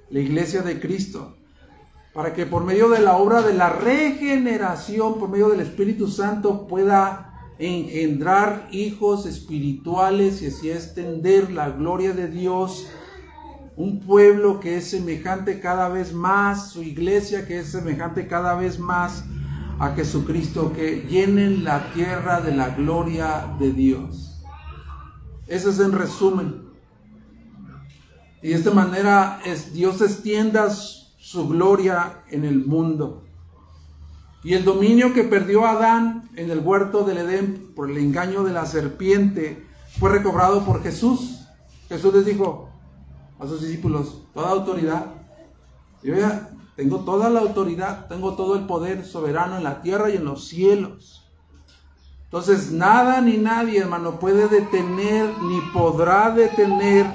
la 0.10 0.19
iglesia 0.19 0.62
de 0.62 0.80
Cristo, 0.80 1.38
para 2.13 2.34
que 2.34 2.45
por 2.45 2.65
medio 2.65 2.89
de 2.89 3.00
la 3.00 3.17
obra 3.17 3.41
de 3.41 3.54
la 3.54 3.69
regeneración, 3.69 5.19
por 5.19 5.30
medio 5.30 5.50
del 5.50 5.62
Espíritu 5.62 6.08
Santo, 6.08 6.67
pueda 6.67 7.29
engendrar 7.60 8.69
hijos 8.72 9.26
espirituales 9.26 10.41
y 10.41 10.48
así 10.48 10.72
extender 10.72 11.52
la 11.52 11.69
gloria 11.69 12.13
de 12.13 12.30
Dios. 12.30 12.88
Un 13.76 14.00
pueblo 14.00 14.60
que 14.60 14.78
es 14.78 14.89
semejante 14.89 15.60
cada 15.60 15.89
vez 15.89 16.13
más, 16.13 16.72
su 16.72 16.82
iglesia 16.82 17.45
que 17.45 17.60
es 17.60 17.67
semejante 17.67 18.28
cada 18.28 18.56
vez 18.56 18.80
más 18.80 19.26
a 19.78 19.93
Jesucristo, 19.93 20.74
que 20.74 21.06
llenen 21.10 21.63
la 21.63 21.93
tierra 21.93 22.41
de 22.41 22.56
la 22.56 22.69
gloria 22.69 23.56
de 23.60 23.72
Dios. 23.72 24.41
Eso 25.48 25.69
es 25.69 25.80
en 25.80 25.91
resumen. 25.91 26.69
Y 28.41 28.50
de 28.50 28.56
esta 28.56 28.72
manera 28.72 29.41
es, 29.45 29.74
Dios 29.74 30.02
extienda 30.02 30.69
su 30.69 31.48
gloria 31.48 32.24
en 32.30 32.45
el 32.45 32.65
mundo. 32.65 33.24
Y 34.43 34.54
el 34.54 34.63
dominio 34.63 35.13
que 35.13 35.23
perdió 35.23 35.65
Adán 35.65 36.30
en 36.36 36.49
el 36.49 36.60
huerto 36.60 37.04
del 37.04 37.17
Edén 37.17 37.73
por 37.75 37.89
el 37.89 37.97
engaño 37.97 38.43
de 38.43 38.54
la 38.54 38.65
serpiente 38.65 39.65
fue 39.99 40.12
recobrado 40.12 40.63
por 40.63 40.82
Jesús. 40.82 41.45
Jesús 41.89 42.13
les 42.13 42.25
dijo 42.25 42.69
a 43.38 43.47
sus 43.47 43.62
discípulos, 43.62 44.23
toda 44.34 44.52
autoridad. 44.52 45.08
Yo 46.04 46.15
ya 46.15 46.52
tengo 46.75 47.02
toda 47.02 47.30
la 47.30 47.41
autoridad, 47.41 48.08
tengo 48.08 48.36
todo 48.36 48.56
el 48.56 48.65
poder 48.65 49.06
soberano 49.06 49.58
en 49.58 49.63
la 49.63 49.82
tierra 49.82 50.10
y 50.10 50.15
en 50.15 50.23
los 50.23 50.47
cielos. 50.47 51.25
Entonces 52.25 52.71
nada 52.71 53.21
ni 53.21 53.38
nadie, 53.38 53.80
hermano, 53.80 54.19
puede 54.19 54.47
detener 54.47 55.34
ni 55.41 55.60
podrá 55.73 56.32
detener 56.32 57.06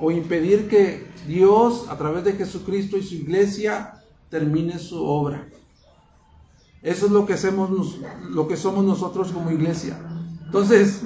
o 0.00 0.10
impedir 0.10 0.68
que 0.68 1.06
Dios, 1.26 1.86
a 1.88 1.96
través 1.96 2.24
de 2.24 2.32
Jesucristo 2.32 2.98
y 2.98 3.02
su 3.02 3.14
iglesia, 3.14 4.02
termine 4.28 4.78
su 4.78 5.02
obra. 5.02 5.48
Eso 6.86 7.06
es 7.06 7.12
lo 7.12 7.26
que 7.26 7.32
hacemos, 7.32 7.98
lo 8.30 8.46
que 8.46 8.56
somos 8.56 8.84
nosotros 8.84 9.32
como 9.32 9.50
iglesia. 9.50 9.98
Entonces, 10.44 11.02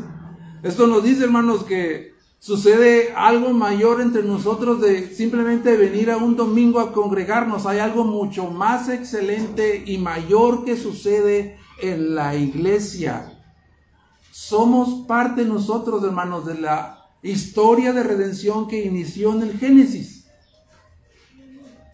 esto 0.63 0.87
nos 0.87 1.03
dice, 1.03 1.25
hermanos, 1.25 1.65
que 1.65 2.13
sucede 2.39 3.15
algo 3.17 3.55
mayor 3.55 4.03
entre 4.03 4.23
nosotros 4.23 4.83
de 4.83 5.09
simplemente 5.09 5.79
venir 5.79 6.11
a 6.11 6.19
un 6.19 6.37
domingo 6.37 6.81
a 6.81 6.93
congregarnos. 6.93 7.65
Hay 7.65 7.79
algo 7.79 8.05
mucho 8.05 8.51
más 8.51 8.91
excelente 8.91 9.83
y 9.87 9.97
mayor 9.97 10.67
que 10.67 10.77
sucede 10.77 11.59
en 11.81 12.15
la 12.15 12.37
iglesia. 12.37 13.41
Somos 14.31 15.07
parte 15.07 15.47
nosotros, 15.47 16.05
hermanos, 16.05 16.45
de 16.45 16.61
la 16.61 17.07
historia 17.23 17.95
de 17.95 18.03
redención 18.03 18.69
que 18.69 18.85
inició 18.85 19.33
en 19.33 19.43
el 19.45 19.59
Génesis. 19.59 20.27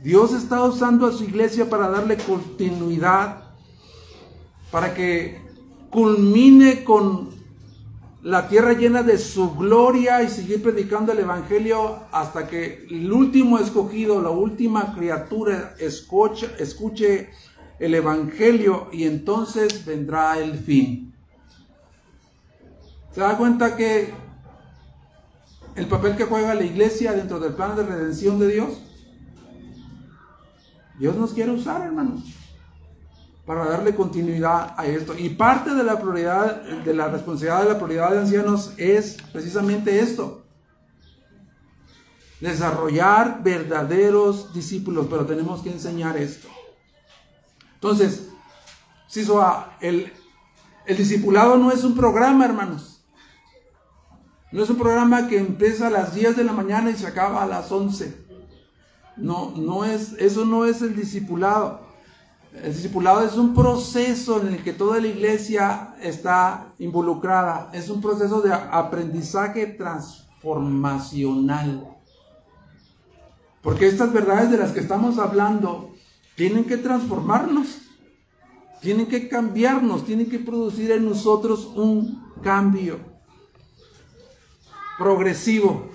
Dios 0.01 0.33
está 0.33 0.65
usando 0.65 1.07
a 1.07 1.13
su 1.13 1.23
iglesia 1.23 1.71
para 1.71 1.89
darle 1.89 2.17
continuidad, 2.17 3.46
para 4.77 4.93
que 4.93 5.41
culmine 5.89 6.85
con 6.85 7.31
la 8.21 8.47
tierra 8.47 8.75
llena 8.75 9.03
de 9.03 9.17
su 9.17 9.57
gloria 9.57 10.23
y 10.23 10.29
seguir 10.29 10.63
predicando 10.63 11.13
el 11.13 11.21
Evangelio 11.21 12.01
hasta 12.13 12.47
que 12.47 12.87
el 12.91 13.11
último 13.11 13.59
escogido, 13.59 14.21
la 14.21 14.29
última 14.29 14.95
criatura 14.95 15.75
escuche, 15.79 16.51
escuche 16.59 17.31
el 17.79 17.95
Evangelio 17.95 18.89
y 18.93 19.05
entonces 19.05 19.87
vendrá 19.87 20.39
el 20.39 20.59
fin. 20.59 21.15
¿Se 23.13 23.23
da 23.23 23.39
cuenta 23.39 23.77
que 23.79 24.13
el 25.75 25.87
papel 25.87 26.17
que 26.17 26.25
juega 26.25 26.55
la 26.55 26.65
iglesia 26.65 27.15
dentro 27.15 27.41
del 27.41 27.55
plan 27.55 27.77
de 27.77 27.83
redención 27.83 28.39
de 28.39 28.49
Dios? 28.49 28.83
Dios 30.99 31.17
nos 31.17 31.33
quiere 31.33 31.53
usar, 31.53 31.81
hermanos, 31.81 32.25
para 33.47 33.65
darle 33.65 33.95
continuidad 33.95 34.75
a 34.77 34.87
esto. 34.87 35.17
Y 35.17 35.31
parte 35.31 35.73
de 35.73 35.85
la 35.85 36.01
prioridad, 36.01 36.63
de 36.63 36.93
la 36.93 37.09
responsabilidad 37.09 37.63
de 37.63 37.69
la 37.69 37.79
prioridad 37.79 38.11
de 38.11 38.19
ancianos 38.19 38.73
es 38.77 39.17
precisamente 39.33 40.01
esto. 40.01 40.43
Desarrollar 42.41 43.43
verdaderos 43.43 44.53
discípulos, 44.53 45.07
pero 45.09 45.25
tenemos 45.25 45.63
que 45.63 45.71
enseñar 45.71 46.17
esto. 46.17 46.49
Entonces, 47.75 48.29
el, 49.81 50.13
el 50.87 50.97
discipulado 50.97 51.57
no 51.57 51.71
es 51.71 51.85
un 51.85 51.95
programa, 51.95 52.45
hermanos. 52.45 53.05
No 54.51 54.63
es 54.63 54.71
un 54.71 54.77
programa 54.77 55.29
que 55.29 55.39
empieza 55.39 55.87
a 55.87 55.91
las 55.91 56.15
10 56.15 56.37
de 56.37 56.45
la 56.45 56.53
mañana 56.53 56.91
y 56.91 56.97
se 56.97 57.07
acaba 57.07 57.43
a 57.43 57.47
las 57.47 57.71
11. 57.71 58.27
No, 59.17 59.53
no 59.57 59.85
es, 59.85 60.13
eso 60.15 60.45
no 60.45 60.67
es 60.67 60.83
el 60.83 60.97
discipulado. 60.97 61.86
El 62.63 62.73
discipulado 62.73 63.25
es 63.25 63.37
un 63.37 63.55
proceso 63.55 64.41
en 64.41 64.55
el 64.55 64.63
que 64.63 64.73
toda 64.73 65.01
la 65.01 65.09
iglesia 65.09 65.95
está 66.01 66.73
involucrada. 66.79 67.71
Es 67.73 67.91
un 67.91 68.01
proceso 68.01 68.41
de 68.41 68.53
aprendizaje 68.53 69.67
transformacional. 69.67 71.93
Porque 73.63 73.89
estas 73.89 74.13
verdades 74.13 74.51
de 74.51 74.59
las 74.59 74.73
que 74.73 74.81
estamos 74.81 75.19
hablando 75.19 75.95
tienen 76.35 76.65
que 76.65 76.77
transformarnos, 76.77 77.79
tienen 78.81 79.07
que 79.07 79.29
cambiarnos, 79.29 80.05
tienen 80.05 80.29
que 80.31 80.39
producir 80.39 80.91
en 80.93 81.09
nosotros 81.09 81.71
un 81.75 82.25
cambio 82.43 82.99
progresivo. 84.99 85.89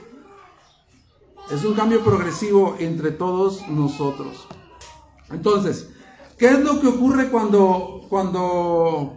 Es 1.52 1.64
un 1.66 1.74
cambio 1.74 2.04
progresivo 2.04 2.76
entre 2.80 3.12
todos 3.12 3.68
nosotros. 3.68 4.48
Entonces, 5.30 5.91
¿qué 6.42 6.48
es 6.48 6.60
lo 6.60 6.82
que 6.82 6.88
ocurre 6.88 7.30
cuando, 7.30 8.08
cuando 8.10 9.14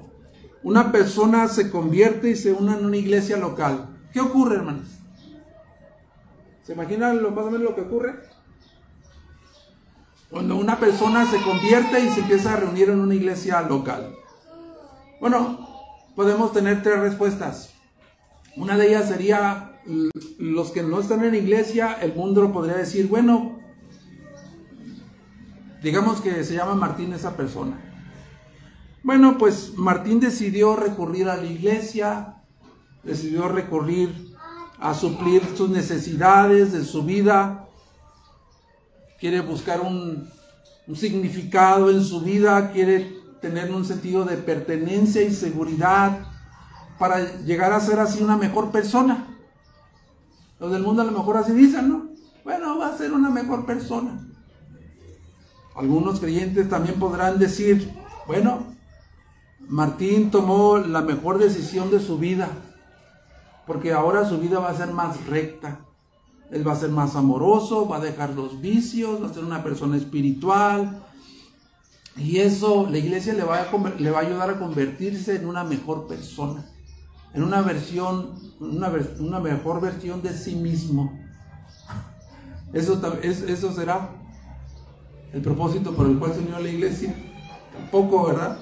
una 0.63 0.93
persona 0.93 1.49
se 1.49 1.71
convierte 1.71 2.29
y 2.29 2.37
se 2.37 2.53
une 2.53 2.77
en 2.77 2.85
una 2.85 2.99
iglesia 2.99 3.39
local? 3.39 3.97
¿Qué 4.13 4.21
ocurre, 4.21 4.57
hermanos? 4.57 4.89
¿Se 6.65 6.75
imaginan 6.75 7.23
lo, 7.23 7.31
más 7.31 7.47
o 7.47 7.51
menos 7.51 7.63
lo 7.63 7.75
que 7.75 7.81
ocurre? 7.81 8.17
Cuando 10.29 10.57
una 10.57 10.79
persona 10.79 11.25
se 11.25 11.41
convierte 11.41 11.99
y 12.01 12.11
se 12.11 12.21
empieza 12.21 12.53
a 12.53 12.57
reunir 12.57 12.91
en 12.91 13.01
una 13.01 13.15
iglesia 13.15 13.63
local. 13.63 14.15
Bueno, 15.19 15.67
podemos 16.15 16.53
tener 16.53 16.83
tres 16.83 17.01
respuestas. 17.01 17.73
Una 18.55 18.77
de 18.77 18.89
ellas 18.89 19.09
sería 19.09 19.81
los 20.39 20.73
que 20.73 20.83
no 20.83 21.01
están 21.01 21.25
en 21.25 21.35
iglesia, 21.35 21.97
el 22.03 22.13
mundo 22.15 22.53
podría 22.53 22.77
decir, 22.77 23.09
bueno, 23.09 23.54
digamos 25.85 26.23
que 26.23 26.43
se 26.45 26.55
llama 26.55 26.75
Martín 26.75 27.13
esa 27.13 27.37
persona. 27.37 27.79
Bueno, 29.03 29.37
pues 29.37 29.75
Martín 29.77 30.19
decidió 30.19 30.77
recurrir 30.77 31.29
a 31.29 31.37
la 31.37 31.45
iglesia, 31.45 32.37
decidió 33.03 33.49
recurrir 33.49 34.35
a 34.79 34.95
suplir 34.95 35.43
sus 35.55 35.69
necesidades 35.69 36.73
de 36.73 36.85
su 36.85 37.03
vida, 37.03 37.69
quiere 39.21 39.43
buscar 39.43 39.83
un, 39.83 40.31
significado 40.95 41.91
en 41.91 42.03
su 42.03 42.23
vida, 42.23 42.73
quiere 42.73 43.19
tener 43.43 43.71
un 43.71 43.85
sentido 43.85 44.25
de 44.25 44.39
pertenencia 44.39 45.21
y 45.21 45.35
seguridad 45.35 46.27
para 46.99 47.43
llegar 47.43 47.75
a 47.75 47.81
ser 47.81 48.01
así 48.01 48.23
una 48.23 48.39
mejor 48.39 48.71
persona. 48.71 49.27
Los 50.59 50.73
del 50.73 50.83
mundo 50.83 51.03
a 51.03 51.05
lo 51.05 51.13
mejor 51.13 51.37
así 51.37 51.53
dicen, 51.53 51.91
¿no? 51.91 52.09
Bueno, 52.43 52.79
va 52.79 52.89
a 52.89 52.97
ser 52.97 53.13
una 53.13 53.29
mejor 53.29 53.67
persona. 53.67 54.34
Algunos 55.75 56.21
creyentes 56.21 56.69
también 56.69 56.99
podrán 56.99 57.39
decir, 57.39 57.93
bueno, 58.27 58.65
Martín 59.69 60.31
tomó 60.31 60.79
la 60.79 61.03
mejor 61.03 61.39
decisión 61.39 61.91
de 61.91 62.01
su 62.01 62.19
vida, 62.19 62.49
porque 63.67 63.93
ahora 63.93 64.29
su 64.29 64.39
vida 64.39 64.59
va 64.61 64.71
a 64.71 64.77
ser 64.77 64.93
más 64.93 65.27
recta. 65.27 65.81
Él 66.51 66.67
va 66.67 66.73
a 66.73 66.77
ser 66.77 66.91
más 66.91 67.17
amoroso, 67.17 67.89
va 67.89 67.97
a 67.97 68.01
dejar 68.01 68.31
los 68.31 68.61
vicios, 68.61 69.23
va 69.23 69.29
a 69.29 69.35
ser 69.35 69.45
una 69.45 69.63
persona 69.65 69.97
espiritual. 69.97 71.03
Y 72.17 72.39
eso 72.39 72.87
la 72.89 72.99
iglesia 72.99 73.33
le 73.35 73.43
va 73.43 73.63
a, 73.63 73.99
le 73.99 74.11
va 74.11 74.19
a 74.19 74.23
ayudar 74.23 74.51
a 74.51 74.59
convertirse 74.59 75.35
en 75.35 75.49
una 75.49 75.65
mejor 75.65 76.07
persona 76.07 76.65
en 77.35 77.43
una 77.43 77.61
versión, 77.63 78.35
una, 78.61 78.91
una 79.19 79.41
mejor 79.41 79.81
versión 79.81 80.23
de 80.23 80.33
sí 80.33 80.55
mismo. 80.55 81.13
Eso, 82.73 83.01
eso 83.23 83.73
será 83.73 84.11
el 85.35 85.43
propósito 85.43 85.95
por 85.95 86.07
el 86.07 86.19
cual 86.19 86.33
se 86.33 86.41
unió 86.41 86.61
la 86.61 86.69
iglesia. 86.69 87.15
Tampoco, 87.73 88.27
¿verdad? 88.27 88.59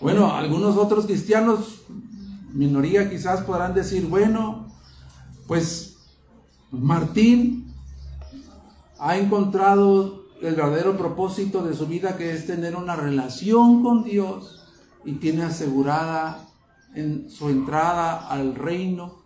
Bueno, 0.00 0.32
algunos 0.32 0.76
otros 0.76 1.06
cristianos, 1.06 1.82
minoría 2.52 3.08
quizás 3.10 3.40
podrán 3.40 3.74
decir, 3.74 4.06
bueno, 4.06 4.66
pues 5.46 5.96
Martín 6.70 7.72
ha 8.98 9.16
encontrado 9.16 10.26
el 10.42 10.54
verdadero 10.54 10.96
propósito 10.96 11.64
de 11.64 11.74
su 11.74 11.86
vida 11.86 12.16
que 12.16 12.32
es 12.32 12.46
tener 12.46 12.76
una 12.76 12.94
relación 12.94 13.82
con 13.82 14.04
Dios 14.04 14.62
y 15.04 15.14
tiene 15.14 15.44
asegurada 15.44 16.46
en 16.94 17.30
su 17.30 17.48
entrada 17.48 18.28
al 18.28 18.54
reino, 18.54 19.22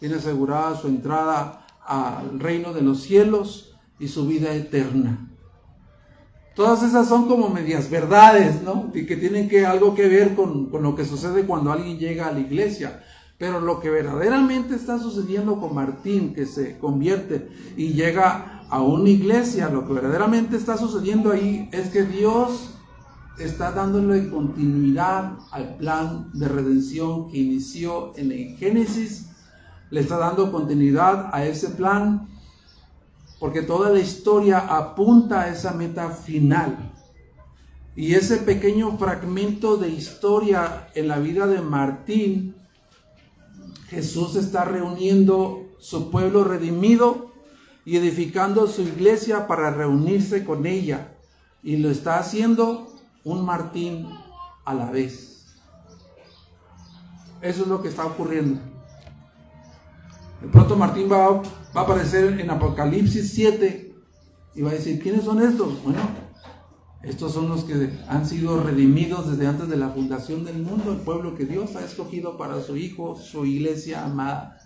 tiene 0.00 0.16
asegurada 0.16 0.76
su 0.76 0.88
entrada 0.88 1.64
al 1.86 2.40
reino 2.40 2.72
de 2.72 2.82
los 2.82 3.02
cielos 3.02 3.76
y 4.00 4.08
su 4.08 4.26
vida 4.26 4.52
eterna. 4.52 5.31
Todas 6.54 6.82
esas 6.82 7.08
son 7.08 7.28
como 7.28 7.48
medias 7.48 7.88
verdades, 7.88 8.62
¿no? 8.62 8.90
Y 8.94 9.06
que 9.06 9.16
tienen 9.16 9.48
que, 9.48 9.64
algo 9.64 9.94
que 9.94 10.08
ver 10.08 10.34
con, 10.34 10.66
con 10.70 10.82
lo 10.82 10.94
que 10.94 11.04
sucede 11.04 11.46
cuando 11.46 11.72
alguien 11.72 11.98
llega 11.98 12.28
a 12.28 12.32
la 12.32 12.40
iglesia. 12.40 13.02
Pero 13.38 13.60
lo 13.60 13.80
que 13.80 13.90
verdaderamente 13.90 14.74
está 14.74 14.98
sucediendo 14.98 15.58
con 15.58 15.74
Martín, 15.74 16.34
que 16.34 16.46
se 16.46 16.78
convierte 16.78 17.48
y 17.76 17.94
llega 17.94 18.62
a 18.68 18.80
una 18.80 19.10
iglesia, 19.10 19.68
lo 19.68 19.86
que 19.86 19.94
verdaderamente 19.94 20.56
está 20.56 20.76
sucediendo 20.76 21.32
ahí 21.32 21.68
es 21.72 21.88
que 21.88 22.04
Dios 22.04 22.72
está 23.38 23.72
dándole 23.72 24.30
continuidad 24.30 25.32
al 25.50 25.76
plan 25.76 26.30
de 26.32 26.48
redención 26.48 27.30
que 27.30 27.38
inició 27.38 28.12
en 28.16 28.32
el 28.32 28.56
Génesis, 28.56 29.30
le 29.90 30.00
está 30.00 30.18
dando 30.18 30.50
continuidad 30.50 31.30
a 31.32 31.44
ese 31.44 31.68
plan, 31.70 32.28
porque 33.42 33.62
toda 33.62 33.90
la 33.90 33.98
historia 33.98 34.58
apunta 34.58 35.40
a 35.40 35.48
esa 35.48 35.72
meta 35.72 36.10
final. 36.10 36.92
Y 37.96 38.14
ese 38.14 38.36
pequeño 38.36 38.96
fragmento 38.98 39.78
de 39.78 39.88
historia 39.88 40.88
en 40.94 41.08
la 41.08 41.18
vida 41.18 41.48
de 41.48 41.60
Martín, 41.60 42.54
Jesús 43.88 44.36
está 44.36 44.64
reuniendo 44.64 45.66
su 45.80 46.08
pueblo 46.08 46.44
redimido 46.44 47.32
y 47.84 47.96
edificando 47.96 48.68
su 48.68 48.82
iglesia 48.82 49.48
para 49.48 49.72
reunirse 49.72 50.44
con 50.44 50.64
ella. 50.64 51.16
Y 51.64 51.78
lo 51.78 51.90
está 51.90 52.20
haciendo 52.20 52.92
un 53.24 53.44
Martín 53.44 54.08
a 54.64 54.72
la 54.72 54.88
vez. 54.88 55.46
Eso 57.40 57.62
es 57.62 57.66
lo 57.66 57.82
que 57.82 57.88
está 57.88 58.06
ocurriendo. 58.06 58.71
De 60.42 60.48
pronto 60.48 60.76
Martín 60.76 61.08
va, 61.10 61.40
a 61.74 61.80
aparecer 61.80 62.40
en 62.40 62.50
Apocalipsis 62.50 63.32
7 63.32 63.94
y 64.56 64.62
va 64.62 64.70
a 64.70 64.74
decir, 64.74 65.00
¿quiénes 65.00 65.24
son 65.24 65.40
estos? 65.40 65.82
Bueno, 65.84 66.00
estos 67.02 67.32
son 67.32 67.48
los 67.48 67.62
que 67.62 67.90
han 68.08 68.26
sido 68.26 68.60
redimidos 68.60 69.30
desde 69.30 69.46
antes 69.46 69.68
de 69.68 69.76
la 69.76 69.90
fundación 69.90 70.44
del 70.44 70.58
mundo, 70.58 70.92
el 70.92 70.98
pueblo 70.98 71.36
que 71.36 71.44
Dios 71.44 71.76
ha 71.76 71.84
escogido 71.84 72.36
para 72.36 72.60
su 72.60 72.76
Hijo, 72.76 73.16
su 73.16 73.46
iglesia 73.46 74.04
amada. 74.04 74.58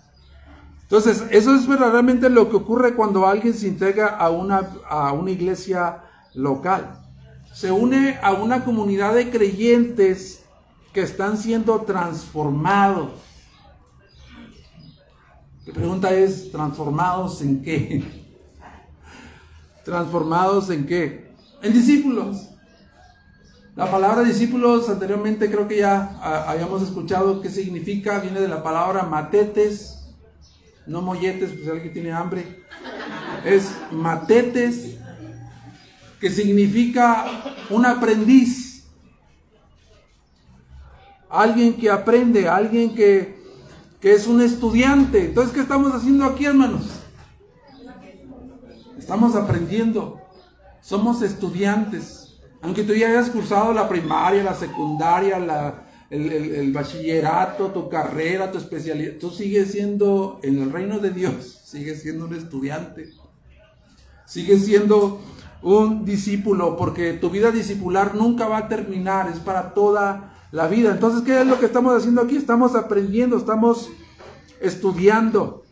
Entonces, 0.81 1.25
eso 1.31 1.55
es 1.55 1.67
verdaderamente 1.67 2.31
lo 2.31 2.49
que 2.49 2.57
ocurre 2.57 2.95
cuando 2.95 3.27
alguien 3.27 3.53
se 3.53 3.69
integra 3.69 4.07
a 4.07 4.31
una, 4.31 4.71
a 4.89 5.13
una 5.13 5.31
iglesia 5.31 6.05
local. 6.35 7.03
Se 7.53 7.71
une 7.71 8.19
a 8.23 8.33
una 8.33 8.65
comunidad 8.65 9.15
de 9.15 9.31
creyentes 9.31 10.45
que 10.95 11.03
están 11.03 11.37
siendo 11.37 11.83
transformados. 11.83 13.26
La 15.67 15.75
pregunta 15.75 16.15
es, 16.15 16.53
¿transformados 16.53 17.43
en 17.43 17.61
qué? 17.61 18.05
¿Transformados 19.85 20.71
en 20.71 20.87
qué? 20.87 21.35
En 21.61 21.73
discípulos. 21.73 22.51
La 23.75 23.91
palabra 23.91 24.23
discípulos 24.23 24.89
anteriormente 24.89 25.51
creo 25.51 25.67
que 25.67 25.79
ya 25.79 26.19
ah, 26.23 26.47
habíamos 26.49 26.83
escuchado 26.83 27.41
qué 27.41 27.51
significa, 27.51 28.21
viene 28.21 28.41
de 28.41 28.49
la 28.49 28.63
palabra 28.63 29.03
matetes, 29.03 30.15
no 30.87 31.03
molletes, 31.03 31.51
pues 31.51 31.69
alguien 31.69 31.93
tiene 31.93 32.13
hambre, 32.13 32.65
es 33.45 33.71
matetes, 33.91 34.97
que 36.21 36.31
significa 36.31 37.27
un 37.69 37.85
aprendiz, 37.85 38.87
alguien 41.29 41.75
que 41.75 41.91
aprende, 41.91 42.49
alguien 42.49 42.95
que, 42.95 43.36
es 44.13 44.27
un 44.27 44.41
estudiante. 44.41 45.27
Entonces, 45.27 45.53
¿qué 45.53 45.61
estamos 45.61 45.93
haciendo 45.93 46.25
aquí, 46.25 46.45
hermanos? 46.45 47.01
Estamos 48.97 49.35
aprendiendo, 49.35 50.21
somos 50.81 51.23
estudiantes. 51.23 52.39
Aunque 52.63 52.83
tú 52.83 52.95
ya 52.95 53.09
hayas 53.09 53.31
cursado 53.31 53.73
la 53.73 53.89
primaria, 53.89 54.43
la 54.43 54.55
secundaria, 54.55 55.39
la, 55.39 55.87
el, 56.11 56.73
bachillerato, 56.73 57.73
tu 57.73 57.89
carrera, 57.89 58.51
tu 58.51 58.59
especialidad, 58.59 59.15
tú 59.21 59.31
sigues 59.31 59.73
siendo, 59.73 60.41
en 60.43 60.63
el 60.63 60.73
reino 60.73 60.99
de 60.99 61.11
Dios, 61.11 61.61
sigues 61.65 62.03
siendo 62.03 62.27
un 62.27 62.35
estudiante, 62.35 63.11
sigues 64.25 64.65
siendo 64.65 65.21
un 65.63 66.05
discípulo, 66.05 66.77
porque 66.77 67.13
tu 67.13 67.31
vida 67.31 67.51
discipular 67.51 68.15
nunca 68.15 68.49
va 68.49 68.59
a 68.59 68.69
terminar, 68.69 69.29
es 69.29 69.39
para 69.39 69.75
toda 69.75 70.36
la 70.57 70.69
vida. 70.69 70.91
Entonces, 70.91 71.23
¿qué 71.23 71.43
es 71.43 71.47
lo 71.47 71.61
que 71.61 71.67
estamos 71.67 71.95
haciendo 71.95 72.23
aquí? 72.23 72.35
Estamos 72.35 72.75
aprendiendo, 72.75 73.37
estamos 73.37 73.91
estudiando. 74.59 75.65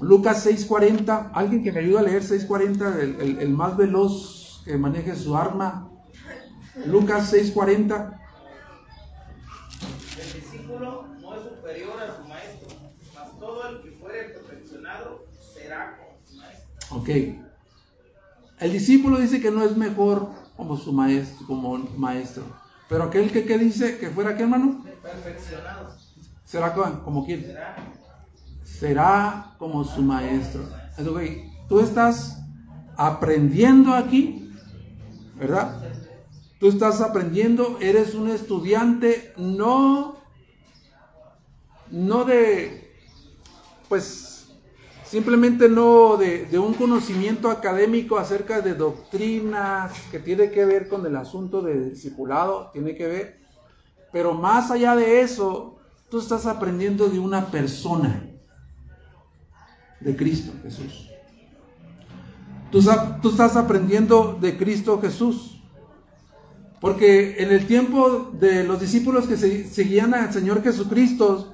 Lucas 0.00 0.44
6:40, 0.44 1.30
alguien 1.32 1.62
que 1.62 1.70
me 1.70 1.78
ayude 1.78 2.00
a 2.00 2.02
leer 2.02 2.24
6:40, 2.24 2.98
el, 2.98 3.38
el 3.38 3.50
más 3.50 3.76
veloz 3.76 4.60
que 4.64 4.76
maneje 4.76 5.14
su 5.14 5.36
arma. 5.36 5.88
Lucas 6.84 7.32
6:40. 7.32 8.20
no 11.20 11.34
es 11.36 11.42
superior 11.42 12.02
a 12.02 12.16
su 12.16 12.28
maestro, 12.28 12.76
mas 13.14 13.38
todo 13.38 13.68
el 13.68 13.82
que 13.82 13.90
fuere 13.92 14.30
perfeccionado 14.30 15.26
será 15.54 15.96
como 15.96 16.18
su 16.26 16.36
maestro. 16.36 16.96
Ok. 16.96 17.08
El 18.58 18.72
discípulo 18.72 19.18
dice 19.18 19.40
que 19.40 19.52
no 19.52 19.62
es 19.62 19.76
mejor 19.76 20.28
como 20.56 20.76
su 20.76 20.92
maestro, 20.92 21.46
como 21.46 21.78
maestro. 21.96 22.63
Pero 22.88 23.04
aquel 23.04 23.32
que, 23.32 23.44
que 23.44 23.58
dice 23.58 23.98
que 23.98 24.10
fuera 24.10 24.36
qué 24.36 24.42
hermano? 24.42 24.84
Perfeccionado. 25.02 25.96
¿Será 26.44 26.74
como 26.74 27.24
quién? 27.24 27.42
Será. 27.42 27.76
Será 28.62 29.54
como 29.58 29.84
su 29.84 30.02
maestro. 30.02 30.68
Entonces, 30.96 31.38
tú 31.68 31.80
estás 31.80 32.38
aprendiendo 32.96 33.94
aquí, 33.94 34.52
¿verdad? 35.36 35.82
Tú 36.60 36.68
estás 36.68 37.00
aprendiendo, 37.00 37.78
eres 37.80 38.14
un 38.14 38.28
estudiante, 38.28 39.32
no 39.36 40.24
no 41.90 42.24
de, 42.24 42.92
pues, 43.88 44.33
simplemente 45.14 45.68
no 45.68 46.16
de, 46.16 46.58
un 46.58 46.74
conocimiento 46.74 47.48
académico 47.48 48.18
acerca 48.18 48.60
de 48.60 48.74
doctrinas 48.74 49.92
que 50.10 50.18
tiene 50.18 50.50
que 50.50 50.64
ver 50.64 50.88
con 50.88 51.06
el 51.06 51.14
asunto 51.14 51.62
de 51.62 51.90
discipulado, 51.90 52.70
tiene 52.72 52.96
que 52.96 53.06
ver, 53.06 53.40
pero 54.10 54.34
más 54.34 54.72
allá 54.72 54.96
de 54.96 55.20
eso, 55.20 55.78
tú 56.10 56.18
estás 56.18 56.46
aprendiendo 56.46 57.08
de 57.08 57.20
una 57.20 57.46
persona, 57.46 58.28
de 60.00 60.16
Cristo 60.16 60.52
Jesús. 60.64 61.08
Tú, 62.72 62.82
tú 63.22 63.30
estás 63.30 63.54
aprendiendo 63.54 64.36
de 64.40 64.58
Cristo 64.58 65.00
Jesús. 65.00 65.62
Porque 66.80 67.36
en 67.40 67.52
el 67.52 67.68
tiempo 67.68 68.32
de 68.32 68.64
los 68.64 68.80
discípulos 68.80 69.28
que 69.28 69.36
seguían 69.36 70.12
al 70.12 70.32
Señor 70.32 70.60
Jesucristo, 70.64 71.53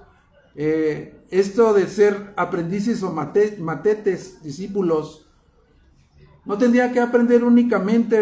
eh, 0.55 1.25
esto 1.31 1.73
de 1.73 1.87
ser 1.87 2.33
aprendices 2.37 3.03
o 3.03 3.13
matetes, 3.13 4.43
discípulos, 4.43 5.27
no 6.45 6.59
tendría 6.59 6.91
que 6.91 7.01
aprender 7.01 7.45
únicamente 7.45 8.17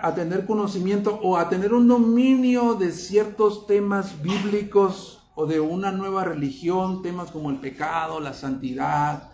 a 0.00 0.14
tener 0.14 0.46
conocimiento 0.46 1.18
o 1.22 1.36
a 1.36 1.48
tener 1.48 1.72
un 1.72 1.88
dominio 1.88 2.74
de 2.74 2.92
ciertos 2.92 3.66
temas 3.66 4.22
bíblicos 4.22 5.26
o 5.34 5.46
de 5.46 5.58
una 5.58 5.90
nueva 5.90 6.24
religión, 6.24 7.02
temas 7.02 7.30
como 7.30 7.50
el 7.50 7.56
pecado, 7.56 8.20
la 8.20 8.34
santidad, 8.34 9.30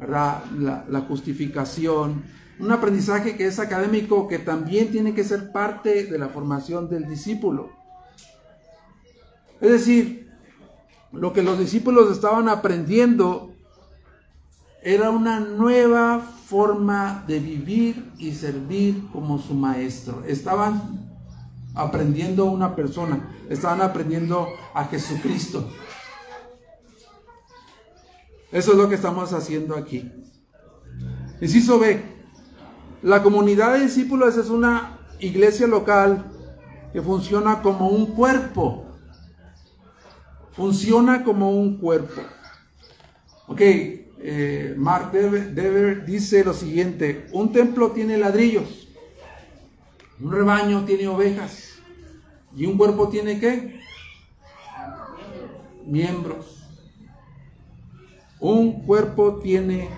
La, 0.00 0.42
la 0.88 1.00
justificación. 1.02 2.24
Un 2.58 2.72
aprendizaje 2.72 3.36
que 3.36 3.46
es 3.46 3.58
académico, 3.58 4.26
que 4.26 4.38
también 4.38 4.90
tiene 4.90 5.14
que 5.14 5.22
ser 5.22 5.52
parte 5.52 6.06
de 6.06 6.18
la 6.18 6.28
formación 6.28 6.88
del 6.88 7.06
discípulo. 7.06 7.70
Es 9.60 9.70
decir, 9.70 10.23
lo 11.14 11.32
que 11.32 11.42
los 11.42 11.58
discípulos 11.58 12.10
estaban 12.10 12.48
aprendiendo 12.48 13.52
era 14.82 15.10
una 15.10 15.40
nueva 15.40 16.20
forma 16.20 17.24
de 17.26 17.38
vivir 17.38 18.12
y 18.18 18.32
servir 18.32 19.08
como 19.12 19.38
su 19.38 19.54
maestro. 19.54 20.22
Estaban 20.26 21.08
aprendiendo 21.74 22.44
una 22.44 22.76
persona, 22.76 23.34
estaban 23.48 23.80
aprendiendo 23.80 24.46
a 24.74 24.84
Jesucristo. 24.84 25.68
Eso 28.52 28.72
es 28.72 28.78
lo 28.78 28.88
que 28.88 28.94
estamos 28.94 29.32
haciendo 29.32 29.74
aquí. 29.74 30.10
Inciso 31.40 31.78
B. 31.78 32.02
La 33.02 33.22
comunidad 33.22 33.74
de 33.74 33.80
discípulos 33.80 34.36
es 34.36 34.48
una 34.48 34.98
iglesia 35.18 35.66
local 35.66 36.30
que 36.92 37.02
funciona 37.02 37.62
como 37.62 37.88
un 37.88 38.06
cuerpo 38.06 38.83
funciona 40.56 41.24
como 41.24 41.50
un 41.50 41.78
cuerpo. 41.78 42.22
Ok, 43.46 43.60
eh, 43.60 44.74
Mark 44.76 45.12
Dever, 45.12 46.04
dice 46.06 46.44
lo 46.44 46.54
siguiente, 46.54 47.26
un 47.32 47.52
templo 47.52 47.90
tiene 47.90 48.16
ladrillos, 48.16 48.88
un 50.20 50.32
rebaño 50.32 50.84
tiene 50.84 51.08
ovejas 51.08 51.74
y 52.56 52.66
un 52.66 52.78
cuerpo 52.78 53.08
tiene 53.08 53.38
qué? 53.38 53.80
Miembros. 55.86 56.62
Un 58.40 58.84
cuerpo 58.84 59.40
tiene 59.40 59.88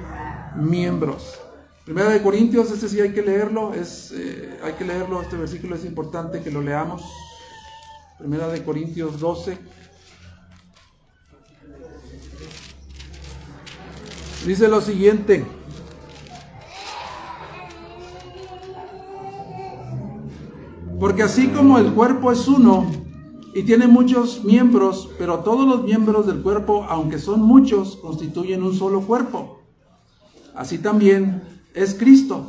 miembros. 0.57 1.39
Primera 1.85 2.09
de 2.11 2.21
Corintios, 2.21 2.73
este 2.73 2.89
sí 2.89 3.01
hay 3.01 3.13
que 3.13 3.23
leerlo, 3.23 3.73
es, 3.75 4.13
eh, 4.13 4.59
hay 4.63 4.73
que 4.73 4.85
leerlo, 4.85 5.23
este 5.23 5.37
versículo 5.37 5.77
es 5.77 5.85
importante 5.85 6.43
que 6.43 6.51
lo 6.51 6.61
leamos. 6.61 7.05
Primera 8.19 8.49
de 8.49 8.65
Corintios 8.65 9.21
12. 9.21 9.57
Dice 14.47 14.69
lo 14.69 14.81
siguiente. 14.81 15.45
Porque 21.01 21.25
así 21.25 21.49
como 21.49 21.79
el 21.79 21.93
cuerpo 21.93 22.31
es 22.31 22.47
uno 22.47 22.87
y 23.55 23.65
tiene 23.65 23.89
muchos 23.89 24.45
miembros, 24.45 25.11
pero 25.19 25.41
todos 25.41 25.67
los 25.67 25.83
miembros 25.83 26.29
del 26.29 26.43
cuerpo, 26.43 26.87
aunque 26.89 27.19
son 27.19 27.43
muchos, 27.43 27.97
constituyen 27.97 28.63
un 28.63 28.73
solo 28.73 29.01
cuerpo. 29.01 29.63
Así 30.55 30.79
también 30.79 31.43
es 31.75 31.95
Cristo. 31.95 32.47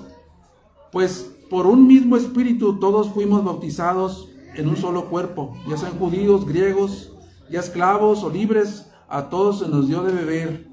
Pues 0.92 1.32
por 1.50 1.66
un 1.66 1.88
mismo 1.88 2.16
espíritu 2.16 2.80
todos 2.80 3.10
fuimos 3.10 3.44
bautizados 3.44 4.30
en 4.56 4.70
un 4.70 4.78
solo 4.78 5.10
cuerpo, 5.10 5.56
ya 5.68 5.78
sean 5.78 5.98
judíos, 5.98 6.46
griegos, 6.46 7.12
ya 7.50 7.60
esclavos 7.60 8.24
o 8.24 8.30
libres, 8.30 8.86
a 9.08 9.30
todos 9.30 9.60
se 9.60 9.68
nos 9.68 9.88
dio 9.88 10.04
de 10.04 10.14
beber 10.14 10.68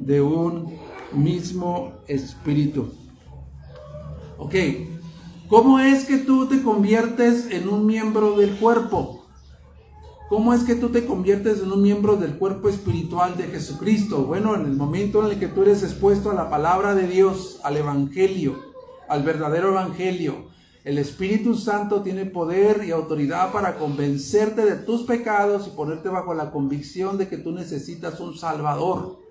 de 0.00 0.20
un 0.20 0.77
mismo 1.12 1.92
espíritu. 2.06 2.92
Ok, 4.36 4.54
¿cómo 5.48 5.80
es 5.80 6.04
que 6.04 6.18
tú 6.18 6.46
te 6.46 6.62
conviertes 6.62 7.50
en 7.50 7.68
un 7.68 7.86
miembro 7.86 8.36
del 8.36 8.56
cuerpo? 8.56 9.26
¿Cómo 10.28 10.52
es 10.52 10.64
que 10.64 10.74
tú 10.74 10.90
te 10.90 11.06
conviertes 11.06 11.62
en 11.62 11.72
un 11.72 11.80
miembro 11.80 12.16
del 12.16 12.36
cuerpo 12.36 12.68
espiritual 12.68 13.36
de 13.38 13.44
Jesucristo? 13.44 14.24
Bueno, 14.24 14.54
en 14.54 14.66
el 14.66 14.76
momento 14.76 15.24
en 15.24 15.32
el 15.32 15.40
que 15.40 15.48
tú 15.48 15.62
eres 15.62 15.82
expuesto 15.82 16.30
a 16.30 16.34
la 16.34 16.50
palabra 16.50 16.94
de 16.94 17.06
Dios, 17.06 17.58
al 17.64 17.78
Evangelio, 17.78 18.56
al 19.08 19.22
verdadero 19.22 19.70
Evangelio, 19.70 20.48
el 20.84 20.98
Espíritu 20.98 21.54
Santo 21.54 22.02
tiene 22.02 22.26
poder 22.26 22.84
y 22.84 22.90
autoridad 22.90 23.52
para 23.52 23.76
convencerte 23.76 24.64
de 24.64 24.76
tus 24.76 25.02
pecados 25.02 25.66
y 25.66 25.70
ponerte 25.70 26.10
bajo 26.10 26.34
la 26.34 26.50
convicción 26.50 27.18
de 27.18 27.28
que 27.28 27.38
tú 27.38 27.52
necesitas 27.52 28.20
un 28.20 28.36
Salvador. 28.36 29.27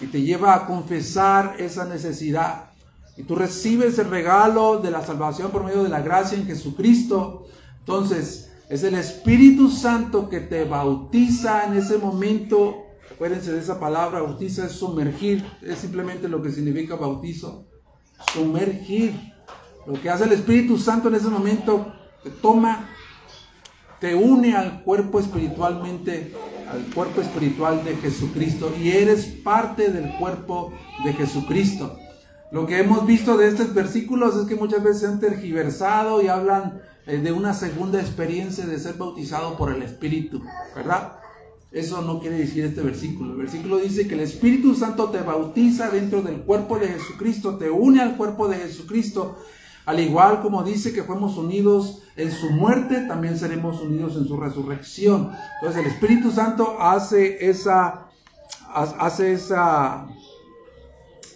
Y 0.00 0.06
te 0.06 0.22
lleva 0.22 0.54
a 0.54 0.66
confesar 0.66 1.56
esa 1.58 1.84
necesidad. 1.84 2.70
Y 3.16 3.22
tú 3.22 3.36
recibes 3.36 3.98
el 3.98 4.10
regalo 4.10 4.78
de 4.78 4.90
la 4.90 5.04
salvación 5.04 5.50
por 5.50 5.64
medio 5.64 5.82
de 5.82 5.88
la 5.88 6.00
gracia 6.00 6.36
en 6.36 6.46
Jesucristo. 6.46 7.46
Entonces, 7.80 8.50
es 8.68 8.82
el 8.82 8.94
Espíritu 8.94 9.70
Santo 9.70 10.28
que 10.28 10.40
te 10.40 10.64
bautiza 10.64 11.64
en 11.66 11.74
ese 11.74 11.98
momento. 11.98 12.78
Acuérdense 13.12 13.52
de 13.52 13.60
esa 13.60 13.78
palabra, 13.78 14.20
bautiza 14.20 14.66
es 14.66 14.72
sumergir, 14.72 15.44
es 15.62 15.78
simplemente 15.78 16.28
lo 16.28 16.42
que 16.42 16.50
significa 16.50 16.96
bautizo. 16.96 17.66
Sumergir. 18.32 19.14
Lo 19.86 20.00
que 20.00 20.10
hace 20.10 20.24
el 20.24 20.32
Espíritu 20.32 20.78
Santo 20.78 21.08
en 21.08 21.16
ese 21.16 21.28
momento, 21.28 21.92
te 22.22 22.30
toma, 22.30 22.88
te 24.00 24.14
une 24.14 24.56
al 24.56 24.82
cuerpo 24.82 25.20
espiritualmente, 25.20 26.34
al 26.70 26.82
cuerpo 26.94 27.20
espiritual 27.20 27.84
de 27.84 27.96
Jesucristo 27.96 28.72
y 28.80 28.90
eres 28.90 29.26
parte 29.26 29.90
del 29.90 30.12
cuerpo 30.18 30.72
de 31.04 31.12
Jesucristo. 31.12 31.98
Lo 32.50 32.66
que 32.66 32.78
hemos 32.78 33.06
visto 33.06 33.36
de 33.36 33.48
estos 33.48 33.74
versículos 33.74 34.36
es 34.36 34.46
que 34.46 34.54
muchas 34.54 34.82
veces 34.82 35.00
se 35.00 35.06
han 35.06 35.20
tergiversado 35.20 36.22
y 36.22 36.28
hablan 36.28 36.80
eh, 37.06 37.18
de 37.18 37.32
una 37.32 37.52
segunda 37.52 38.00
experiencia 38.00 38.64
de 38.66 38.78
ser 38.78 38.94
bautizado 38.94 39.56
por 39.56 39.72
el 39.72 39.82
Espíritu, 39.82 40.42
¿verdad? 40.74 41.14
Eso 41.72 42.02
no 42.02 42.20
quiere 42.20 42.38
decir 42.38 42.64
este 42.64 42.82
versículo. 42.82 43.32
El 43.32 43.38
versículo 43.38 43.78
dice 43.78 44.06
que 44.06 44.14
el 44.14 44.20
Espíritu 44.20 44.76
Santo 44.76 45.10
te 45.10 45.20
bautiza 45.20 45.90
dentro 45.90 46.22
del 46.22 46.42
cuerpo 46.42 46.78
de 46.78 46.86
Jesucristo, 46.86 47.58
te 47.58 47.68
une 47.68 48.00
al 48.00 48.16
cuerpo 48.16 48.46
de 48.46 48.58
Jesucristo. 48.58 49.36
Al 49.86 50.00
igual 50.00 50.40
como 50.40 50.62
dice 50.62 50.92
que 50.92 51.02
fuimos 51.02 51.36
unidos 51.36 52.02
en 52.16 52.30
su 52.30 52.50
muerte, 52.50 53.02
también 53.02 53.38
seremos 53.38 53.80
unidos 53.80 54.16
en 54.16 54.26
su 54.26 54.36
resurrección. 54.36 55.32
Entonces 55.60 55.84
el 55.84 55.90
Espíritu 55.90 56.30
Santo 56.30 56.76
hace 56.80 57.48
esa, 57.48 58.08
hace 58.72 59.32
esa, 59.32 60.06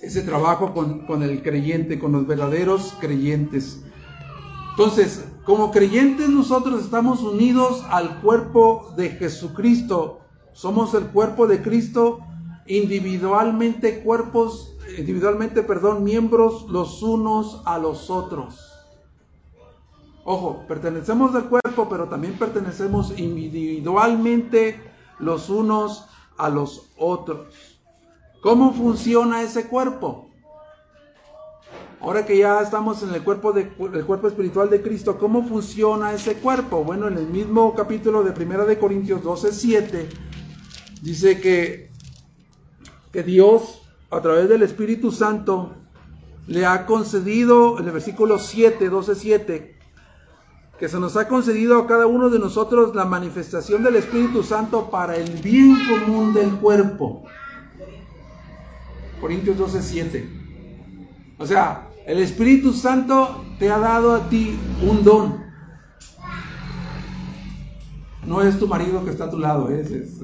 ese 0.01 0.23
trabajo 0.23 0.73
con, 0.73 1.07
con 1.07 1.23
el 1.23 1.43
creyente, 1.43 1.99
con 1.99 2.13
los 2.13 2.27
verdaderos 2.27 2.95
creyentes. 3.01 3.83
Entonces, 4.71 5.25
como 5.45 5.71
creyentes 5.71 6.29
nosotros 6.29 6.85
estamos 6.85 7.23
unidos 7.23 7.85
al 7.91 8.21
cuerpo 8.21 8.95
de 8.97 9.11
Jesucristo. 9.11 10.21
Somos 10.53 10.95
el 10.95 11.05
cuerpo 11.07 11.47
de 11.47 11.63
Cristo 11.63 12.21
individualmente 12.69 14.01
cuerpos, 14.01 14.77
individualmente, 14.97 15.63
perdón, 15.63 16.05
miembros 16.05 16.67
los 16.69 17.03
unos 17.03 17.63
a 17.65 17.79
los 17.79 18.11
otros. 18.11 18.73
Ojo, 20.25 20.65
pertenecemos 20.69 21.35
al 21.35 21.49
cuerpo, 21.49 21.89
pero 21.89 22.09
también 22.09 22.35
pertenecemos 22.39 23.19
individualmente 23.19 24.81
los 25.19 25.49
unos 25.49 26.07
a 26.37 26.49
los 26.49 26.91
otros. 26.97 27.79
¿Cómo 28.43 28.73
funciona 28.73 29.43
ese 29.43 29.67
cuerpo? 29.69 30.29
Ahora 32.01 32.25
que 32.25 32.39
ya 32.39 32.61
estamos 32.61 33.03
en 33.03 33.13
el 33.13 33.25
cuerpo, 33.25 33.53
de, 33.53 33.73
el 33.93 34.05
cuerpo 34.05 34.29
espiritual 34.29 34.71
de 34.71 34.81
Cristo, 34.81 35.19
¿cómo 35.19 35.43
funciona 35.43 36.13
ese 36.13 36.35
cuerpo? 36.35 36.85
Bueno, 36.85 37.09
en 37.09 37.19
el 37.19 37.27
mismo 37.27 37.75
capítulo 37.75 38.23
de 38.23 38.31
1 38.31 38.67
de 38.67 38.79
Corintios 38.79 39.23
12, 39.25 39.53
7, 39.53 40.09
dice 41.03 41.41
que, 41.41 41.91
que 43.13 43.25
Dios, 43.25 43.78
a 44.11 44.21
través 44.21 44.49
del 44.49 44.63
Espíritu 44.63 45.13
Santo, 45.13 45.75
le 46.47 46.65
ha 46.65 46.87
concedido, 46.87 47.79
en 47.79 47.87
el 47.87 47.93
versículo 47.93 48.39
7, 48.39 48.89
12, 48.89 49.15
7, 49.15 49.79
que 50.79 50.89
se 50.89 50.99
nos 50.99 51.17
ha 51.17 51.29
concedido 51.29 51.79
a 51.79 51.87
cada 51.87 52.07
uno 52.07 52.31
de 52.31 52.39
nosotros 52.39 52.95
la 52.95 53.05
manifestación 53.05 53.83
del 53.83 53.97
Espíritu 53.97 54.43
Santo 54.43 54.91
para 54.91 55.17
el 55.17 55.31
bien 55.43 55.77
común 55.87 56.33
del 56.33 56.51
cuerpo. 56.53 57.25
Corintios 59.21 59.59
12, 59.59 59.83
7. 59.83 60.29
O 61.39 61.47
sea, 61.47 61.89
el 62.07 62.21
Espíritu 62.21 62.73
Santo 62.73 63.45
te 63.59 63.71
ha 63.71 63.79
dado 63.79 64.15
a 64.15 64.29
ti 64.29 64.59
un 64.89 65.05
don. 65.05 65.49
No 68.25 68.43
es 68.43 68.59
tu 68.59 68.69
marido 68.69 69.05
que 69.05 69.11
está 69.11 69.25
a 69.25 69.31
tu 69.31 69.39
lado, 69.39 69.69
es, 69.71 69.91
es, 69.91 70.19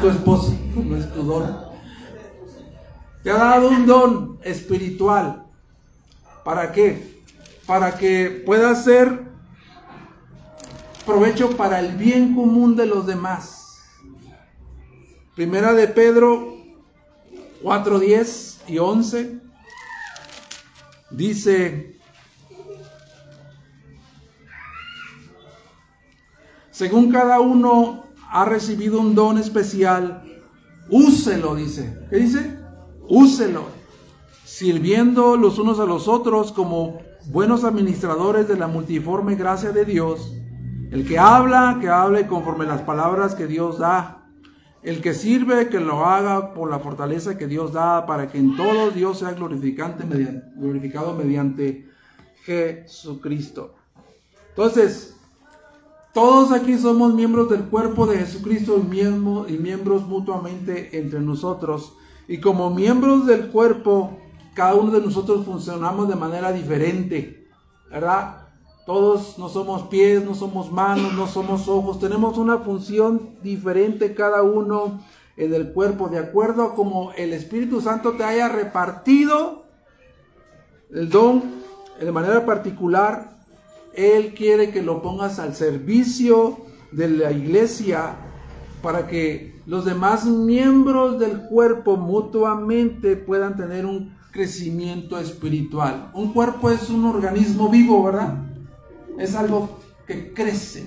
tu 0.00 0.08
esposo, 0.08 0.54
no 0.74 0.96
es 0.96 1.12
tu 1.12 1.22
don. 1.22 1.73
Te 3.24 3.30
ha 3.30 3.38
dado 3.38 3.70
un 3.70 3.86
don 3.86 4.38
espiritual. 4.44 5.46
¿Para 6.44 6.72
qué? 6.72 7.22
Para 7.66 7.96
que 7.96 8.42
pueda 8.44 8.74
ser 8.74 9.24
provecho 11.06 11.56
para 11.56 11.80
el 11.80 11.96
bien 11.96 12.34
común 12.34 12.76
de 12.76 12.84
los 12.84 13.06
demás. 13.06 13.78
Primera 15.34 15.72
de 15.72 15.88
Pedro 15.88 16.54
4, 17.62 17.98
10 17.98 18.60
y 18.68 18.76
11. 18.76 19.40
Dice, 21.10 21.98
según 26.70 27.10
cada 27.10 27.40
uno 27.40 28.04
ha 28.30 28.44
recibido 28.44 29.00
un 29.00 29.14
don 29.14 29.38
especial, 29.38 30.22
úselo, 30.90 31.54
dice. 31.54 31.98
¿Qué 32.10 32.16
dice? 32.16 32.63
Úselo, 33.08 33.64
sirviendo 34.44 35.36
los 35.36 35.58
unos 35.58 35.78
a 35.80 35.84
los 35.84 36.08
otros 36.08 36.52
como 36.52 36.98
buenos 37.26 37.64
administradores 37.64 38.48
de 38.48 38.56
la 38.56 38.66
multiforme 38.66 39.34
gracia 39.34 39.72
de 39.72 39.84
Dios. 39.84 40.32
El 40.90 41.06
que 41.06 41.18
habla, 41.18 41.78
que 41.80 41.88
hable 41.88 42.26
conforme 42.26 42.66
las 42.66 42.82
palabras 42.82 43.34
que 43.34 43.46
Dios 43.46 43.78
da 43.78 44.24
el 44.84 45.00
que 45.00 45.14
sirve, 45.14 45.70
que 45.70 45.80
lo 45.80 46.04
haga 46.04 46.52
por 46.52 46.70
la 46.70 46.78
fortaleza 46.78 47.38
que 47.38 47.46
Dios 47.46 47.72
da, 47.72 48.04
para 48.04 48.30
que 48.30 48.38
en 48.38 48.54
todo 48.54 48.90
Dios 48.90 49.18
sea 49.18 49.32
glorificante, 49.32 50.04
glorificado 50.56 51.14
mediante 51.14 51.88
Jesucristo. 52.44 53.74
Entonces, 54.50 55.16
todos 56.12 56.52
aquí 56.52 56.76
somos 56.76 57.14
miembros 57.14 57.48
del 57.48 57.62
cuerpo 57.64 58.06
de 58.06 58.18
Jesucristo 58.18 58.76
y 59.48 59.56
miembros 59.56 60.06
mutuamente 60.06 60.98
entre 60.98 61.20
nosotros. 61.20 61.94
Y 62.28 62.38
como 62.38 62.70
miembros 62.70 63.26
del 63.26 63.48
cuerpo, 63.48 64.18
cada 64.54 64.74
uno 64.74 64.92
de 64.92 65.00
nosotros 65.00 65.44
funcionamos 65.44 66.08
de 66.08 66.16
manera 66.16 66.52
diferente, 66.52 67.48
¿verdad? 67.90 68.48
Todos 68.86 69.38
no 69.38 69.48
somos 69.48 69.84
pies, 69.84 70.24
no 70.24 70.34
somos 70.34 70.70
manos, 70.70 71.14
no 71.14 71.26
somos 71.26 71.68
ojos. 71.68 71.98
Tenemos 71.98 72.38
una 72.38 72.58
función 72.58 73.36
diferente 73.42 74.14
cada 74.14 74.42
uno 74.42 75.00
en 75.36 75.52
el 75.54 75.72
cuerpo, 75.72 76.08
de 76.08 76.18
acuerdo 76.18 76.62
a 76.62 76.74
como 76.74 77.12
el 77.12 77.32
Espíritu 77.32 77.80
Santo 77.80 78.12
te 78.12 78.24
haya 78.24 78.48
repartido 78.48 79.64
el 80.92 81.08
don 81.08 81.42
de 81.98 82.12
manera 82.12 82.44
particular. 82.46 83.38
Él 83.94 84.34
quiere 84.34 84.70
que 84.70 84.82
lo 84.82 85.02
pongas 85.02 85.38
al 85.38 85.54
servicio 85.54 86.58
de 86.92 87.08
la 87.08 87.32
iglesia 87.32 88.16
para 88.82 89.06
que 89.06 89.53
los 89.66 89.84
demás 89.84 90.26
miembros 90.26 91.18
del 91.18 91.42
cuerpo 91.42 91.96
mutuamente 91.96 93.16
puedan 93.16 93.56
tener 93.56 93.86
un 93.86 94.14
crecimiento 94.30 95.18
espiritual. 95.18 96.10
Un 96.12 96.32
cuerpo 96.32 96.70
es 96.70 96.90
un 96.90 97.04
organismo 97.04 97.68
vivo, 97.68 98.02
¿verdad? 98.02 98.44
es 99.18 99.34
algo 99.34 99.78
que 100.06 100.32
crece. 100.32 100.86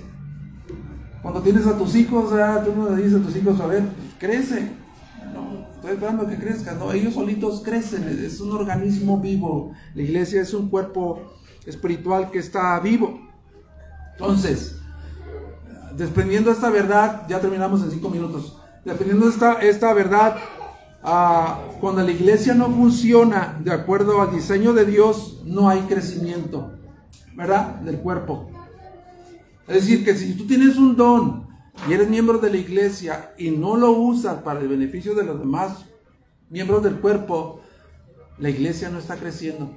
Cuando 1.22 1.42
tienes 1.42 1.66
a 1.66 1.76
tus 1.76 1.94
hijos, 1.94 2.30
tú 2.64 2.74
no 2.76 2.90
le 2.90 3.02
dices 3.02 3.20
a 3.20 3.24
tus 3.24 3.36
hijos, 3.36 3.60
a 3.60 3.66
ver, 3.66 3.82
crece. 4.18 4.70
No, 5.34 5.66
estoy 5.74 5.92
esperando 5.92 6.26
que 6.26 6.36
crezcan. 6.36 6.78
No, 6.78 6.92
ellos 6.92 7.14
solitos 7.14 7.62
crecen. 7.62 8.04
Es 8.04 8.40
un 8.40 8.52
organismo 8.52 9.18
vivo. 9.18 9.72
La 9.94 10.02
iglesia 10.02 10.42
es 10.42 10.54
un 10.54 10.68
cuerpo 10.68 11.22
espiritual 11.66 12.30
que 12.30 12.38
está 12.38 12.78
vivo. 12.80 13.20
Entonces, 14.12 14.80
desprendiendo 15.96 16.50
esta 16.50 16.70
verdad, 16.70 17.26
ya 17.28 17.40
terminamos 17.40 17.82
en 17.82 17.90
cinco 17.90 18.10
minutos. 18.10 18.57
Desprendiendo 18.84 19.28
esta, 19.28 19.54
esta 19.60 19.92
verdad, 19.92 20.36
ah, 21.02 21.60
cuando 21.80 22.02
la 22.02 22.10
iglesia 22.10 22.54
no 22.54 22.70
funciona 22.70 23.58
de 23.60 23.72
acuerdo 23.72 24.20
al 24.22 24.32
diseño 24.32 24.72
de 24.72 24.86
Dios, 24.86 25.42
no 25.44 25.68
hay 25.68 25.80
crecimiento. 25.82 26.78
¿verdad? 27.38 27.76
Del 27.76 27.98
cuerpo. 28.00 28.50
Es 29.68 29.74
decir, 29.76 30.04
que 30.04 30.16
si 30.16 30.34
tú 30.34 30.44
tienes 30.48 30.76
un 30.76 30.96
don 30.96 31.46
y 31.88 31.92
eres 31.92 32.08
miembro 32.08 32.38
de 32.38 32.50
la 32.50 32.56
iglesia 32.56 33.32
y 33.38 33.52
no 33.52 33.76
lo 33.76 33.92
usas 33.92 34.42
para 34.42 34.58
el 34.58 34.66
beneficio 34.66 35.14
de 35.14 35.22
los 35.22 35.38
demás 35.38 35.84
miembros 36.50 36.82
del 36.82 36.96
cuerpo, 36.96 37.60
la 38.38 38.50
iglesia 38.50 38.90
no 38.90 38.98
está 38.98 39.16
creciendo. 39.16 39.70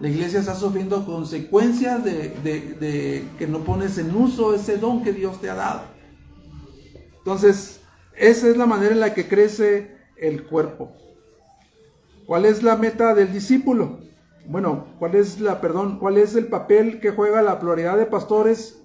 la 0.00 0.08
iglesia 0.08 0.40
está 0.40 0.56
sufriendo 0.56 1.06
consecuencias 1.06 2.02
de, 2.02 3.24
que 3.38 3.46
no 3.46 3.60
pones 3.60 3.96
en 3.98 4.16
uso 4.16 4.52
ese 4.52 4.78
don 4.78 5.04
que 5.04 5.12
Dios 5.12 5.40
te 5.40 5.48
ha 5.48 5.54
dado. 5.54 5.82
Entonces, 7.20 7.80
esa 8.16 8.48
es 8.48 8.56
la 8.56 8.66
manera 8.66 8.92
en 8.92 9.00
la 9.00 9.14
que 9.14 9.28
crece 9.28 9.96
el 10.16 10.44
cuerpo. 10.44 10.92
¿Cuál 12.26 12.44
es 12.44 12.62
la 12.62 12.76
meta 12.76 13.14
del 13.14 13.32
discípulo? 13.32 14.00
Bueno, 14.46 14.86
¿cuál 14.98 15.14
es 15.14 16.34
el 16.34 16.46
papel 16.46 17.00
que 17.00 17.10
juega 17.10 17.42
la 17.42 17.58
pluralidad 17.60 17.96
de 17.96 18.06
pastores 18.06 18.82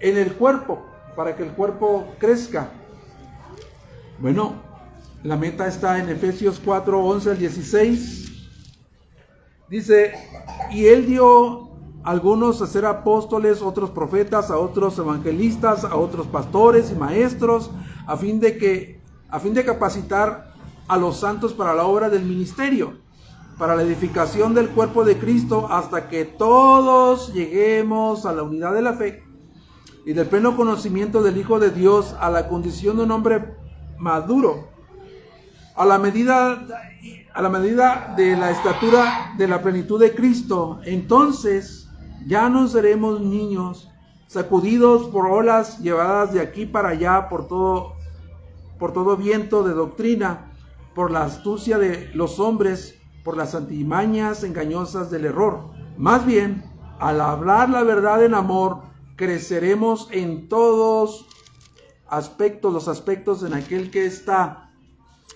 en 0.00 0.16
el 0.16 0.34
cuerpo 0.34 0.84
para 1.16 1.36
que 1.36 1.42
el 1.42 1.50
cuerpo 1.50 2.06
crezca? 2.18 2.70
Bueno, 4.18 4.54
la 5.22 5.36
meta 5.36 5.66
está 5.66 5.98
en 5.98 6.08
Efesios 6.08 6.60
4, 6.64 7.04
11 7.04 7.30
al 7.30 7.38
16. 7.38 8.48
Dice, 9.68 10.14
y 10.70 10.86
él 10.86 11.06
dio 11.06 11.73
algunos 12.04 12.60
a 12.60 12.66
ser 12.66 12.84
apóstoles, 12.84 13.62
otros 13.62 13.90
profetas, 13.90 14.50
a 14.50 14.58
otros 14.58 14.98
evangelistas, 14.98 15.84
a 15.84 15.96
otros 15.96 16.26
pastores 16.26 16.92
y 16.92 16.94
maestros, 16.94 17.70
a 18.06 18.16
fin 18.16 18.38
de 18.40 18.58
que 18.58 19.00
a 19.30 19.40
fin 19.40 19.54
de 19.54 19.64
capacitar 19.64 20.52
a 20.86 20.96
los 20.96 21.16
santos 21.16 21.54
para 21.54 21.74
la 21.74 21.86
obra 21.86 22.08
del 22.08 22.22
ministerio, 22.24 22.98
para 23.58 23.74
la 23.74 23.82
edificación 23.82 24.54
del 24.54 24.68
cuerpo 24.68 25.02
de 25.04 25.18
Cristo, 25.18 25.66
hasta 25.70 26.08
que 26.08 26.24
todos 26.24 27.32
lleguemos 27.32 28.26
a 28.26 28.32
la 28.32 28.42
unidad 28.42 28.74
de 28.74 28.82
la 28.82 28.92
fe 28.92 29.24
y 30.06 30.12
del 30.12 30.28
pleno 30.28 30.56
conocimiento 30.56 31.22
del 31.22 31.38
Hijo 31.38 31.58
de 31.58 31.70
Dios, 31.70 32.14
a 32.20 32.30
la 32.30 32.48
condición 32.48 32.98
de 32.98 33.04
un 33.04 33.10
hombre 33.10 33.56
maduro, 33.98 34.68
a 35.74 35.84
la 35.86 35.98
medida 35.98 36.64
a 37.32 37.42
la 37.42 37.48
medida 37.48 38.14
de 38.16 38.36
la 38.36 38.52
estatura 38.52 39.34
de 39.36 39.48
la 39.48 39.60
plenitud 39.60 39.98
de 40.00 40.14
Cristo, 40.14 40.80
entonces 40.84 41.83
ya 42.26 42.48
no 42.48 42.68
seremos 42.68 43.20
niños 43.20 43.90
sacudidos 44.26 45.08
por 45.08 45.26
olas 45.26 45.78
llevadas 45.80 46.32
de 46.32 46.40
aquí 46.40 46.66
para 46.66 46.90
allá 46.90 47.28
por 47.28 47.46
todo 47.46 47.94
por 48.78 48.92
todo 48.92 49.16
viento 49.16 49.62
de 49.62 49.72
doctrina, 49.72 50.52
por 50.94 51.10
la 51.10 51.24
astucia 51.24 51.78
de 51.78 52.10
los 52.14 52.40
hombres, 52.40 52.98
por 53.22 53.36
las 53.36 53.54
antimañas 53.54 54.44
engañosas 54.44 55.10
del 55.10 55.24
error. 55.24 55.70
Más 55.96 56.26
bien, 56.26 56.64
al 56.98 57.20
hablar 57.20 57.70
la 57.70 57.82
verdad 57.82 58.24
en 58.24 58.34
amor, 58.34 58.82
creceremos 59.16 60.08
en 60.10 60.48
todos 60.48 61.26
aspectos, 62.08 62.72
los 62.72 62.88
aspectos 62.88 63.42
en 63.42 63.54
aquel 63.54 63.90
que 63.90 64.06
está, 64.06 64.70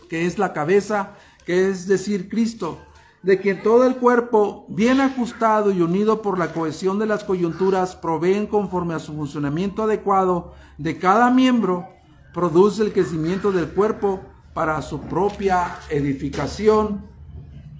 que 0.09 0.26
es 0.26 0.39
la 0.39 0.53
cabeza, 0.53 1.14
que 1.47 1.70
es 1.70 1.86
decir, 1.86 2.28
Cristo, 2.28 2.78
de 3.22 3.40
quien 3.40 3.62
todo 3.62 3.86
el 3.86 3.96
cuerpo, 3.96 4.64
bien 4.68 5.00
ajustado 5.00 5.72
y 5.72 5.82
unido 5.82 6.22
por 6.22 6.38
la 6.38 6.52
cohesión 6.52 6.98
de 6.98 7.06
las 7.06 7.24
coyunturas, 7.24 7.96
proveen 7.96 8.46
conforme 8.46 8.94
a 8.94 9.00
su 9.00 9.14
funcionamiento 9.14 9.82
adecuado 9.82 10.54
de 10.78 10.98
cada 10.98 11.30
miembro, 11.30 11.88
produce 12.32 12.82
el 12.82 12.92
crecimiento 12.92 13.50
del 13.50 13.68
cuerpo 13.68 14.20
para 14.54 14.80
su 14.82 15.00
propia 15.02 15.78
edificación 15.90 17.06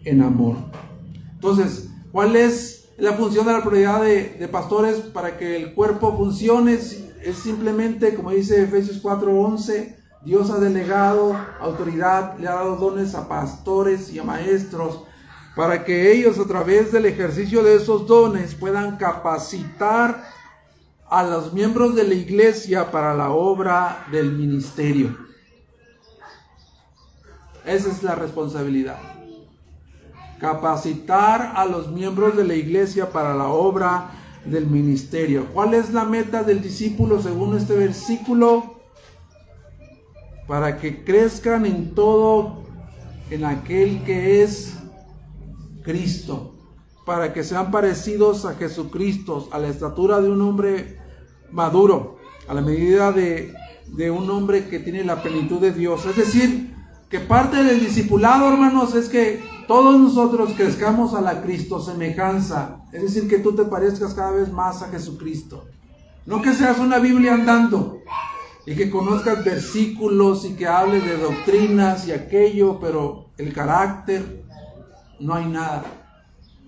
en 0.05 0.23
amor. 0.23 0.57
Entonces, 1.35 1.89
¿cuál 2.11 2.35
es 2.35 2.89
la 2.97 3.13
función 3.13 3.47
de 3.47 3.53
la 3.53 3.63
prioridad 3.63 4.03
de, 4.03 4.49
pastores 4.51 4.97
para 4.97 5.37
que 5.37 5.57
el 5.57 5.75
cuerpo 5.75 6.17
funcione? 6.17 6.75
Es, 6.75 7.05
simplemente, 7.43 8.15
como 8.15 8.31
dice 8.31 8.63
Efesios 8.63 9.03
4:11, 9.03 9.97
Dios 10.25 10.51
ha 10.51 10.59
delegado 10.59 11.37
autoridad, 11.61 12.37
le 12.39 12.49
ha 12.49 12.55
dado 12.55 12.77
dones 12.77 13.15
a 13.15 13.29
pastores 13.29 14.13
y 14.13 14.19
a 14.19 14.25
maestros 14.25 15.05
para 15.59 15.85
que 15.85 16.13
ellos 16.13 16.39
a 16.39 16.45
través 16.45 16.93
del 16.93 17.07
ejercicio 17.07 17.65
de 17.65 17.75
esos 17.75 18.07
dones 18.07 18.55
puedan 18.55 18.97
capacitar 18.97 20.23
a 21.11 21.25
los 21.25 21.53
miembros 21.53 21.97
de 21.97 22.05
la 22.05 22.15
iglesia 22.15 22.93
para 22.93 23.13
la 23.13 23.31
obra 23.31 24.07
del 24.13 24.31
ministerio. 24.31 25.19
Esa 27.67 27.89
es 27.89 28.05
la 28.05 28.15
responsabilidad. 28.15 29.01
Capacitar 30.39 31.55
a 31.57 31.65
los 31.65 31.91
miembros 31.91 32.37
de 32.37 32.45
la 32.45 32.55
iglesia 32.55 33.11
para 33.11 33.35
la 33.35 33.49
obra 33.49 34.11
del 34.45 34.69
ministerio. 34.69 35.49
¿Cuál 35.53 35.75
es 35.75 35.93
la 35.93 36.05
meta 36.05 36.45
del 36.45 36.63
discípulo 36.63 37.21
según 37.21 37.57
este 37.57 37.75
versículo? 37.75 38.79
para 40.47 40.79
que 40.79 41.05
crezcan 41.05 41.67
en 41.67 41.95
todo 41.95 42.63
en 43.31 43.45
aquel 43.45 44.03
que 44.05 44.43
es 44.43 44.78
Cristo, 45.89 46.53
para 47.07 47.33
que 47.33 47.43
sean 47.43 47.71
parecidos 47.71 48.45
a 48.45 48.57
Jesucristo, 48.57 49.49
a 49.53 49.59
la 49.59 49.69
estatura 49.69 50.21
de 50.21 50.29
un 50.29 50.43
hombre 50.43 50.99
maduro, 51.51 52.19
a 52.47 52.53
la 52.53 52.61
medida 52.61 53.11
de, 53.11 53.55
de 53.87 54.11
un 54.11 54.29
hombre 54.29 54.69
que 54.69 54.81
tiene 54.81 55.03
la 55.03 55.23
plenitud 55.23 55.63
de 55.63 55.73
Dios. 55.73 56.05
Es 56.05 56.17
decir, 56.17 56.75
que 57.09 57.21
parte 57.21 57.65
del 57.65 57.81
discipulado, 57.81 58.53
hermanos, 58.53 58.95
es 58.95 59.09
que 59.09 59.43
todos 59.67 59.99
nosotros 59.99 60.51
crezcamos 60.55 61.15
a 61.15 61.23
la 61.23 61.41
Cristo 61.41 61.81
semejanza, 61.81 62.83
es 62.93 63.01
decir, 63.01 63.27
que 63.27 63.39
tú 63.39 63.55
te 63.55 63.65
parezcas 63.65 64.13
cada 64.13 64.33
vez 64.33 64.53
más 64.53 64.83
a 64.83 64.89
Jesucristo. 64.89 65.65
No 66.27 66.43
que 66.43 66.53
seas 66.53 66.79
una 66.79 66.99
Biblia 66.99 67.33
andando, 67.33 68.01
y 68.67 68.77
que 68.77 68.91
conozcas 68.91 69.43
versículos 69.43 70.45
y 70.45 70.53
que 70.53 70.67
hables 70.67 71.03
de 71.03 71.17
doctrinas 71.17 72.07
y 72.07 72.13
aquello, 72.13 72.79
pero 72.79 73.31
el 73.39 73.55
carácter, 73.55 74.38
no 75.21 75.35
hay 75.35 75.47
nada. 75.47 75.85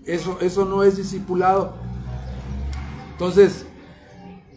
Eso, 0.05 0.38
eso 0.40 0.64
no 0.64 0.82
es 0.82 0.96
discipulado. 0.96 1.74
Entonces, 3.12 3.66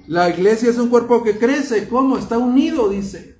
la 0.07 0.29
iglesia 0.29 0.69
es 0.69 0.77
un 0.77 0.89
cuerpo 0.89 1.23
que 1.23 1.37
crece, 1.37 1.87
¿cómo? 1.87 2.17
Está 2.17 2.37
unido, 2.37 2.89
dice. 2.89 3.37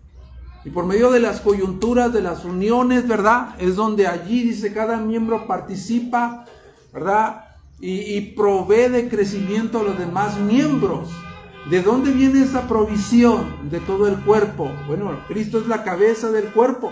Y 0.65 0.69
por 0.69 0.85
medio 0.85 1.11
de 1.11 1.19
las 1.19 1.41
coyunturas, 1.41 2.13
de 2.13 2.21
las 2.21 2.45
uniones, 2.45 3.07
¿verdad? 3.07 3.55
Es 3.59 3.75
donde 3.75 4.07
allí, 4.07 4.43
dice, 4.43 4.73
cada 4.73 4.97
miembro 4.97 5.45
participa, 5.47 6.45
¿verdad? 6.93 7.45
Y, 7.79 8.15
y 8.15 8.33
provee 8.33 8.89
de 8.89 9.09
crecimiento 9.09 9.79
a 9.79 9.83
los 9.83 9.97
demás 9.97 10.37
miembros. 10.39 11.09
¿De 11.69 11.81
dónde 11.81 12.11
viene 12.11 12.43
esa 12.43 12.67
provisión 12.67 13.69
de 13.69 13.79
todo 13.79 14.07
el 14.07 14.17
cuerpo? 14.23 14.69
Bueno, 14.87 15.17
Cristo 15.27 15.59
es 15.59 15.67
la 15.67 15.83
cabeza 15.83 16.31
del 16.31 16.45
cuerpo. 16.51 16.91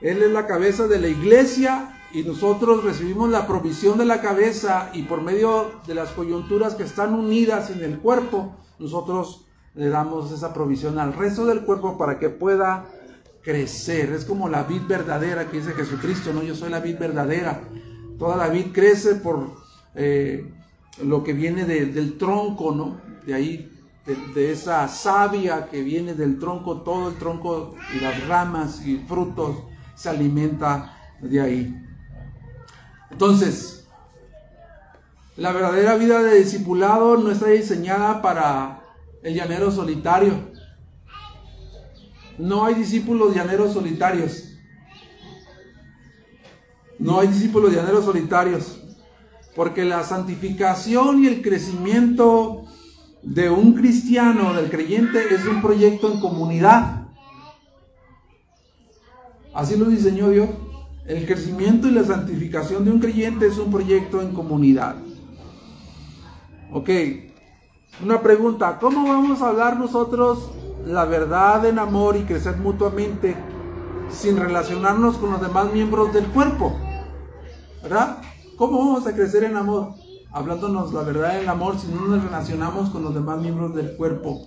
Él 0.00 0.22
es 0.22 0.30
la 0.30 0.46
cabeza 0.46 0.86
de 0.86 1.00
la 1.00 1.08
iglesia 1.08 1.97
y 2.12 2.22
nosotros 2.22 2.84
recibimos 2.84 3.30
la 3.30 3.46
provisión 3.46 3.98
de 3.98 4.04
la 4.04 4.20
cabeza 4.20 4.90
y 4.94 5.02
por 5.02 5.22
medio 5.22 5.72
de 5.86 5.94
las 5.94 6.10
coyunturas 6.10 6.74
que 6.74 6.84
están 6.84 7.14
unidas 7.14 7.70
en 7.70 7.82
el 7.82 7.98
cuerpo, 7.98 8.56
nosotros 8.78 9.44
le 9.74 9.88
damos 9.88 10.32
esa 10.32 10.54
provisión 10.54 10.98
al 10.98 11.12
resto 11.12 11.44
del 11.46 11.62
cuerpo 11.62 11.98
para 11.98 12.18
que 12.18 12.30
pueda 12.30 12.86
crecer. 13.42 14.12
Es 14.12 14.24
como 14.24 14.48
la 14.48 14.64
vid 14.64 14.82
verdadera 14.88 15.50
que 15.50 15.58
dice 15.58 15.72
Jesucristo, 15.72 16.32
¿no? 16.32 16.42
Yo 16.42 16.54
soy 16.54 16.70
la 16.70 16.80
vid 16.80 16.98
verdadera. 16.98 17.60
Toda 18.18 18.36
la 18.36 18.48
vid 18.48 18.72
crece 18.72 19.16
por 19.16 19.52
eh, 19.94 20.50
lo 21.02 21.22
que 21.22 21.32
viene 21.32 21.64
del 21.64 22.18
tronco, 22.18 22.74
¿no? 22.74 23.08
de 23.28 23.34
ahí, 23.34 23.70
de, 24.34 24.52
esa 24.52 24.88
savia 24.88 25.68
que 25.68 25.82
viene 25.82 26.14
del 26.14 26.38
tronco, 26.38 26.80
todo 26.80 27.10
el 27.10 27.16
tronco 27.16 27.74
y 27.94 28.00
las 28.00 28.26
ramas 28.26 28.86
y 28.86 28.96
frutos 28.96 29.54
se 29.94 30.08
alimenta 30.08 30.96
de 31.20 31.38
ahí. 31.38 31.87
Entonces, 33.10 33.86
la 35.36 35.52
verdadera 35.52 35.96
vida 35.96 36.22
de 36.22 36.38
discipulado 36.38 37.16
no 37.16 37.30
está 37.30 37.46
diseñada 37.46 38.20
para 38.22 38.82
el 39.22 39.34
llanero 39.34 39.70
solitario. 39.70 40.34
No 42.38 42.64
hay 42.64 42.74
discípulos 42.74 43.34
llaneros 43.34 43.72
solitarios. 43.72 44.44
No 46.98 47.20
hay 47.20 47.28
discípulos 47.28 47.72
llaneros 47.72 48.04
solitarios. 48.04 48.80
Porque 49.54 49.84
la 49.84 50.04
santificación 50.04 51.24
y 51.24 51.28
el 51.28 51.42
crecimiento 51.42 52.64
de 53.22 53.50
un 53.50 53.74
cristiano, 53.74 54.54
del 54.54 54.70
creyente, 54.70 55.34
es 55.34 55.44
un 55.46 55.60
proyecto 55.60 56.12
en 56.12 56.20
comunidad. 56.20 57.08
Así 59.52 59.76
lo 59.76 59.86
diseñó 59.86 60.30
Dios. 60.30 60.48
El 61.08 61.26
crecimiento 61.26 61.88
y 61.88 61.92
la 61.92 62.04
santificación 62.04 62.84
de 62.84 62.92
un 62.92 63.00
creyente 63.00 63.46
es 63.46 63.58
un 63.58 63.70
proyecto 63.70 64.22
en 64.22 64.32
comunidad. 64.32 64.96
Ok, 66.72 66.90
una 68.04 68.22
pregunta, 68.22 68.78
¿cómo 68.78 69.08
vamos 69.08 69.42
a 69.42 69.48
hablar 69.48 69.78
nosotros 69.78 70.52
la 70.86 71.06
verdad 71.06 71.66
en 71.66 71.78
amor 71.78 72.16
y 72.16 72.24
crecer 72.24 72.58
mutuamente 72.58 73.34
sin 74.10 74.36
relacionarnos 74.36 75.16
con 75.16 75.32
los 75.32 75.40
demás 75.40 75.72
miembros 75.72 76.12
del 76.12 76.26
cuerpo? 76.26 76.78
¿Verdad? 77.82 78.18
¿Cómo 78.56 78.78
vamos 78.78 79.06
a 79.06 79.14
crecer 79.14 79.44
en 79.44 79.56
amor? 79.56 79.94
hablándonos 80.30 80.92
la 80.92 81.02
verdad 81.02 81.38
del 81.38 81.48
amor 81.48 81.78
si 81.78 81.88
no 81.88 82.02
nos 82.02 82.22
relacionamos 82.24 82.90
con 82.90 83.02
los 83.02 83.14
demás 83.14 83.40
miembros 83.40 83.74
del 83.74 83.96
cuerpo. 83.96 84.46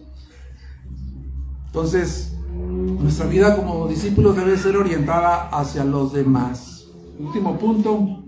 Entonces, 1.67 2.37
nuestra 2.51 3.25
vida 3.25 3.55
como 3.55 3.87
discípulos 3.87 4.35
debe 4.35 4.57
ser 4.57 4.77
orientada 4.77 5.49
hacia 5.49 5.83
los 5.83 6.13
demás. 6.13 6.85
Último 7.19 7.57
punto. 7.57 8.23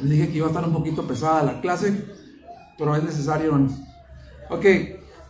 Les 0.00 0.10
dije 0.10 0.28
que 0.30 0.38
iba 0.38 0.46
a 0.46 0.50
estar 0.50 0.64
un 0.64 0.72
poquito 0.72 1.06
pesada 1.06 1.42
la 1.42 1.60
clase, 1.60 2.04
pero 2.78 2.96
es 2.96 3.02
necesario, 3.02 3.46
hermanos. 3.46 3.72
Ok, 4.48 4.64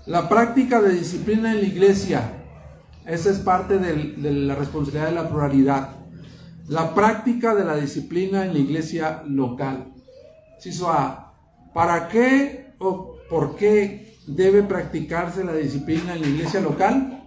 la 0.07 0.29
práctica 0.29 0.81
de 0.81 0.95
disciplina 0.95 1.53
en 1.53 1.61
la 1.61 1.67
iglesia. 1.67 2.37
Esa 3.07 3.31
es 3.31 3.39
parte 3.39 3.79
de 3.79 4.33
la 4.33 4.55
responsabilidad 4.55 5.07
de 5.07 5.15
la 5.15 5.29
pluralidad. 5.29 5.97
La 6.69 6.95
práctica 6.95 7.55
de 7.55 7.65
la 7.65 7.77
disciplina 7.77 8.45
en 8.45 8.53
la 8.53 8.61
iglesia 8.61 9.23
local. 9.27 9.93
¿Para 11.73 12.09
qué 12.09 12.75
o 12.79 13.17
por 13.29 13.57
qué 13.57 14.19
debe 14.37 14.63
practicarse 14.63 15.45
la 15.45 15.55
disciplina 15.55 16.15
en 16.15 16.23
la 16.23 16.29
iglesia 16.29 16.61
local? 16.61 17.23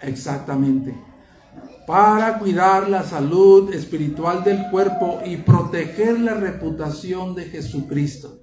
Exactamente. 0.00 0.94
Para 1.86 2.38
cuidar 2.38 2.88
la 2.88 3.02
salud 3.02 3.72
espiritual 3.72 4.42
del 4.42 4.70
cuerpo 4.70 5.20
y 5.24 5.36
proteger 5.38 6.18
la 6.20 6.34
reputación 6.34 7.34
de 7.34 7.44
Jesucristo. 7.44 8.40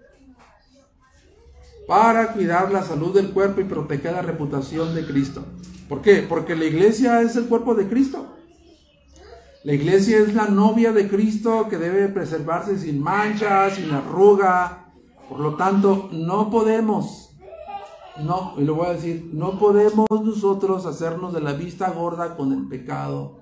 Para 1.87 2.33
cuidar 2.33 2.71
la 2.71 2.83
salud 2.83 3.13
del 3.13 3.31
cuerpo 3.31 3.61
y 3.61 3.65
proteger 3.65 4.13
la 4.13 4.21
reputación 4.21 4.93
de 4.93 5.05
Cristo. 5.05 5.43
¿Por 5.89 6.01
qué? 6.01 6.25
Porque 6.27 6.55
la 6.55 6.65
iglesia 6.65 7.21
es 7.21 7.35
el 7.35 7.45
cuerpo 7.45 7.73
de 7.75 7.87
Cristo. 7.87 8.37
La 9.63 9.73
iglesia 9.73 10.19
es 10.19 10.33
la 10.33 10.47
novia 10.47 10.91
de 10.91 11.07
Cristo 11.07 11.67
que 11.69 11.77
debe 11.77 12.07
preservarse 12.07 12.79
sin 12.79 12.99
mancha, 12.99 13.69
sin 13.69 13.91
arruga. 13.91 14.80
Por 15.31 15.39
lo 15.39 15.55
tanto, 15.55 16.09
no 16.11 16.49
podemos 16.49 17.29
no, 18.17 18.53
y 18.57 18.65
lo 18.65 18.75
voy 18.75 18.87
a 18.87 18.93
decir, 18.93 19.29
no 19.31 19.57
podemos 19.57 20.05
nosotros 20.09 20.85
hacernos 20.85 21.33
de 21.33 21.39
la 21.39 21.53
vista 21.53 21.89
gorda 21.89 22.35
con 22.35 22.51
el 22.51 22.67
pecado 22.67 23.39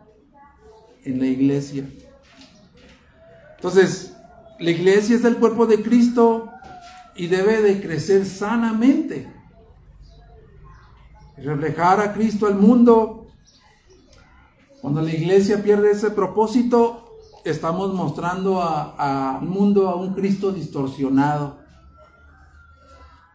en 1.04 1.18
la 1.18 1.26
iglesia. 1.26 1.90
Entonces, 3.56 4.16
la 4.60 4.70
iglesia 4.70 5.16
es 5.16 5.26
el 5.26 5.38
cuerpo 5.38 5.66
de 5.66 5.82
Cristo 5.82 6.52
y 7.16 7.26
debe 7.26 7.60
de 7.64 7.82
crecer 7.82 8.24
sanamente. 8.24 9.34
reflejar 11.38 12.00
a 12.02 12.14
Cristo 12.14 12.46
al 12.46 12.56
mundo. 12.56 13.26
Cuando 14.80 15.02
la 15.02 15.12
iglesia 15.12 15.64
pierde 15.64 15.90
ese 15.90 16.12
propósito, 16.12 17.16
estamos 17.46 17.96
mostrando 17.96 18.62
al 18.62 19.42
mundo 19.42 19.90
a 19.90 19.96
un 19.96 20.14
Cristo 20.14 20.52
distorsionado 20.52 21.69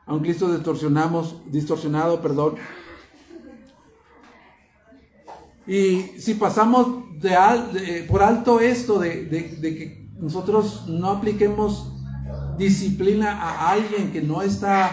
a 0.06 0.14
un 0.14 0.20
Cristo 0.20 0.52
distorsionamos, 0.52 1.36
distorsionado, 1.50 2.20
perdón. 2.20 2.56
Y 5.66 6.02
si 6.18 6.34
pasamos 6.34 7.20
de, 7.20 8.04
por 8.08 8.22
alto 8.22 8.60
esto 8.60 8.98
de, 8.98 9.24
de, 9.24 9.76
que 9.76 10.10
nosotros 10.18 10.86
no 10.88 11.08
apliquemos 11.08 11.90
disciplina 12.58 13.32
a 13.32 13.70
alguien 13.70 14.12
que 14.12 14.20
no 14.20 14.42
está 14.42 14.90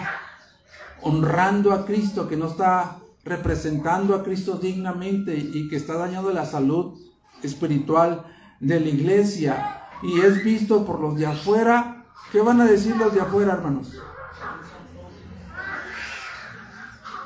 honrando 1.02 1.72
a 1.72 1.84
Cristo, 1.84 2.28
que 2.28 2.36
no 2.36 2.46
está 2.46 2.98
representando 3.24 4.14
a 4.14 4.22
Cristo 4.22 4.54
dignamente 4.54 5.36
y 5.36 5.68
que 5.68 5.76
está 5.76 5.96
dañando 5.96 6.32
la 6.32 6.46
salud 6.46 6.98
espiritual 7.42 8.24
de 8.60 8.80
la 8.80 8.88
iglesia 8.88 9.82
y 10.02 10.20
es 10.20 10.42
visto 10.42 10.84
por 10.84 11.00
los 11.00 11.16
de 11.16 11.26
afuera, 11.26 12.06
¿qué 12.32 12.40
van 12.40 12.60
a 12.60 12.64
decir 12.64 12.96
los 12.96 13.14
de 13.14 13.20
afuera, 13.20 13.52
hermanos? 13.52 13.92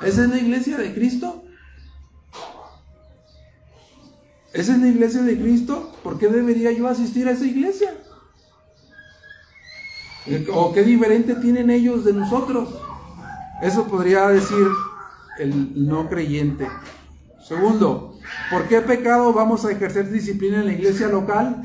¿Esa 0.01 0.23
es 0.23 0.29
la 0.29 0.37
iglesia 0.37 0.77
de 0.77 0.93
Cristo? 0.93 1.43
¿Esa 4.53 4.73
es 4.73 4.79
la 4.79 4.87
iglesia 4.87 5.21
de 5.21 5.37
Cristo? 5.37 5.93
¿Por 6.03 6.17
qué 6.17 6.27
debería 6.27 6.71
yo 6.71 6.87
asistir 6.87 7.27
a 7.27 7.31
esa 7.31 7.45
iglesia? 7.45 7.93
¿O 10.53 10.73
qué 10.73 10.83
diferente 10.83 11.35
tienen 11.35 11.69
ellos 11.69 12.03
de 12.03 12.13
nosotros? 12.13 12.69
Eso 13.61 13.87
podría 13.87 14.27
decir 14.27 14.67
el 15.39 15.87
no 15.87 16.09
creyente. 16.09 16.67
Segundo, 17.41 18.19
¿por 18.51 18.67
qué 18.67 18.81
pecado 18.81 19.33
vamos 19.33 19.63
a 19.65 19.71
ejercer 19.71 20.09
disciplina 20.11 20.59
en 20.59 20.67
la 20.67 20.73
iglesia 20.73 21.07
local? 21.07 21.63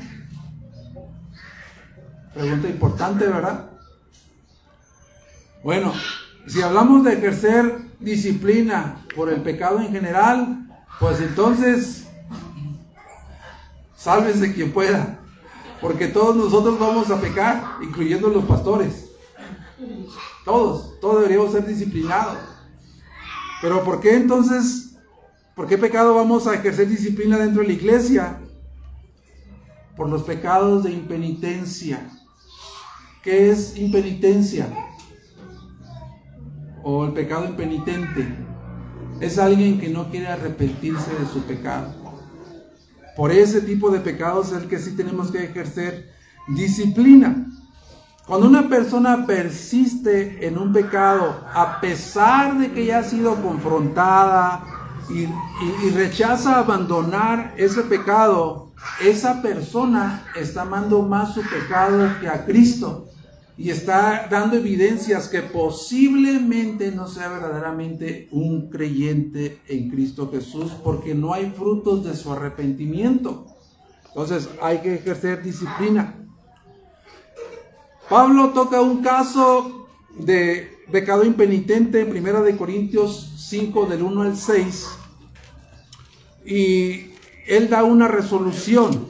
Pregunta 2.33 2.67
importante, 2.67 3.27
¿verdad? 3.27 3.69
Bueno, 5.63 5.93
si 6.47 6.61
hablamos 6.61 7.03
de 7.03 7.13
ejercer 7.13 7.92
disciplina 8.03 8.97
por 9.15 9.29
el 9.29 9.41
pecado 9.41 9.79
en 9.79 9.91
general, 9.91 10.67
pues 10.99 11.19
entonces 11.21 12.07
sálvese 13.95 14.53
quien 14.53 14.71
pueda, 14.71 15.19
porque 15.81 16.07
todos 16.07 16.35
nosotros 16.35 16.77
vamos 16.79 17.09
a 17.09 17.19
pecar, 17.19 17.77
incluyendo 17.81 18.27
los 18.29 18.45
pastores. 18.45 19.09
Todos, 20.45 20.99
todos 20.99 21.21
deberíamos 21.21 21.53
ser 21.53 21.65
disciplinados. 21.65 22.37
Pero 23.61 23.83
¿por 23.83 24.01
qué 24.01 24.15
entonces, 24.15 24.97
por 25.55 25.67
qué 25.67 25.77
pecado 25.77 26.15
vamos 26.15 26.47
a 26.47 26.55
ejercer 26.55 26.89
disciplina 26.89 27.37
dentro 27.37 27.61
de 27.61 27.69
la 27.69 27.73
iglesia? 27.73 28.41
Por 29.95 30.09
los 30.09 30.23
pecados 30.23 30.83
de 30.83 30.91
impenitencia. 30.91 32.09
¿Qué 33.21 33.51
es 33.51 33.77
impenitencia? 33.77 34.67
O 36.83 37.05
el 37.05 37.13
pecado 37.13 37.45
impenitente 37.45 38.27
es 39.19 39.39
alguien 39.39 39.79
que 39.79 39.89
no 39.89 40.09
quiere 40.09 40.27
arrepentirse 40.27 41.11
de 41.17 41.25
su 41.25 41.41
pecado. 41.43 41.93
Por 43.15 43.31
ese 43.31 43.61
tipo 43.61 43.89
de 43.89 43.99
pecados 43.99 44.51
es 44.51 44.63
el 44.63 44.67
que 44.67 44.79
sí 44.79 44.95
tenemos 44.95 45.31
que 45.31 45.43
ejercer 45.43 46.09
disciplina. 46.49 47.47
Cuando 48.27 48.47
una 48.47 48.69
persona 48.69 49.25
persiste 49.25 50.45
en 50.45 50.57
un 50.57 50.73
pecado, 50.73 51.45
a 51.53 51.79
pesar 51.79 52.57
de 52.57 52.71
que 52.71 52.85
ya 52.85 52.99
ha 52.99 53.03
sido 53.03 53.35
confrontada 53.41 54.63
y, 55.09 55.27
rechaza 55.89 56.59
abandonar 56.59 57.53
ese 57.57 57.83
pecado, 57.83 58.71
esa 59.01 59.41
persona 59.41 60.25
está 60.35 60.61
amando 60.61 61.01
más 61.01 61.33
su 61.33 61.41
pecado 61.41 62.09
que 62.19 62.27
a 62.27 62.45
Cristo 62.45 63.09
y 63.57 63.69
está 63.69 64.27
dando 64.29 64.57
evidencias 64.57 65.27
que 65.27 65.41
posiblemente 65.41 66.91
no 66.91 67.07
sea 67.07 67.29
verdaderamente 67.29 68.27
un 68.31 68.69
creyente 68.69 69.59
en 69.67 69.91
Cristo 69.91 70.29
Jesús 70.31 70.71
porque 70.83 71.13
no 71.13 71.33
hay 71.33 71.51
frutos 71.55 72.03
de 72.03 72.15
su 72.15 72.31
arrepentimiento. 72.31 73.45
Entonces 74.07 74.49
hay 74.61 74.79
que 74.79 74.95
ejercer 74.95 75.43
disciplina. 75.43 76.15
Pablo 78.09 78.49
toca 78.49 78.81
un 78.81 79.01
caso 79.01 79.87
de 80.17 80.69
pecado 80.91 81.23
impenitente 81.23 82.01
en 82.01 82.09
Primera 82.09 82.41
de 82.41 82.57
Corintios 82.57 83.33
5 83.37 83.85
del 83.85 84.01
1 84.01 84.21
al 84.21 84.35
6 84.35 84.87
y 86.45 87.11
él 87.47 87.69
da 87.69 87.83
una 87.83 88.07
resolución. 88.07 89.07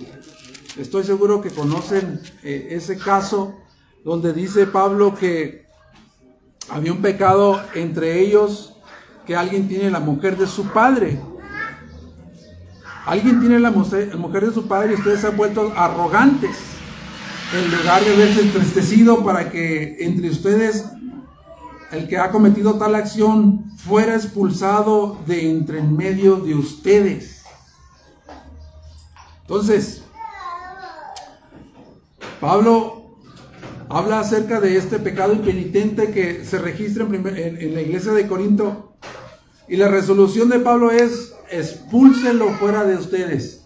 Estoy 0.78 1.04
seguro 1.04 1.42
que 1.42 1.50
conocen 1.50 2.20
eh, 2.44 2.68
ese 2.72 2.98
caso 2.98 3.63
donde 4.04 4.34
dice 4.34 4.68
Pablo 4.68 5.16
que 5.16 5.66
había 6.70 6.92
un 6.92 7.02
pecado 7.02 7.62
entre 7.74 8.20
ellos, 8.20 8.76
que 9.26 9.36
alguien 9.36 9.68
tiene 9.68 9.90
la 9.90 10.00
mujer 10.00 10.38
de 10.38 10.48
su 10.48 10.66
padre. 10.68 11.20
Alguien 13.06 13.40
tiene 13.40 13.60
la 13.60 13.72
mujer 13.72 14.46
de 14.46 14.54
su 14.54 14.68
padre 14.68 14.94
y 14.94 14.96
ustedes 14.96 15.22
se 15.22 15.28
han 15.28 15.38
vuelto 15.38 15.74
arrogantes 15.76 16.58
en 17.54 17.72
lugar 17.78 18.04
de 18.04 18.16
verse 18.16 18.42
entristecido 18.42 19.24
para 19.24 19.52
que 19.52 19.98
entre 20.00 20.30
ustedes 20.30 20.86
el 21.92 22.08
que 22.08 22.18
ha 22.18 22.32
cometido 22.32 22.76
tal 22.76 22.96
acción 22.96 23.66
fuera 23.78 24.16
expulsado 24.16 25.18
de 25.28 25.52
entre 25.52 25.80
en 25.80 25.96
medio 25.96 26.38
de 26.38 26.56
ustedes. 26.56 27.44
Entonces, 29.42 30.04
Pablo 32.40 33.03
habla 33.94 34.20
acerca 34.20 34.60
de 34.60 34.76
este 34.76 34.98
pecado 34.98 35.34
impenitente 35.34 36.12
que 36.12 36.44
se 36.44 36.58
registra 36.58 37.06
en, 37.06 37.74
la 37.76 37.82
iglesia 37.82 38.12
de 38.12 38.28
Corinto. 38.28 38.96
Y 39.68 39.78
la 39.78 39.88
resolución 39.88 40.50
de 40.50 40.60
Pablo 40.60 40.92
es, 40.92 41.36
expúlsenlo 41.52 42.50
fuera 42.54 42.84
de 42.86 42.96
ustedes. 42.96 43.66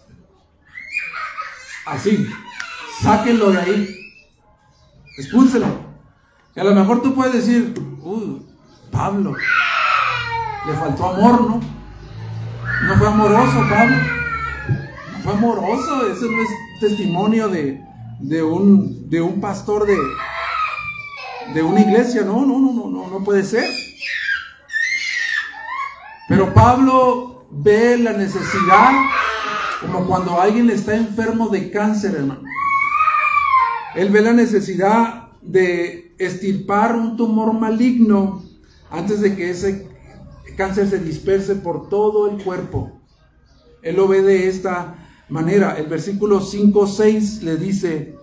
Así, 1.86 2.26
sáquenlo 3.00 3.50
de 3.52 3.58
ahí. 3.58 3.96
Expúlsenlo. 5.16 5.88
Y 6.54 6.60
a 6.60 6.64
lo 6.64 6.74
mejor 6.74 7.00
tú 7.00 7.14
puedes 7.14 7.32
decir, 7.32 7.74
uy, 8.02 8.42
Pablo, 8.90 9.34
le 10.66 10.72
faltó 10.74 11.06
amor, 11.06 11.40
¿no? 11.40 11.60
No 12.86 12.96
fue 12.98 13.08
amoroso, 13.08 13.64
Pablo. 13.70 13.96
No 15.16 15.22
fue 15.22 15.32
amoroso, 15.32 16.06
ese 16.06 16.26
no 16.26 16.42
es 16.42 16.48
testimonio 16.80 17.48
de, 17.48 17.87
de 18.20 18.42
un, 18.42 19.08
de 19.08 19.20
un 19.20 19.40
pastor 19.40 19.86
de, 19.86 19.96
de 21.54 21.62
una 21.62 21.80
iglesia. 21.80 22.22
No, 22.22 22.44
no, 22.44 22.58
no, 22.58 22.72
no, 22.72 22.88
no, 22.88 23.08
no 23.08 23.24
puede 23.24 23.44
ser. 23.44 23.64
Pero 26.28 26.52
Pablo 26.52 27.46
ve 27.50 27.96
la 27.98 28.12
necesidad 28.12 28.92
como 29.80 30.06
cuando 30.06 30.40
alguien 30.40 30.70
está 30.70 30.94
enfermo 30.94 31.48
de 31.48 31.70
cáncer, 31.70 32.14
hermano. 32.16 32.42
Él 33.94 34.10
ve 34.10 34.20
la 34.20 34.32
necesidad 34.32 35.28
de 35.40 36.14
estirpar 36.18 36.96
un 36.96 37.16
tumor 37.16 37.52
maligno 37.52 38.42
antes 38.90 39.20
de 39.20 39.36
que 39.36 39.50
ese 39.50 39.88
cáncer 40.56 40.88
se 40.88 40.98
disperse 40.98 41.54
por 41.54 41.88
todo 41.88 42.30
el 42.30 42.42
cuerpo. 42.42 43.00
Él 43.82 43.96
lo 43.96 44.08
ve 44.08 44.22
de 44.22 44.48
esta 44.48 44.94
manera. 45.28 45.76
El 45.78 45.86
versículo 45.86 46.40
5-6 46.40 47.42
le 47.42 47.56
dice, 47.56 48.16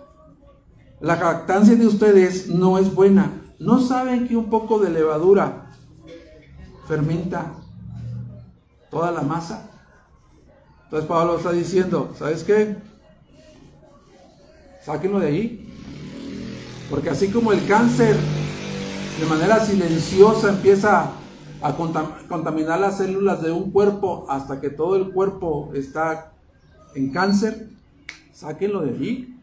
la 0.99 1.17
jactancia 1.17 1.75
de 1.75 1.87
ustedes 1.87 2.47
no 2.47 2.77
es 2.77 2.93
buena. 2.93 3.41
¿No 3.59 3.79
saben 3.79 4.27
que 4.27 4.35
un 4.35 4.49
poco 4.49 4.79
de 4.79 4.89
levadura 4.89 5.71
fermenta 6.87 7.53
toda 8.89 9.11
la 9.11 9.21
masa? 9.21 9.69
Entonces 10.85 11.07
Pablo 11.07 11.37
está 11.37 11.51
diciendo, 11.51 12.13
¿sabes 12.17 12.43
qué? 12.43 12.77
Sáquenlo 14.83 15.19
de 15.19 15.27
ahí. 15.27 15.73
Porque 16.89 17.09
así 17.09 17.31
como 17.31 17.51
el 17.51 17.65
cáncer 17.67 18.15
de 19.19 19.25
manera 19.25 19.59
silenciosa 19.59 20.49
empieza 20.49 21.11
a 21.61 21.75
contaminar 22.27 22.79
las 22.79 22.97
células 22.97 23.41
de 23.41 23.51
un 23.51 23.71
cuerpo 23.71 24.27
hasta 24.29 24.61
que 24.61 24.69
todo 24.69 24.95
el 24.95 25.11
cuerpo 25.11 25.71
está 25.73 26.34
en 26.95 27.11
cáncer, 27.11 27.69
sáquenlo 28.33 28.81
de 28.81 28.89
allí. 28.89 29.39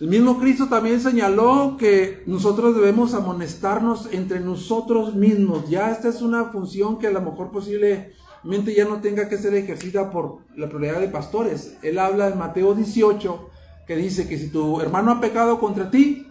El 0.00 0.08
mismo 0.08 0.38
Cristo 0.38 0.68
también 0.68 1.00
señaló 1.00 1.76
que 1.78 2.24
nosotros 2.26 2.74
debemos 2.74 3.14
amonestarnos 3.14 4.12
entre 4.12 4.40
nosotros 4.40 5.14
mismos. 5.14 5.70
Ya 5.70 5.90
esta 5.90 6.08
es 6.08 6.20
una 6.20 6.46
función 6.46 6.98
que 6.98 7.06
a 7.06 7.12
lo 7.12 7.22
mejor 7.22 7.52
posiblemente 7.52 8.74
ya 8.76 8.84
no 8.84 9.00
tenga 9.00 9.28
que 9.28 9.38
ser 9.38 9.54
ejercida 9.54 10.10
por 10.10 10.40
la 10.56 10.68
prioridad 10.68 11.00
de 11.00 11.08
pastores. 11.08 11.78
Él 11.82 11.98
habla 11.98 12.28
en 12.28 12.38
Mateo 12.38 12.74
18 12.74 13.50
que 13.86 13.96
dice 13.96 14.28
que 14.28 14.36
si 14.36 14.48
tu 14.48 14.80
hermano 14.80 15.12
ha 15.12 15.20
pecado 15.20 15.60
contra 15.60 15.90
ti, 15.90 16.26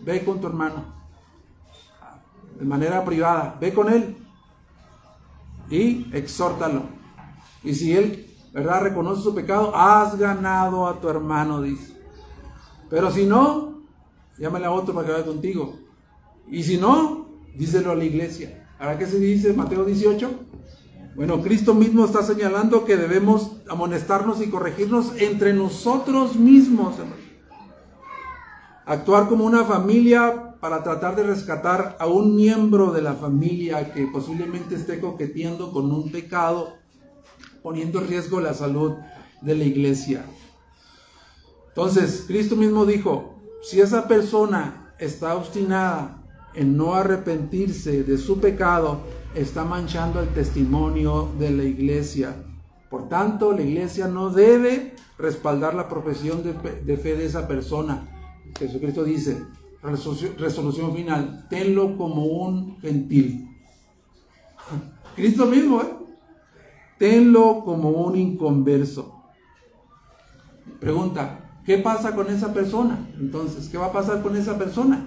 ve 0.00 0.24
con 0.24 0.40
tu 0.40 0.46
hermano 0.46 0.96
de 2.58 2.64
manera 2.64 3.04
privada, 3.04 3.56
ve 3.60 3.74
con 3.74 3.92
él 3.92 4.16
y 5.68 6.06
exhórtalo. 6.12 6.95
Y 7.66 7.74
si 7.74 7.94
él, 7.94 8.26
¿verdad?, 8.54 8.82
reconoce 8.82 9.22
su 9.22 9.34
pecado, 9.34 9.72
has 9.74 10.16
ganado 10.16 10.86
a 10.86 11.00
tu 11.00 11.08
hermano, 11.08 11.60
dice. 11.60 11.94
Pero 12.88 13.10
si 13.10 13.26
no, 13.26 13.82
llámale 14.38 14.66
a 14.66 14.70
otro 14.70 14.94
para 14.94 15.06
que 15.06 15.12
vaya 15.12 15.26
contigo. 15.26 15.74
Y 16.48 16.62
si 16.62 16.78
no, 16.78 17.26
díselo 17.56 17.90
a 17.90 17.96
la 17.96 18.04
iglesia. 18.04 18.68
¿Ahora 18.78 18.96
qué 18.96 19.06
se 19.06 19.18
dice 19.18 19.52
Mateo 19.52 19.84
18? 19.84 20.30
Bueno, 21.16 21.42
Cristo 21.42 21.74
mismo 21.74 22.04
está 22.04 22.22
señalando 22.22 22.84
que 22.84 22.96
debemos 22.96 23.56
amonestarnos 23.68 24.40
y 24.40 24.48
corregirnos 24.48 25.12
entre 25.18 25.52
nosotros 25.52 26.36
mismos, 26.36 26.94
Actuar 28.88 29.28
como 29.28 29.44
una 29.44 29.64
familia 29.64 30.54
para 30.60 30.84
tratar 30.84 31.16
de 31.16 31.24
rescatar 31.24 31.96
a 31.98 32.06
un 32.06 32.36
miembro 32.36 32.92
de 32.92 33.02
la 33.02 33.14
familia 33.14 33.92
que 33.92 34.06
posiblemente 34.06 34.76
esté 34.76 35.00
coqueteando 35.00 35.72
con 35.72 35.90
un 35.90 36.12
pecado, 36.12 36.74
poniendo 37.66 37.98
en 37.98 38.06
riesgo 38.06 38.38
la 38.38 38.54
salud 38.54 38.92
de 39.40 39.56
la 39.56 39.64
iglesia. 39.64 40.24
Entonces, 41.70 42.22
Cristo 42.28 42.54
mismo 42.54 42.86
dijo, 42.86 43.34
si 43.60 43.80
esa 43.80 44.06
persona 44.06 44.94
está 45.00 45.34
obstinada 45.34 46.22
en 46.54 46.76
no 46.76 46.94
arrepentirse 46.94 48.04
de 48.04 48.18
su 48.18 48.38
pecado, 48.38 49.00
está 49.34 49.64
manchando 49.64 50.20
el 50.20 50.28
testimonio 50.28 51.28
de 51.40 51.50
la 51.50 51.64
iglesia. 51.64 52.36
Por 52.88 53.08
tanto, 53.08 53.50
la 53.50 53.62
iglesia 53.62 54.06
no 54.06 54.30
debe 54.30 54.94
respaldar 55.18 55.74
la 55.74 55.88
profesión 55.88 56.44
de, 56.44 56.96
fe 56.96 57.16
de 57.16 57.26
esa 57.26 57.48
persona. 57.48 58.06
Jesucristo 58.60 59.02
dice, 59.02 59.42
resolución, 59.82 60.94
final, 60.94 61.48
tenlo 61.50 61.96
como 61.96 62.26
un 62.26 62.80
gentil. 62.80 63.50
Cristo 65.16 65.46
mismo, 65.46 65.82
¿eh? 65.82 65.95
Tenlo 66.98 67.62
como 67.64 67.90
un 67.90 68.16
inconverso. 68.16 69.22
Pregunta, 70.80 71.60
¿qué 71.64 71.78
pasa 71.78 72.14
con 72.14 72.28
esa 72.28 72.52
persona? 72.52 72.98
Entonces, 73.18 73.68
¿qué 73.68 73.78
va 73.78 73.86
a 73.86 73.92
pasar 73.92 74.22
con 74.22 74.36
esa 74.36 74.58
persona? 74.58 75.04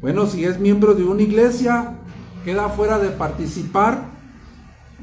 Bueno, 0.00 0.26
si 0.26 0.44
es 0.44 0.60
miembro 0.60 0.94
de 0.94 1.04
una 1.04 1.22
iglesia, 1.22 1.98
queda 2.44 2.68
fuera 2.68 2.98
de 2.98 3.10
participar 3.10 4.04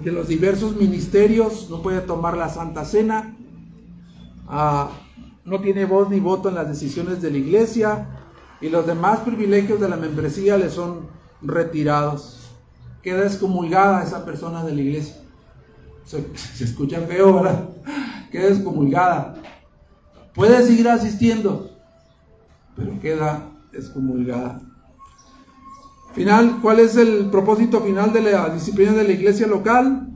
de 0.02 0.12
los 0.12 0.28
diversos 0.28 0.76
ministerios, 0.76 1.70
no 1.70 1.82
puede 1.82 2.02
tomar 2.02 2.38
la 2.38 2.50
Santa 2.50 2.86
Cena, 2.86 3.36
ah, 4.48 4.92
no 5.44 5.62
tiene 5.62 5.86
voz 5.86 6.10
ni 6.10 6.20
voto 6.20 6.50
en 6.50 6.56
las 6.56 6.68
decisiones 6.68 7.22
de 7.22 7.32
la 7.32 7.38
iglesia 7.38 8.08
y 8.62 8.70
los 8.70 8.88
demás 8.88 9.20
privilegios 9.20 9.80
de 9.80 9.90
la 9.90 9.98
membresía 9.98 10.58
le 10.58 10.70
son 10.70 11.08
retirados. 11.42 12.50
Queda 13.02 13.26
excomulgada 13.26 14.04
esa 14.04 14.26
persona 14.26 14.64
de 14.64 14.74
la 14.74 14.82
iglesia. 14.82 15.25
Se, 16.06 16.64
escucha 16.64 17.02
feo, 17.02 17.34
¿verdad? 17.34 17.70
Queda 18.32 18.50
excomulgada. 18.50 19.36
Puede 20.34 20.64
seguir 20.64 20.88
asistiendo, 20.88 21.72
pero 22.76 23.00
queda 23.00 23.50
excomulgada. 23.74 24.62
Final, 26.14 26.60
¿cuál 26.62 26.80
es 26.80 26.96
el 26.96 27.30
propósito 27.30 27.82
final 27.82 28.14
de 28.14 28.22
la 28.22 28.50
disciplina 28.50 28.94
de 28.94 29.04
la 29.04 29.12
iglesia 29.12 29.48
local? 29.48 30.08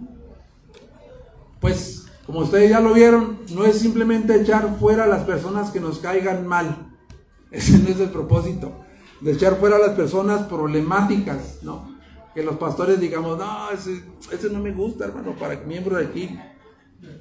Pues, 1.60 2.06
como 2.26 2.40
ustedes 2.40 2.70
ya 2.70 2.80
lo 2.80 2.94
vieron, 2.94 3.40
no 3.54 3.66
es 3.66 3.80
simplemente 3.80 4.40
echar 4.40 4.78
fuera 4.80 5.06
a 5.06 5.08
las 5.08 5.24
personas 5.24 5.72
que 5.72 5.80
nos 5.80 6.00
caigan 6.00 6.48
mal. 6.48 6.94
Ese 7.52 7.80
no 7.80 7.90
es 7.90 8.00
el 8.00 8.10
propósito. 8.10 8.86
De 9.22 9.34
echar 9.34 9.56
fuera 9.56 9.78
a 9.78 9.80
las 9.80 9.92
personas 9.92 10.44
problemáticas, 10.44 11.60
¿no? 11.64 11.99
Que 12.40 12.46
los 12.46 12.56
pastores 12.56 13.02
digamos, 13.02 13.38
no, 13.38 13.70
ese, 13.70 14.50
no 14.50 14.62
me 14.62 14.72
gusta, 14.72 15.04
hermano, 15.04 15.36
para 15.38 15.60
miembro 15.60 15.98
de 15.98 16.06
aquí. 16.06 16.40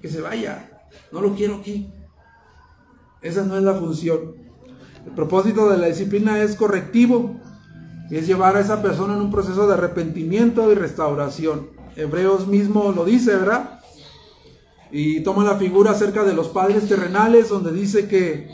Que 0.01 0.09
se 0.09 0.21
vaya. 0.21 0.87
No 1.11 1.21
lo 1.21 1.35
quiero 1.35 1.57
aquí. 1.57 1.93
Esa 3.21 3.43
no 3.43 3.57
es 3.57 3.65
la 3.65 3.75
función. 3.75 4.37
El 5.05 5.11
propósito 5.17 5.71
de 5.71 5.79
la 5.79 5.89
disciplina 5.89 6.41
es 6.41 6.55
correctivo, 6.55 7.35
es 8.13 8.29
llevar 8.29 8.57
a 8.57 8.61
esa 8.61 8.81
persona 8.81 9.15
en 9.15 9.23
un 9.23 9.33
proceso 9.33 9.67
de 9.67 9.75
arrepentimiento 9.75 10.71
y 10.71 10.77
restauración. 10.77 11.71
Hebreos 11.97 12.47
mismo 12.47 12.93
lo 12.93 13.05
dice, 13.05 13.35
¿verdad? 13.35 13.81
Y 14.93 15.25
toma 15.25 15.43
la 15.43 15.57
figura 15.57 15.91
acerca 15.91 16.23
de 16.23 16.35
los 16.35 16.47
padres 16.47 16.89
terrenales, 16.89 17.49
donde 17.49 17.73
dice 17.73 18.07
que 18.07 18.49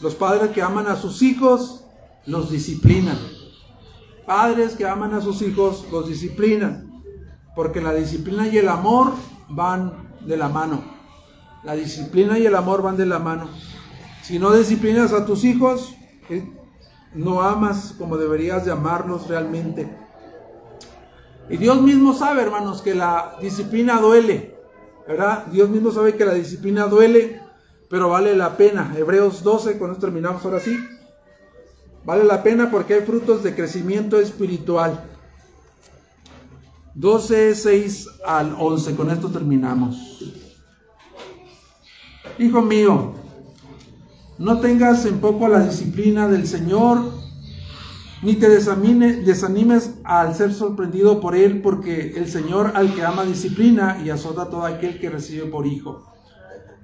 los 0.00 0.14
padres 0.14 0.52
que 0.52 0.62
aman 0.62 0.86
a 0.86 0.94
sus 0.94 1.20
hijos 1.22 1.82
los 2.26 2.52
disciplinan. 2.52 3.18
Padres 4.26 4.74
que 4.74 4.86
aman 4.86 5.14
a 5.14 5.20
sus 5.20 5.40
hijos 5.42 5.86
los 5.92 6.08
disciplinan, 6.08 6.90
porque 7.54 7.80
la 7.80 7.94
disciplina 7.94 8.48
y 8.48 8.58
el 8.58 8.68
amor 8.68 9.12
van 9.48 10.10
de 10.26 10.36
la 10.36 10.48
mano. 10.48 10.82
La 11.62 11.74
disciplina 11.74 12.38
y 12.38 12.46
el 12.46 12.56
amor 12.56 12.82
van 12.82 12.96
de 12.96 13.06
la 13.06 13.20
mano. 13.20 13.48
Si 14.22 14.40
no 14.40 14.52
disciplinas 14.52 15.12
a 15.12 15.24
tus 15.24 15.44
hijos, 15.44 15.94
no 17.14 17.40
amas 17.40 17.94
como 17.96 18.16
deberías 18.16 18.64
de 18.64 18.72
amarlos 18.72 19.28
realmente. 19.28 19.88
Y 21.48 21.56
Dios 21.58 21.80
mismo 21.80 22.12
sabe, 22.12 22.42
hermanos, 22.42 22.82
que 22.82 22.96
la 22.96 23.36
disciplina 23.40 24.00
duele, 24.00 24.56
¿verdad? 25.06 25.46
Dios 25.46 25.68
mismo 25.68 25.92
sabe 25.92 26.16
que 26.16 26.24
la 26.24 26.34
disciplina 26.34 26.86
duele, 26.86 27.40
pero 27.88 28.08
vale 28.08 28.34
la 28.34 28.56
pena. 28.56 28.92
Hebreos 28.96 29.44
12, 29.44 29.78
con 29.78 29.92
esto 29.92 30.00
terminamos 30.00 30.44
ahora 30.44 30.58
sí. 30.58 30.76
Vale 32.06 32.22
la 32.22 32.44
pena 32.44 32.70
porque 32.70 32.94
hay 32.94 33.00
frutos 33.00 33.42
de 33.42 33.52
crecimiento 33.52 34.20
espiritual. 34.20 35.04
12, 36.94 37.56
6 37.56 38.08
al 38.24 38.54
11, 38.56 38.94
con 38.94 39.10
esto 39.10 39.28
terminamos. 39.28 40.22
Hijo 42.38 42.62
mío, 42.62 43.12
no 44.38 44.60
tengas 44.60 45.04
en 45.04 45.18
poco 45.18 45.48
la 45.48 45.66
disciplina 45.66 46.28
del 46.28 46.46
Señor, 46.46 47.12
ni 48.22 48.34
te 48.36 48.48
desanimes 48.48 49.94
al 50.04 50.32
ser 50.36 50.54
sorprendido 50.54 51.20
por 51.20 51.34
Él, 51.34 51.60
porque 51.60 52.12
el 52.16 52.30
Señor 52.30 52.70
al 52.76 52.94
que 52.94 53.02
ama 53.02 53.24
disciplina 53.24 54.00
y 54.04 54.10
azota 54.10 54.42
a 54.42 54.50
todo 54.50 54.64
aquel 54.64 55.00
que 55.00 55.10
recibe 55.10 55.46
por 55.46 55.66
hijo. 55.66 56.06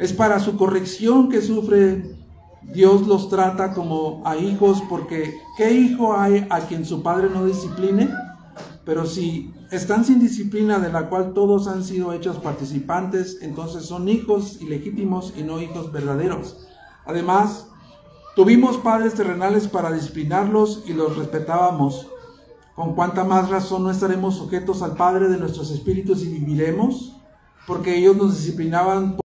Es 0.00 0.12
para 0.12 0.40
su 0.40 0.56
corrección 0.56 1.28
que 1.28 1.40
sufre. 1.40 2.21
Dios 2.64 3.06
los 3.06 3.28
trata 3.28 3.72
como 3.72 4.22
a 4.24 4.36
hijos, 4.36 4.82
porque 4.88 5.40
¿qué 5.56 5.72
hijo 5.72 6.16
hay 6.16 6.46
a 6.50 6.60
quien 6.60 6.84
su 6.84 7.02
padre 7.02 7.28
no 7.32 7.44
discipline? 7.44 8.10
Pero 8.84 9.06
si 9.06 9.52
están 9.70 10.04
sin 10.04 10.18
disciplina 10.18 10.78
de 10.78 10.92
la 10.92 11.08
cual 11.08 11.34
todos 11.34 11.68
han 11.68 11.84
sido 11.84 12.12
hechos 12.12 12.36
participantes, 12.38 13.38
entonces 13.42 13.84
son 13.84 14.08
hijos 14.08 14.60
ilegítimos 14.60 15.32
y 15.36 15.42
no 15.42 15.60
hijos 15.60 15.92
verdaderos. 15.92 16.66
Además, 17.04 17.68
tuvimos 18.34 18.78
padres 18.78 19.14
terrenales 19.14 19.68
para 19.68 19.92
disciplinarlos 19.92 20.84
y 20.86 20.92
los 20.92 21.16
respetábamos. 21.16 22.08
¿Con 22.74 22.94
cuánta 22.94 23.24
más 23.24 23.50
razón 23.50 23.84
no 23.84 23.90
estaremos 23.90 24.36
sujetos 24.36 24.82
al 24.82 24.96
Padre 24.96 25.28
de 25.28 25.36
nuestros 25.36 25.70
espíritus 25.70 26.22
y 26.22 26.28
viviremos? 26.28 27.12
porque 27.66 27.96
ellos 27.96 28.16
nos 28.16 28.36
disciplinaban 28.36 29.16